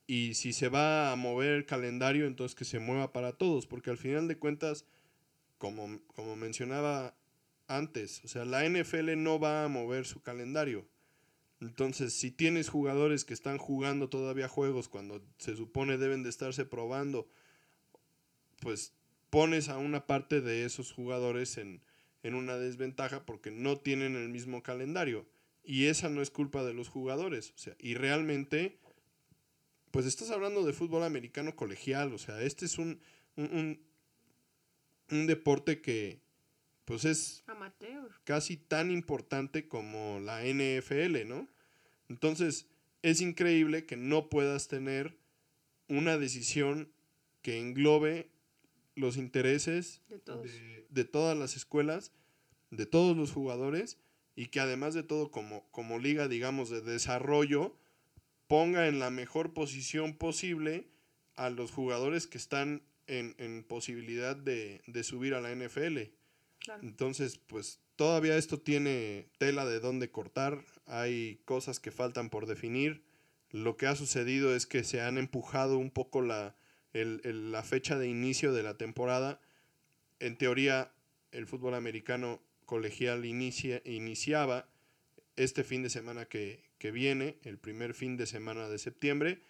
Y 0.08 0.34
si 0.34 0.52
se 0.52 0.68
va 0.68 1.12
a 1.12 1.16
mover 1.16 1.52
el 1.52 1.64
calendario, 1.64 2.26
entonces 2.26 2.56
que 2.56 2.64
se 2.64 2.80
mueva 2.80 3.12
para 3.12 3.34
todos. 3.34 3.68
Porque 3.68 3.90
al 3.90 3.98
final 3.98 4.26
de 4.26 4.36
cuentas, 4.36 4.84
como, 5.58 6.00
como 6.08 6.34
mencionaba 6.34 7.14
antes, 7.68 8.20
o 8.24 8.28
sea, 8.28 8.44
la 8.44 8.68
NFL 8.68 9.16
no 9.16 9.38
va 9.38 9.62
a 9.62 9.68
mover 9.68 10.04
su 10.04 10.20
calendario. 10.22 10.88
Entonces, 11.60 12.12
si 12.12 12.32
tienes 12.32 12.68
jugadores 12.68 13.24
que 13.24 13.32
están 13.32 13.58
jugando 13.58 14.08
todavía 14.08 14.48
juegos 14.48 14.88
cuando 14.88 15.22
se 15.38 15.54
supone 15.54 15.98
deben 15.98 16.24
de 16.24 16.30
estarse 16.30 16.64
probando, 16.64 17.28
pues 18.58 18.92
pones 19.30 19.68
a 19.68 19.78
una 19.78 20.04
parte 20.04 20.40
de 20.40 20.64
esos 20.64 20.90
jugadores 20.90 21.58
en, 21.58 21.80
en 22.24 22.34
una 22.34 22.56
desventaja 22.56 23.24
porque 23.24 23.52
no 23.52 23.78
tienen 23.78 24.16
el 24.16 24.30
mismo 24.30 24.64
calendario. 24.64 25.30
Y 25.64 25.86
esa 25.86 26.08
no 26.08 26.22
es 26.22 26.30
culpa 26.30 26.64
de 26.64 26.74
los 26.74 26.88
jugadores. 26.88 27.52
O 27.54 27.58
sea, 27.58 27.76
y 27.78 27.94
realmente, 27.94 28.78
pues 29.90 30.06
estás 30.06 30.30
hablando 30.30 30.64
de 30.64 30.72
fútbol 30.72 31.02
americano 31.04 31.54
colegial. 31.54 32.12
O 32.12 32.18
sea, 32.18 32.42
este 32.42 32.64
es 32.66 32.78
un, 32.78 33.00
un, 33.36 33.44
un, 33.52 33.80
un 35.10 35.26
deporte 35.26 35.80
que, 35.80 36.20
pues 36.84 37.04
es 37.04 37.44
Amateur. 37.46 38.10
casi 38.24 38.56
tan 38.56 38.90
importante 38.90 39.68
como 39.68 40.18
la 40.20 40.42
NFL, 40.44 41.26
¿no? 41.28 41.48
Entonces, 42.08 42.66
es 43.02 43.20
increíble 43.20 43.86
que 43.86 43.96
no 43.96 44.28
puedas 44.28 44.68
tener 44.68 45.16
una 45.88 46.18
decisión 46.18 46.92
que 47.42 47.58
englobe 47.58 48.30
los 48.94 49.16
intereses 49.16 50.02
De 50.08 50.18
todos. 50.18 50.44
de, 50.44 50.86
de 50.90 51.04
todas 51.04 51.36
las 51.36 51.56
escuelas 51.56 52.12
de 52.70 52.86
todos 52.86 53.16
los 53.16 53.32
jugadores 53.32 53.98
y 54.34 54.46
que 54.46 54.60
además 54.60 54.94
de 54.94 55.02
todo 55.02 55.30
como, 55.30 55.68
como 55.70 55.98
liga, 55.98 56.28
digamos, 56.28 56.70
de 56.70 56.80
desarrollo, 56.80 57.76
ponga 58.46 58.88
en 58.88 58.98
la 58.98 59.10
mejor 59.10 59.52
posición 59.52 60.14
posible 60.14 60.88
a 61.36 61.50
los 61.50 61.70
jugadores 61.70 62.26
que 62.26 62.38
están 62.38 62.82
en, 63.06 63.34
en 63.38 63.64
posibilidad 63.64 64.36
de, 64.36 64.82
de, 64.86 65.04
subir 65.04 65.34
a 65.34 65.40
la 65.40 65.54
NFL. 65.54 65.98
Entonces, 66.82 67.38
pues 67.38 67.80
todavía 67.96 68.36
esto 68.36 68.60
tiene 68.60 69.28
tela 69.38 69.64
de 69.64 69.80
dónde 69.80 70.10
cortar, 70.10 70.64
hay 70.86 71.40
cosas 71.44 71.80
que 71.80 71.90
faltan 71.90 72.30
por 72.30 72.46
definir. 72.46 73.02
Lo 73.50 73.76
que 73.76 73.86
ha 73.86 73.96
sucedido 73.96 74.54
es 74.54 74.66
que 74.66 74.84
se 74.84 75.00
han 75.00 75.18
empujado 75.18 75.76
un 75.76 75.90
poco 75.90 76.22
la, 76.22 76.56
el, 76.92 77.20
el, 77.24 77.52
la 77.52 77.62
fecha 77.62 77.98
de 77.98 78.08
inicio 78.08 78.52
de 78.52 78.62
la 78.62 78.76
temporada. 78.76 79.40
En 80.20 80.36
teoría, 80.38 80.92
el 81.32 81.46
fútbol 81.46 81.74
americano 81.74 82.40
colegial 82.72 83.26
inicia, 83.26 83.82
iniciaba 83.84 84.66
este 85.36 85.62
fin 85.62 85.82
de 85.82 85.90
semana 85.90 86.24
que 86.24 86.64
viene, 86.90 87.36
el 87.42 87.58
primer 87.58 87.92
fin 87.92 88.16
de 88.16 88.24
semana 88.24 88.66
de 88.70 88.78
septiembre, 88.78 89.42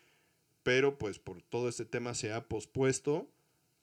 pero 0.64 0.98
pues 0.98 1.20
por 1.20 1.40
todo 1.40 1.68
este 1.68 1.84
tema 1.84 2.14
se 2.14 2.32
ha 2.32 2.48
pospuesto 2.48 3.30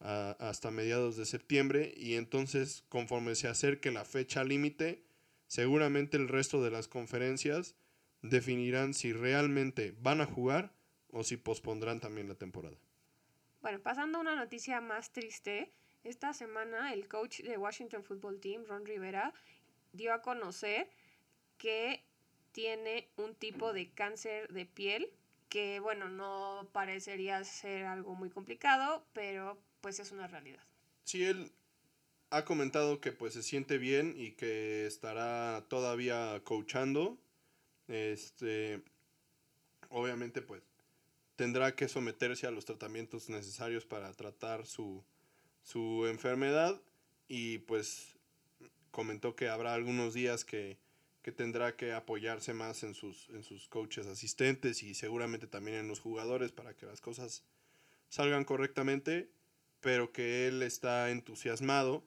hasta 0.02 0.72
mediados 0.72 1.16
de 1.16 1.26
septiembre 1.26 1.94
y 1.96 2.16
entonces 2.16 2.84
conforme 2.90 3.34
se 3.36 3.48
acerque 3.48 3.92
la 3.92 4.04
fecha 4.04 4.44
límite, 4.44 5.06
seguramente 5.48 6.18
el 6.18 6.28
resto 6.28 6.62
de 6.62 6.72
las 6.72 6.90
conferencias 6.90 7.76
definirán 8.22 8.94
si 8.94 9.14
realmente 9.14 9.96
van 10.02 10.20
a 10.20 10.26
jugar 10.26 10.74
o 11.12 11.24
si 11.24 11.38
pospondrán 11.38 12.02
también 12.02 12.28
la 12.28 12.36
temporada. 12.36 12.76
Bueno, 13.62 13.80
pasando 13.80 14.18
a 14.18 14.22
una 14.22 14.36
noticia 14.36 14.82
más 14.82 15.14
triste, 15.14 15.72
esta 16.04 16.34
semana 16.34 16.94
el 16.94 17.08
coach 17.08 17.42
de 17.42 17.58
Washington 17.58 18.04
Football 18.04 18.40
Team, 18.40 18.66
Ron 18.68 18.86
Rivera, 18.86 19.34
dio 19.94 20.14
a 20.14 20.22
conocer 20.22 20.90
que 21.58 22.04
tiene 22.52 23.10
un 23.18 23.36
tipo 23.36 23.74
de 23.74 23.92
cáncer 23.92 24.52
de 24.52 24.66
piel 24.66 25.12
que, 25.50 25.80
bueno, 25.80 26.10
no 26.10 26.70
parecería 26.72 27.44
ser 27.44 27.86
algo 27.86 28.16
muy 28.16 28.30
complicado, 28.30 29.06
pero 29.14 29.60
pues 29.82 30.00
es 30.00 30.12
una 30.12 30.28
realidad. 30.28 30.64
Sí, 31.04 31.26
él 31.26 31.52
ha 32.30 32.46
comentado 32.46 33.02
que 33.02 33.12
pues 33.12 33.34
se 33.34 33.44
siente 33.44 33.78
bien 33.78 34.14
y 34.16 34.34
que 34.34 34.86
estará 34.86 35.66
todavía 35.68 36.42
coachando. 36.44 37.18
Este, 37.88 38.84
obviamente 39.90 40.44
pues 40.44 40.62
tendrá 41.36 41.76
que 41.76 41.88
someterse 41.88 42.46
a 42.46 42.52
los 42.52 42.66
tratamientos 42.66 43.30
necesarios 43.30 43.86
para 43.86 44.14
tratar 44.14 44.68
su, 44.68 45.04
su 45.64 46.08
enfermedad 46.08 46.82
y 47.28 47.60
pues 47.60 48.18
comentó 48.92 49.36
que 49.36 49.50
habrá 49.50 49.74
algunos 49.74 50.14
días 50.14 50.46
que, 50.46 50.78
que, 51.22 51.32
tendrá 51.32 51.76
que 51.76 51.94
apoyarse 51.94 52.54
más 52.54 52.84
en 52.84 52.94
sus, 52.94 53.30
en 53.30 53.44
sus 53.44 53.68
coaches 53.68 54.08
asistentes 54.08 54.84
y 54.84 54.96
seguramente 54.96 55.48
también 55.48 55.78
en 55.78 55.88
los 55.88 56.00
jugadores 56.00 56.52
para 56.52 56.76
que 56.76 56.86
las 56.86 57.02
cosas 57.02 57.44
salgan 58.10 58.46
correctamente 58.46 59.30
pero 59.82 60.12
que 60.12 60.48
él 60.48 60.62
está 60.62 61.10
entusiasmado 61.10 62.04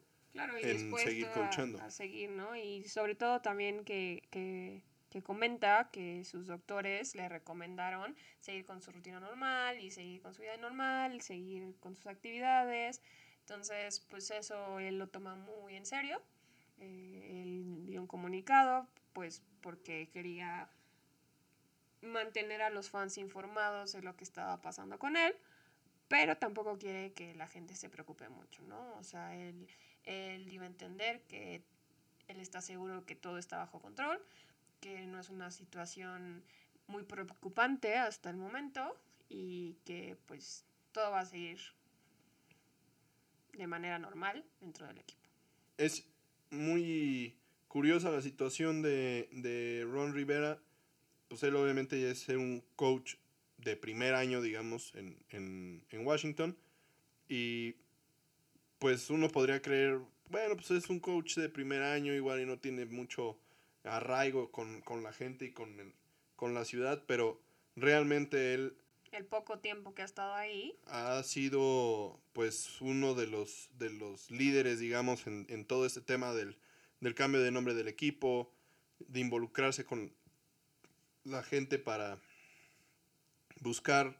en 0.61 0.95
seguir 0.97 1.27
coachando. 1.29 1.81
A, 1.81 1.89
seguir, 1.91 2.29
¿no? 2.31 2.55
Y 2.55 2.83
sobre 2.85 3.15
todo 3.15 3.41
también 3.41 3.83
que, 3.83 4.23
que, 4.31 4.81
que, 5.09 5.21
comenta 5.21 5.89
que 5.91 6.23
sus 6.25 6.47
doctores 6.47 7.15
le 7.15 7.29
recomendaron 7.29 8.15
seguir 8.39 8.65
con 8.65 8.81
su 8.81 8.91
rutina 8.91 9.19
normal 9.19 9.79
y 9.79 9.91
seguir 9.91 10.21
con 10.21 10.33
su 10.33 10.41
vida 10.41 10.57
normal, 10.57 11.21
seguir 11.21 11.75
con 11.79 11.95
sus 11.95 12.07
actividades. 12.07 13.01
Entonces, 13.43 14.01
pues 14.09 14.31
eso 14.31 14.79
él 14.79 14.97
lo 14.97 15.07
toma 15.07 15.35
muy 15.35 15.75
en 15.75 15.85
serio. 15.85 16.21
Eh, 16.79 17.43
él 17.43 17.85
dio 17.85 18.01
un 18.01 18.07
comunicado, 18.07 18.87
pues 19.13 19.43
porque 19.61 20.09
quería 20.11 20.69
mantener 22.01 22.61
a 22.61 22.69
los 22.69 22.89
fans 22.89 23.17
informados 23.17 23.93
de 23.93 24.01
lo 24.01 24.15
que 24.15 24.23
estaba 24.23 24.61
pasando 24.61 24.99
con 24.99 25.15
él 25.15 25.35
pero 26.13 26.37
tampoco 26.37 26.77
quiere 26.77 27.11
que 27.13 27.33
la 27.33 27.47
gente 27.47 27.75
se 27.75 27.89
preocupe 27.89 28.29
mucho, 28.29 28.61
¿no? 28.67 28.97
O 28.99 29.03
sea, 29.03 29.35
él, 29.35 29.67
él 30.03 30.47
dio 30.47 30.61
a 30.61 30.67
entender 30.67 31.23
que 31.23 31.63
él 32.27 32.39
está 32.39 32.61
seguro 32.61 33.03
que 33.03 33.15
todo 33.15 33.39
está 33.39 33.57
bajo 33.57 33.81
control, 33.81 34.23
que 34.79 35.07
no 35.07 35.19
es 35.19 35.29
una 35.29 35.49
situación 35.49 36.43
muy 36.85 37.01
preocupante 37.01 37.97
hasta 37.97 38.29
el 38.29 38.37
momento 38.37 38.95
y 39.27 39.73
que 39.85 40.15
pues 40.27 40.65
todo 40.91 41.09
va 41.09 41.21
a 41.21 41.25
seguir 41.25 41.59
de 43.57 43.67
manera 43.67 43.99
normal 43.99 44.43
dentro 44.59 44.87
del 44.87 44.99
equipo. 44.99 45.21
Es 45.77 46.05
muy 46.49 47.35
curiosa 47.67 48.11
la 48.11 48.21
situación 48.21 48.81
de, 48.81 49.29
de 49.31 49.85
Ron 49.89 50.13
Rivera, 50.13 50.59
pues 51.27 51.41
él 51.43 51.55
obviamente 51.55 51.99
ya 51.99 52.09
es 52.09 52.29
un 52.29 52.63
coach 52.75 53.15
de 53.57 53.75
primer 53.75 54.13
año, 54.13 54.41
digamos, 54.41 54.93
en, 54.95 55.17
en, 55.29 55.83
en, 55.89 56.05
Washington. 56.05 56.57
Y 57.27 57.75
pues 58.79 59.09
uno 59.09 59.29
podría 59.29 59.61
creer, 59.61 59.99
bueno, 60.29 60.55
pues 60.55 60.71
es 60.71 60.89
un 60.89 60.99
coach 60.99 61.35
de 61.37 61.49
primer 61.49 61.81
año, 61.81 62.13
igual 62.13 62.41
y 62.41 62.45
no 62.45 62.59
tiene 62.59 62.85
mucho 62.85 63.39
arraigo 63.83 64.51
con, 64.51 64.81
con 64.81 65.03
la 65.03 65.13
gente 65.13 65.45
y 65.45 65.51
con, 65.51 65.93
con 66.35 66.53
la 66.53 66.65
ciudad, 66.65 67.03
pero 67.07 67.41
realmente 67.75 68.53
él... 68.53 68.77
El 69.13 69.25
poco 69.25 69.59
tiempo 69.59 69.93
que 69.93 70.01
ha 70.01 70.05
estado 70.05 70.33
ahí. 70.33 70.75
Ha 70.87 71.21
sido 71.21 72.19
pues 72.33 72.81
uno 72.81 73.13
de 73.13 73.27
los, 73.27 73.69
de 73.77 73.91
los 73.91 74.31
líderes, 74.31 74.79
digamos, 74.79 75.27
en, 75.27 75.45
en 75.49 75.65
todo 75.65 75.85
este 75.85 76.01
tema 76.01 76.33
del, 76.33 76.57
del 76.99 77.13
cambio 77.13 77.39
de 77.41 77.51
nombre 77.51 77.75
del 77.75 77.87
equipo, 77.87 78.51
de 78.97 79.19
involucrarse 79.19 79.85
con 79.85 80.11
la 81.23 81.43
gente 81.43 81.77
para 81.77 82.19
buscar 83.59 84.19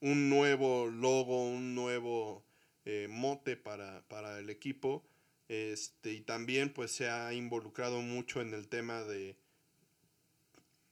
un 0.00 0.28
nuevo 0.28 0.86
logo, 0.86 1.48
un 1.48 1.74
nuevo 1.74 2.44
eh, 2.84 3.08
mote 3.08 3.56
para, 3.56 4.06
para, 4.08 4.38
el 4.38 4.50
equipo. 4.50 5.02
Este, 5.48 6.12
y 6.12 6.20
también 6.20 6.72
pues 6.72 6.92
se 6.92 7.08
ha 7.08 7.32
involucrado 7.32 8.02
mucho 8.02 8.40
en 8.40 8.52
el 8.52 8.68
tema 8.68 9.02
de, 9.02 9.36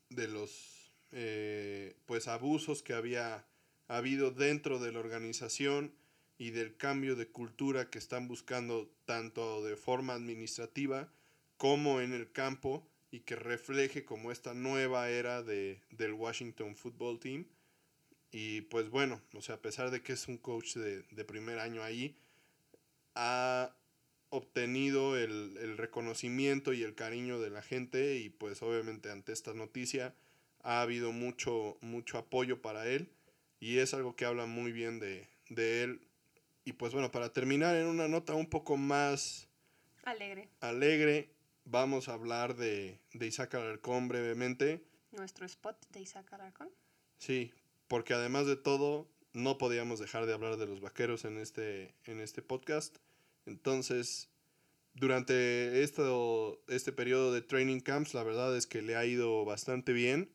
de 0.09 0.27
los 0.27 0.74
eh, 1.17 1.95
pues 2.05 2.27
abusos 2.27 2.83
que 2.83 2.93
había 2.93 3.45
habido 3.87 4.31
dentro 4.31 4.79
de 4.79 4.91
la 4.91 4.99
organización 4.99 5.93
y 6.37 6.49
del 6.49 6.75
cambio 6.75 7.15
de 7.15 7.29
cultura 7.29 7.89
que 7.89 7.99
están 7.99 8.27
buscando 8.27 8.91
tanto 9.05 9.63
de 9.63 9.77
forma 9.77 10.13
administrativa 10.13 11.09
como 11.55 12.01
en 12.01 12.11
el 12.11 12.29
campo 12.33 12.85
y 13.11 13.21
que 13.21 13.37
refleje 13.37 14.03
como 14.03 14.29
esta 14.29 14.53
nueva 14.53 15.09
era 15.09 15.41
de, 15.41 15.79
del 15.89 16.11
Washington 16.11 16.75
Football 16.75 17.21
Team. 17.21 17.45
Y 18.31 18.61
pues 18.63 18.89
bueno, 18.89 19.21
o 19.33 19.41
sea, 19.41 19.55
a 19.55 19.61
pesar 19.61 19.91
de 19.91 20.03
que 20.03 20.11
es 20.11 20.27
un 20.27 20.37
coach 20.37 20.75
de, 20.75 21.23
primer 21.23 21.59
año 21.59 21.81
ahí, 21.81 22.17
ha 23.13 23.73
obtenido 24.31 25.17
el, 25.17 25.77
reconocimiento 25.77 26.73
y 26.73 26.83
el 26.83 26.93
cariño 26.93 27.39
de 27.39 27.51
la 27.51 27.61
gente 27.61 28.17
y 28.17 28.29
pues 28.29 28.61
obviamente 28.61 29.09
ante 29.09 29.31
esta 29.31 29.53
noticia 29.53 30.13
ha 30.65 30.81
habido 30.81 31.11
mucho, 31.11 31.77
mucho 31.81 32.17
apoyo 32.17 32.61
para 32.61 32.87
él 32.87 33.07
y 33.59 33.77
es 33.77 33.93
algo 33.93 34.15
que 34.15 34.25
habla 34.25 34.47
muy 34.47 34.71
bien 34.71 34.99
de, 34.99 35.29
él. 35.55 36.01
Y 36.65 36.73
pues 36.73 36.91
bueno, 36.91 37.11
para 37.11 37.31
terminar 37.31 37.75
en 37.75 37.85
una 37.85 38.07
nota 38.07 38.33
un 38.33 38.47
poco 38.47 38.75
más 38.75 39.47
alegre, 40.03 40.49
alegre 40.61 41.29
vamos 41.65 42.09
a 42.09 42.13
hablar 42.13 42.55
de, 42.55 42.99
de 43.13 43.27
Isaac 43.27 43.53
Alarcón 43.53 44.07
brevemente. 44.07 44.83
Nuestro 45.11 45.45
spot 45.45 45.77
de 45.91 46.01
Isaac 46.01 46.33
Alarcón. 46.33 46.69
Sí, 47.19 47.53
porque 47.87 48.15
además 48.15 48.47
de 48.47 48.55
todo, 48.55 49.07
no 49.33 49.59
podíamos 49.59 49.99
dejar 49.99 50.25
de 50.25 50.33
hablar 50.33 50.57
de 50.57 50.65
los 50.65 50.81
vaqueros 50.81 51.25
en 51.25 51.37
este, 51.37 51.93
en 52.05 52.19
este 52.19 52.41
podcast. 52.41 52.97
Entonces, 53.45 54.29
durante 54.95 55.83
esto, 55.83 56.59
este 56.67 56.91
periodo 56.91 57.31
de 57.31 57.43
training 57.43 57.81
camps, 57.81 58.15
la 58.15 58.23
verdad 58.23 58.57
es 58.57 58.65
que 58.65 58.81
le 58.81 58.95
ha 58.95 59.05
ido 59.05 59.45
bastante 59.45 59.93
bien. 59.93 60.31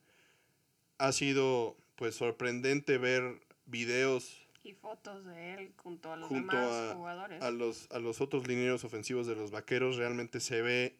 Ha 1.00 1.12
sido 1.12 1.76
pues 1.96 2.14
sorprendente 2.14 2.98
ver 2.98 3.40
videos 3.66 4.36
y 4.62 4.74
fotos 4.74 5.24
de 5.24 5.54
él 5.54 5.72
junto 5.76 6.12
a 6.12 6.16
los 6.16 6.30
demás 6.30 6.94
jugadores. 6.94 7.42
A 7.42 7.50
los, 7.50 7.90
a 7.90 7.98
los 7.98 8.20
otros 8.20 8.46
lineros 8.46 8.84
ofensivos 8.84 9.26
de 9.26 9.34
los 9.34 9.50
vaqueros 9.50 9.96
realmente 9.96 10.40
se 10.40 10.60
ve 10.60 10.96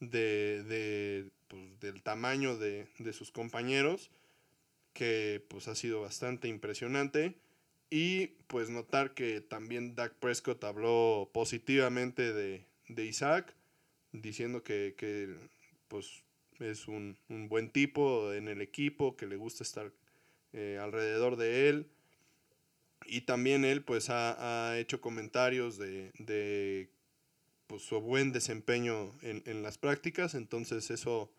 de, 0.00 0.62
de 0.64 1.30
pues, 1.48 1.80
del 1.80 2.02
tamaño 2.02 2.56
de, 2.56 2.86
de 2.98 3.12
sus 3.12 3.30
compañeros 3.30 4.10
que 4.92 5.44
pues 5.48 5.68
ha 5.68 5.74
sido 5.74 6.00
bastante 6.00 6.48
impresionante. 6.48 7.36
Y 7.90 8.28
pues 8.46 8.70
notar 8.70 9.12
que 9.12 9.42
también 9.42 9.94
Dak 9.94 10.14
Prescott 10.14 10.64
habló 10.64 11.30
positivamente 11.32 12.32
de, 12.32 12.64
Isaac, 13.04 13.54
diciendo 14.12 14.62
que, 14.62 15.36
pues 15.88 16.24
es 16.62 16.88
un, 16.88 17.18
buen 17.28 17.70
tipo 17.70 18.32
en 18.32 18.48
el 18.48 18.60
equipo, 18.60 19.16
que 19.16 19.26
le 19.26 19.36
gusta 19.36 19.64
estar 19.64 19.92
eh, 20.52 20.78
alrededor 20.80 21.36
de 21.36 21.68
él. 21.68 21.90
Y 23.06 23.22
también 23.22 23.64
él 23.64 23.82
pues 23.82 24.08
ha, 24.10 24.78
hecho 24.78 25.00
comentarios 25.00 25.76
de, 25.76 26.90
pues, 27.66 27.82
su 27.82 28.00
buen 28.00 28.32
desempeño 28.32 29.12
en, 29.22 29.42
en 29.46 29.62
las 29.62 29.78
prácticas. 29.78 30.34
Entonces 30.34 30.90
eso 30.90 31.32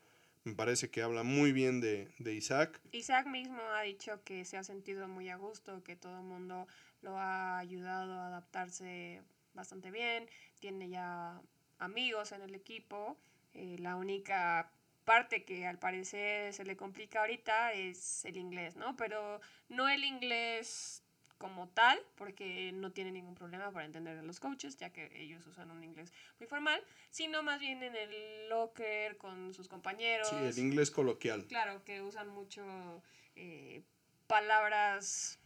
me 0.43 0.55
parece 0.55 0.89
que 0.89 1.01
habla 1.01 1.23
muy 1.23 1.53
bien 1.53 1.79
de, 1.79 2.13
de, 2.19 2.33
Isaac. 2.33 2.81
Isaac 2.91 3.27
mismo 3.27 3.61
ha 3.75 3.81
dicho 3.83 4.21
que 4.23 4.43
se 4.43 4.57
ha 4.57 4.63
sentido 4.63 5.07
muy 5.07 5.29
a 5.29 5.37
gusto, 5.37 5.83
que 5.83 5.95
todo 5.95 6.17
el 6.19 6.25
mundo 6.25 6.67
lo 7.01 7.17
ha 7.17 7.59
ayudado 7.59 8.13
a 8.13 8.27
adaptarse 8.27 9.21
bastante 9.53 9.89
bien, 9.91 10.27
tiene 10.59 10.89
ya 10.89 11.41
amigos 11.79 12.31
en 12.33 12.41
el 12.41 12.55
equipo. 12.55 13.17
Eh, 13.53 13.77
la 13.79 13.95
única 13.95 14.71
parte 15.03 15.43
que 15.43 15.65
al 15.65 15.79
parecer 15.79 16.53
se 16.53 16.65
le 16.65 16.75
complica 16.75 17.21
ahorita 17.21 17.73
es 17.73 18.25
el 18.25 18.37
inglés, 18.37 18.75
¿no? 18.75 18.95
Pero 18.95 19.41
no 19.69 19.89
el 19.89 20.03
inglés 20.03 21.03
como 21.37 21.67
tal, 21.67 21.99
porque 22.15 22.71
no 22.71 22.93
tiene 22.93 23.11
ningún 23.11 23.35
problema 23.35 23.69
para 23.71 23.85
entender 23.85 24.17
a 24.17 24.21
los 24.21 24.39
coaches, 24.39 24.77
ya 24.77 24.91
que 24.91 25.11
ellos 25.21 25.45
usan 25.45 25.71
un 25.71 25.83
inglés 25.83 26.13
muy 26.39 26.47
formal, 26.47 26.81
sino 27.09 27.43
más 27.43 27.59
bien 27.59 27.83
en 27.83 27.95
el 27.97 28.47
locker 28.47 29.17
con 29.17 29.53
sus 29.53 29.67
compañeros. 29.67 30.29
Sí, 30.29 30.35
el 30.37 30.57
inglés 30.57 30.89
coloquial. 30.89 31.45
Claro, 31.47 31.83
que 31.83 32.01
usan 32.01 32.29
mucho 32.29 33.03
eh, 33.35 33.83
palabras, 34.27 35.37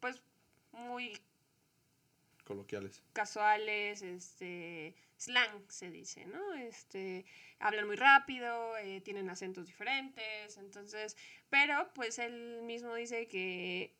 pues, 0.00 0.22
muy 0.72 1.20
coloquiales. 2.44 3.02
Casuales, 3.12 4.00
este, 4.00 4.94
slang 5.18 5.68
se 5.68 5.90
dice, 5.90 6.24
¿no? 6.26 6.54
Este, 6.54 7.26
hablan 7.58 7.86
muy 7.86 7.96
rápido, 7.96 8.76
eh, 8.78 9.00
tienen 9.00 9.28
acentos 9.28 9.66
diferentes, 9.66 10.56
entonces, 10.56 11.16
pero 11.50 11.90
pues 11.94 12.18
él 12.18 12.62
mismo 12.62 12.94
dice 12.94 13.26
que 13.26 13.94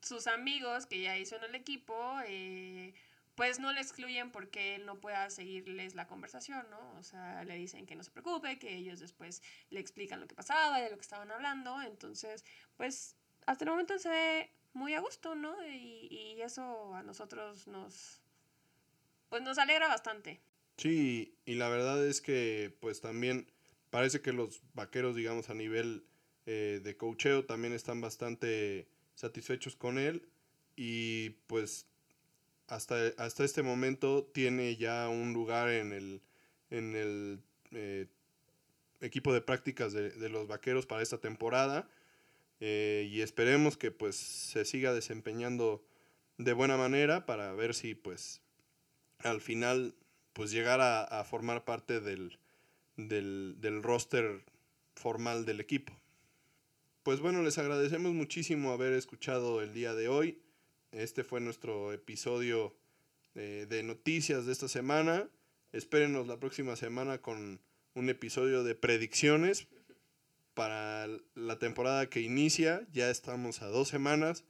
sus 0.00 0.26
amigos 0.26 0.86
que 0.86 1.02
ya 1.02 1.18
hizo 1.18 1.36
en 1.36 1.44
el 1.44 1.54
equipo, 1.54 1.94
eh, 2.26 2.94
pues 3.34 3.58
no 3.58 3.72
le 3.72 3.80
excluyen 3.80 4.30
porque 4.30 4.76
él 4.76 4.86
no 4.86 5.00
pueda 5.00 5.30
seguirles 5.30 5.94
la 5.94 6.06
conversación, 6.06 6.68
¿no? 6.70 6.98
O 6.98 7.02
sea, 7.02 7.44
le 7.44 7.56
dicen 7.56 7.86
que 7.86 7.96
no 7.96 8.04
se 8.04 8.10
preocupe, 8.10 8.58
que 8.58 8.76
ellos 8.76 9.00
después 9.00 9.42
le 9.70 9.80
explican 9.80 10.20
lo 10.20 10.26
que 10.28 10.34
pasaba, 10.34 10.80
de 10.80 10.90
lo 10.90 10.96
que 10.96 11.02
estaban 11.02 11.30
hablando. 11.30 11.80
Entonces, 11.82 12.44
pues 12.76 13.16
hasta 13.46 13.64
el 13.64 13.70
momento 13.70 13.98
se 13.98 14.08
ve 14.10 14.50
muy 14.74 14.94
a 14.94 15.00
gusto, 15.00 15.34
¿no? 15.34 15.56
Y, 15.66 16.08
y 16.10 16.42
eso 16.42 16.94
a 16.94 17.02
nosotros 17.02 17.66
nos, 17.68 18.21
pues 19.32 19.42
nos 19.42 19.56
alegra 19.56 19.88
bastante. 19.88 20.42
Sí, 20.76 21.38
y 21.46 21.54
la 21.54 21.70
verdad 21.70 22.06
es 22.06 22.20
que 22.20 22.76
pues 22.80 23.00
también 23.00 23.50
parece 23.88 24.20
que 24.20 24.30
los 24.30 24.60
vaqueros, 24.74 25.16
digamos, 25.16 25.48
a 25.48 25.54
nivel 25.54 26.04
eh, 26.44 26.82
de 26.84 26.96
cocheo 26.98 27.46
también 27.46 27.72
están 27.72 28.02
bastante 28.02 28.88
satisfechos 29.14 29.74
con 29.74 29.96
él 29.96 30.28
y 30.76 31.30
pues 31.46 31.86
hasta, 32.66 32.94
hasta 33.16 33.42
este 33.42 33.62
momento 33.62 34.22
tiene 34.22 34.76
ya 34.76 35.08
un 35.08 35.32
lugar 35.32 35.70
en 35.70 35.94
el, 35.94 36.20
en 36.68 36.94
el 36.94 37.40
eh, 37.70 38.08
equipo 39.00 39.32
de 39.32 39.40
prácticas 39.40 39.94
de, 39.94 40.28
los 40.28 40.46
vaqueros 40.46 40.84
para 40.84 41.00
esta 41.00 41.16
temporada 41.16 41.88
eh, 42.60 43.08
y 43.10 43.22
esperemos 43.22 43.78
que 43.78 43.92
pues 43.92 44.14
se 44.14 44.66
siga 44.66 44.92
desempeñando 44.92 45.82
de 46.36 46.52
buena 46.52 46.76
manera 46.76 47.24
para 47.24 47.54
ver 47.54 47.72
si 47.74 47.94
pues 47.94 48.42
al 49.22 49.40
final 49.40 49.94
pues 50.32 50.50
llegar 50.50 50.80
a, 50.80 51.24
formar 51.24 51.64
parte 51.64 52.00
del, 52.00 52.38
del, 52.96 53.56
del 53.58 53.82
roster 53.82 54.42
formal 54.94 55.44
del 55.44 55.60
equipo. 55.60 55.92
Pues 57.02 57.20
bueno, 57.20 57.42
les 57.42 57.58
agradecemos 57.58 58.12
muchísimo 58.12 58.72
haber 58.72 58.92
escuchado 58.92 59.60
el 59.60 59.74
día 59.74 59.94
de 59.94 60.08
hoy. 60.08 60.40
Este 60.92 61.24
fue 61.24 61.40
nuestro 61.40 61.92
episodio 61.92 62.74
eh, 63.34 63.66
de 63.68 63.82
noticias 63.82 64.46
de 64.46 64.52
esta 64.52 64.68
semana. 64.68 65.28
Espérenos 65.72 66.26
la 66.26 66.38
próxima 66.38 66.76
semana 66.76 67.18
con 67.18 67.60
un 67.94 68.08
episodio 68.08 68.62
de 68.62 68.74
predicciones 68.74 69.66
para 70.54 71.08
la 71.34 71.58
temporada 71.58 72.08
que 72.08 72.20
inicia. 72.20 72.86
Ya 72.92 73.10
estamos 73.10 73.62
a 73.62 73.66
dos 73.66 73.88
semanas 73.88 74.44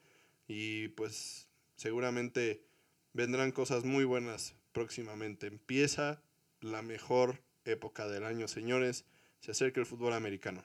y 0.46 0.88
pues 0.88 1.48
seguramente 1.76 2.64
vendrán 3.12 3.52
cosas 3.52 3.84
muy 3.84 4.04
buenas 4.04 4.54
próximamente. 4.72 5.46
Empieza 5.46 6.20
la 6.60 6.82
mejor 6.82 7.42
época 7.64 8.08
del 8.08 8.24
año, 8.24 8.48
señores. 8.48 9.04
Se 9.40 9.52
acerca 9.52 9.80
el 9.80 9.86
fútbol 9.86 10.12
americano. 10.12 10.64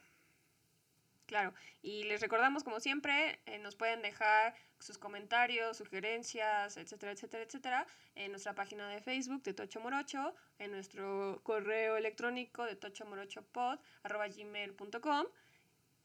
Claro, 1.28 1.54
y 1.82 2.04
les 2.06 2.22
recordamos 2.22 2.64
como 2.64 2.80
siempre, 2.80 3.42
eh, 3.46 3.60
nos 3.60 3.76
pueden 3.76 4.02
dejar 4.02 4.56
sus 4.80 4.98
comentarios, 4.98 5.76
sugerencias, 5.76 6.78
etcétera, 6.78 7.12
etcétera, 7.12 7.44
etcétera, 7.44 7.86
en 8.16 8.32
nuestra 8.32 8.56
página 8.56 8.88
de 8.88 9.02
Facebook 9.02 9.44
de 9.44 9.54
Tocho 9.54 9.82
Morocho, 9.82 10.34
en 10.58 10.72
nuestro 10.72 11.42
correo 11.44 11.98
electrónico 11.98 12.64
de 12.64 12.78
tochomorochopod.gmail.com 12.78 15.26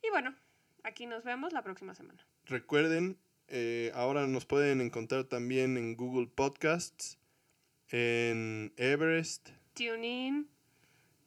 y 0.02 0.10
bueno, 0.10 0.34
aquí 0.82 1.06
nos 1.06 1.22
vemos 1.22 1.52
la 1.52 1.62
próxima 1.62 1.94
semana. 1.94 2.26
Recuerden, 2.46 3.16
eh, 3.46 3.92
ahora 3.94 4.26
nos 4.26 4.44
pueden 4.44 4.80
encontrar 4.80 5.22
también 5.24 5.76
en 5.76 5.96
Google 5.96 6.26
Podcasts, 6.26 7.20
en 7.92 8.72
Everest, 8.76 9.50
TuneIn 9.74 10.48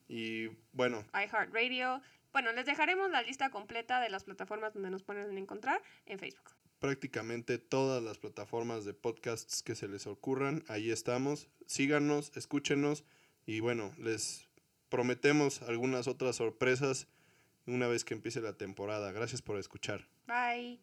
y 0.10 0.48
bueno, 0.74 1.06
iHeartRadio. 1.14 2.02
Bueno, 2.34 2.52
les 2.52 2.66
dejaremos 2.66 3.10
la 3.12 3.22
lista 3.22 3.50
completa 3.50 4.02
de 4.02 4.10
las 4.10 4.26
plataformas 4.26 4.74
donde 4.74 4.90
nos 4.90 5.04
pueden 5.04 5.38
encontrar 5.38 5.82
en 6.06 6.20
Facebook. 6.20 6.52
Prácticamente 6.80 7.58
todas 7.58 8.04
las 8.04 8.18
plataformas 8.18 8.84
de 8.84 8.94
podcasts 8.94 9.64
que 9.64 9.76
se 9.76 9.88
les 9.88 10.06
ocurran, 10.06 10.64
ahí 10.68 10.92
estamos. 10.92 11.48
Síganos, 11.66 12.34
escúchenos 12.36 13.06
y 13.46 13.62
bueno, 13.62 13.94
les 13.98 14.50
prometemos 14.90 15.62
algunas 15.62 16.08
otras 16.08 16.36
sorpresas 16.36 17.08
una 17.68 17.88
vez 17.88 18.04
que 18.04 18.14
empiece 18.14 18.42
la 18.42 18.54
temporada. 18.54 19.12
Gracias 19.12 19.42
por 19.42 19.58
escuchar. 19.58 20.08
Bye. 20.28 20.80